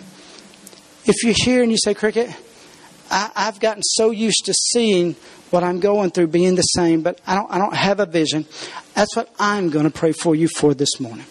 If 1.05 1.23
you're 1.23 1.33
here 1.33 1.63
and 1.63 1.71
you 1.71 1.77
say, 1.77 1.93
"Cricket," 1.93 2.29
I, 3.09 3.31
I've 3.35 3.59
gotten 3.59 3.83
so 3.83 4.11
used 4.11 4.45
to 4.45 4.53
seeing 4.53 5.15
what 5.49 5.63
I'm 5.63 5.79
going 5.79 6.11
through 6.11 6.27
being 6.27 6.55
the 6.55 6.61
same, 6.61 7.01
but 7.01 7.19
I 7.25 7.35
don't, 7.35 7.51
I 7.51 7.57
don't 7.57 7.75
have 7.75 7.99
a 7.99 8.05
vision. 8.05 8.45
That's 8.93 9.15
what 9.15 9.29
I'm 9.39 9.69
going 9.69 9.85
to 9.85 9.91
pray 9.91 10.11
for 10.11 10.35
you 10.35 10.47
for 10.47 10.73
this 10.73 10.99
morning. 10.99 11.25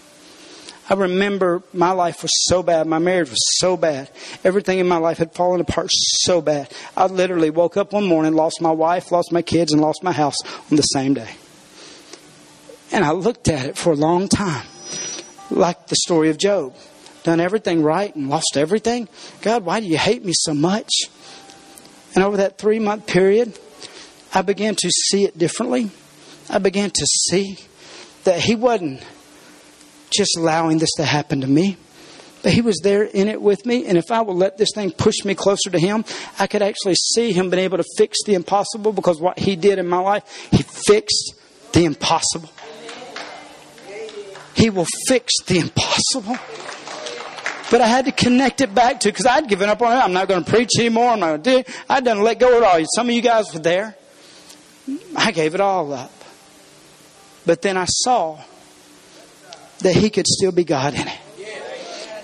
I 0.89 0.95
remember 0.95 1.63
my 1.73 1.91
life 1.91 2.23
was 2.23 2.31
so 2.49 2.63
bad. 2.63 2.87
My 2.87 3.01
marriage 3.01 3.29
was 3.29 3.59
so 3.59 3.77
bad. 3.77 4.09
Everything 4.45 4.79
in 4.79 4.87
my 4.87 4.99
life 4.99 5.19
had 5.19 5.35
fallen 5.35 5.61
apart 5.61 5.89
so 5.93 6.41
bad. 6.41 6.73
I 6.97 7.07
literally 7.07 7.51
woke 7.51 7.77
up 7.77 7.93
one 7.93 8.07
morning, 8.07 8.35
lost 8.35 8.61
my 8.61 8.71
wife, 8.71 9.11
lost 9.11 9.33
my 9.33 9.43
kids, 9.43 9.73
and 9.73 9.83
lost 9.83 10.05
my 10.05 10.13
house 10.13 10.37
on 10.71 10.77
the 10.77 10.83
same 10.83 11.15
day. 11.15 11.31
And 12.93 13.05
I 13.05 13.11
looked 13.11 13.49
at 13.49 13.67
it 13.67 13.77
for 13.77 13.93
a 13.93 13.97
long 13.97 14.29
time, 14.29 14.65
like 15.51 15.89
the 15.89 15.97
story 15.97 16.31
of 16.31 16.39
Job. 16.39 16.75
Done 17.25 17.41
everything 17.41 17.83
right 17.83 18.15
and 18.15 18.29
lost 18.29 18.57
everything. 18.57 19.09
God, 19.43 19.65
why 19.65 19.81
do 19.81 19.87
you 19.87 19.99
hate 19.99 20.25
me 20.25 20.33
so 20.37 20.55
much? 20.55 20.89
And 22.17 22.25
over 22.25 22.39
that 22.39 22.57
three 22.57 22.79
month 22.79 23.07
period, 23.07 23.59
I 24.35 24.41
began 24.41 24.75
to 24.75 24.91
see 24.91 25.25
it 25.25 25.37
differently. 25.39 25.91
I 26.49 26.59
began 26.59 26.89
to 26.91 27.07
see 27.07 27.59
that 28.25 28.41
He 28.41 28.57
wasn't 28.57 29.07
just 30.11 30.37
allowing 30.37 30.79
this 30.79 30.93
to 30.97 31.05
happen 31.05 31.43
to 31.43 31.47
me, 31.47 31.77
but 32.43 32.53
He 32.53 32.63
was 32.63 32.81
there 32.83 33.03
in 33.03 33.29
it 33.29 33.43
with 33.43 33.67
me. 33.67 33.85
And 33.85 33.99
if 33.99 34.11
I 34.11 34.23
would 34.23 34.33
let 34.33 34.57
this 34.57 34.71
thing 34.75 34.93
push 34.93 35.27
me 35.27 35.35
closer 35.35 35.71
to 35.71 35.79
Him, 35.79 36.07
I 36.39 36.47
could 36.47 36.63
actually 36.63 36.95
see 36.95 37.33
Him 37.33 37.51
being 37.51 37.63
able 37.65 37.77
to 37.77 37.85
fix 37.99 38.19
the 38.25 38.33
impossible 38.33 38.95
because 38.95 39.21
what 39.21 39.39
He 39.39 39.55
did 39.55 39.79
in 39.79 39.87
my 39.87 39.99
life, 39.99 40.49
He 40.51 40.63
fixed 40.63 41.35
the 41.73 41.85
impossible. 41.85 42.51
He 44.55 44.71
will 44.71 44.87
fix 45.07 45.35
the 45.45 45.59
impossible. 45.59 46.39
But 47.71 47.81
I 47.81 47.87
had 47.87 48.05
to 48.05 48.13
connect 48.13 48.61
it 48.61 48.75
back 48.75 49.01
to 49.01 49.09
because 49.09 49.27
I'd 49.27 49.49
given 49.49 49.69
up 49.69 49.83
on 49.83 49.97
it. 49.97 50.01
I'm 50.01 50.13
not 50.13 50.29
going 50.29 50.45
to 50.45 50.51
preach 50.51 50.71
anymore. 50.79 51.11
I'm 51.11 51.21
not 51.21 51.43
going 51.43 51.43
to 51.43 51.63
do. 51.63 51.73
I'd 51.89 52.05
done 52.05 52.23
let 52.23 52.39
go 52.39 52.57
of 52.57 52.63
it 52.63 52.67
all. 52.67 52.87
Some 52.95 53.09
of 53.09 53.15
you 53.15 53.23
guys 53.23 53.53
were 53.53 53.61
there. 53.61 53.97
I 55.17 55.33
gave 55.33 55.55
it 55.55 55.61
all 55.61 55.93
up. 55.93 56.13
But 57.45 57.63
then 57.63 57.77
I 57.77 57.87
saw 57.87 58.41
that 59.81 59.95
He 59.95 60.11
could 60.11 60.27
still 60.27 60.53
be 60.53 60.65
God 60.65 60.95
in 60.95 61.09
it. 61.09 61.19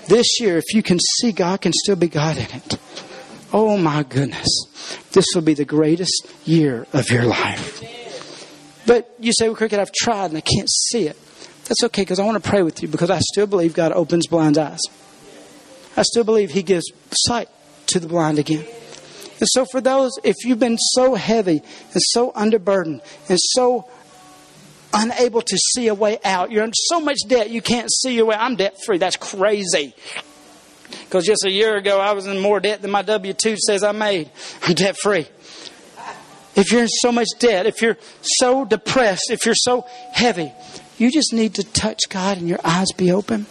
This 0.07 0.39
year, 0.39 0.57
if 0.57 0.73
you 0.73 0.83
can 0.83 0.99
see 0.99 1.31
God 1.31 1.61
can 1.61 1.71
still 1.73 1.95
be 1.95 2.07
God 2.07 2.37
in 2.37 2.43
it, 2.43 2.77
oh 3.53 3.77
my 3.77 4.03
goodness, 4.03 4.49
this 5.11 5.25
will 5.33 5.41
be 5.41 5.53
the 5.53 5.65
greatest 5.65 6.27
year 6.45 6.85
of 6.91 7.09
your 7.09 7.23
life. 7.23 7.81
But 8.85 9.13
you 9.19 9.31
say, 9.31 9.47
well, 9.47 9.55
Cricket, 9.55 9.79
I've 9.79 9.93
tried 9.93 10.25
and 10.25 10.37
I 10.37 10.41
can't 10.41 10.69
see 10.69 11.07
it. 11.07 11.17
That's 11.65 11.83
okay 11.85 12.01
because 12.01 12.19
I 12.19 12.25
want 12.25 12.43
to 12.43 12.49
pray 12.49 12.63
with 12.63 12.81
you 12.81 12.89
because 12.89 13.09
I 13.09 13.19
still 13.19 13.47
believe 13.47 13.73
God 13.73 13.93
opens 13.93 14.27
blind 14.27 14.57
eyes. 14.57 14.81
I 15.95 16.03
still 16.03 16.23
believe 16.23 16.51
He 16.51 16.63
gives 16.63 16.85
sight 17.11 17.49
to 17.87 17.99
the 17.99 18.07
blind 18.07 18.39
again. 18.39 18.65
And 19.39 19.49
so, 19.51 19.65
for 19.65 19.81
those, 19.81 20.17
if 20.23 20.35
you've 20.45 20.59
been 20.59 20.77
so 20.77 21.15
heavy 21.15 21.61
and 21.93 22.01
so 22.11 22.31
underburdened 22.31 23.01
and 23.29 23.39
so 23.39 23.89
unable 24.93 25.41
to 25.41 25.57
see 25.57 25.87
a 25.87 25.93
way 25.93 26.19
out, 26.23 26.51
you're 26.51 26.63
in 26.63 26.73
so 26.73 26.99
much 26.99 27.17
debt 27.27 27.49
you 27.49 27.61
can't 27.61 27.91
see 27.91 28.15
your 28.15 28.25
way. 28.25 28.35
I'm 28.35 28.55
debt 28.55 28.77
free. 28.85 28.97
That's 28.97 29.17
crazy. 29.17 29.95
Because 30.89 31.25
just 31.25 31.43
a 31.45 31.51
year 31.51 31.75
ago, 31.75 31.99
I 31.99 32.13
was 32.13 32.27
in 32.27 32.39
more 32.39 32.59
debt 32.59 32.81
than 32.81 32.91
my 32.91 33.01
W 33.01 33.33
2 33.33 33.57
says 33.57 33.83
I 33.83 33.91
made. 33.91 34.29
I'm 34.63 34.75
debt 34.75 34.95
free. 35.01 35.27
If 36.55 36.71
you're 36.71 36.83
in 36.83 36.87
so 36.87 37.11
much 37.11 37.29
debt, 37.39 37.65
if 37.65 37.81
you're 37.81 37.97
so 38.21 38.63
depressed, 38.63 39.31
if 39.31 39.45
you're 39.45 39.55
so 39.55 39.85
heavy, 40.11 40.51
you 40.97 41.11
just 41.11 41.33
need 41.33 41.55
to 41.55 41.63
touch 41.63 42.01
God 42.09 42.37
and 42.37 42.47
your 42.47 42.59
eyes 42.63 42.91
be 42.91 43.11
open. 43.11 43.47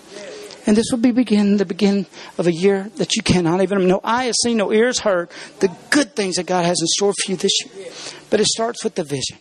And 0.66 0.76
this 0.76 0.86
will 0.90 0.98
be 0.98 1.10
begin 1.10 1.56
the 1.56 1.64
begin 1.64 2.06
of 2.38 2.46
a 2.46 2.52
year 2.52 2.90
that 2.96 3.16
you 3.16 3.22
cannot 3.22 3.62
even 3.62 3.88
no 3.88 4.00
eye 4.04 4.24
has 4.24 4.36
seen, 4.42 4.58
no 4.58 4.72
ears 4.72 5.00
heard 5.00 5.28
the 5.60 5.74
good 5.90 6.14
things 6.14 6.36
that 6.36 6.46
God 6.46 6.64
has 6.64 6.80
in 6.80 6.86
store 6.86 7.12
for 7.12 7.30
you 7.30 7.36
this 7.36 7.64
year. 7.64 7.86
But 8.30 8.40
it 8.40 8.46
starts 8.46 8.84
with 8.84 8.94
the 8.94 9.04
vision. 9.04 9.38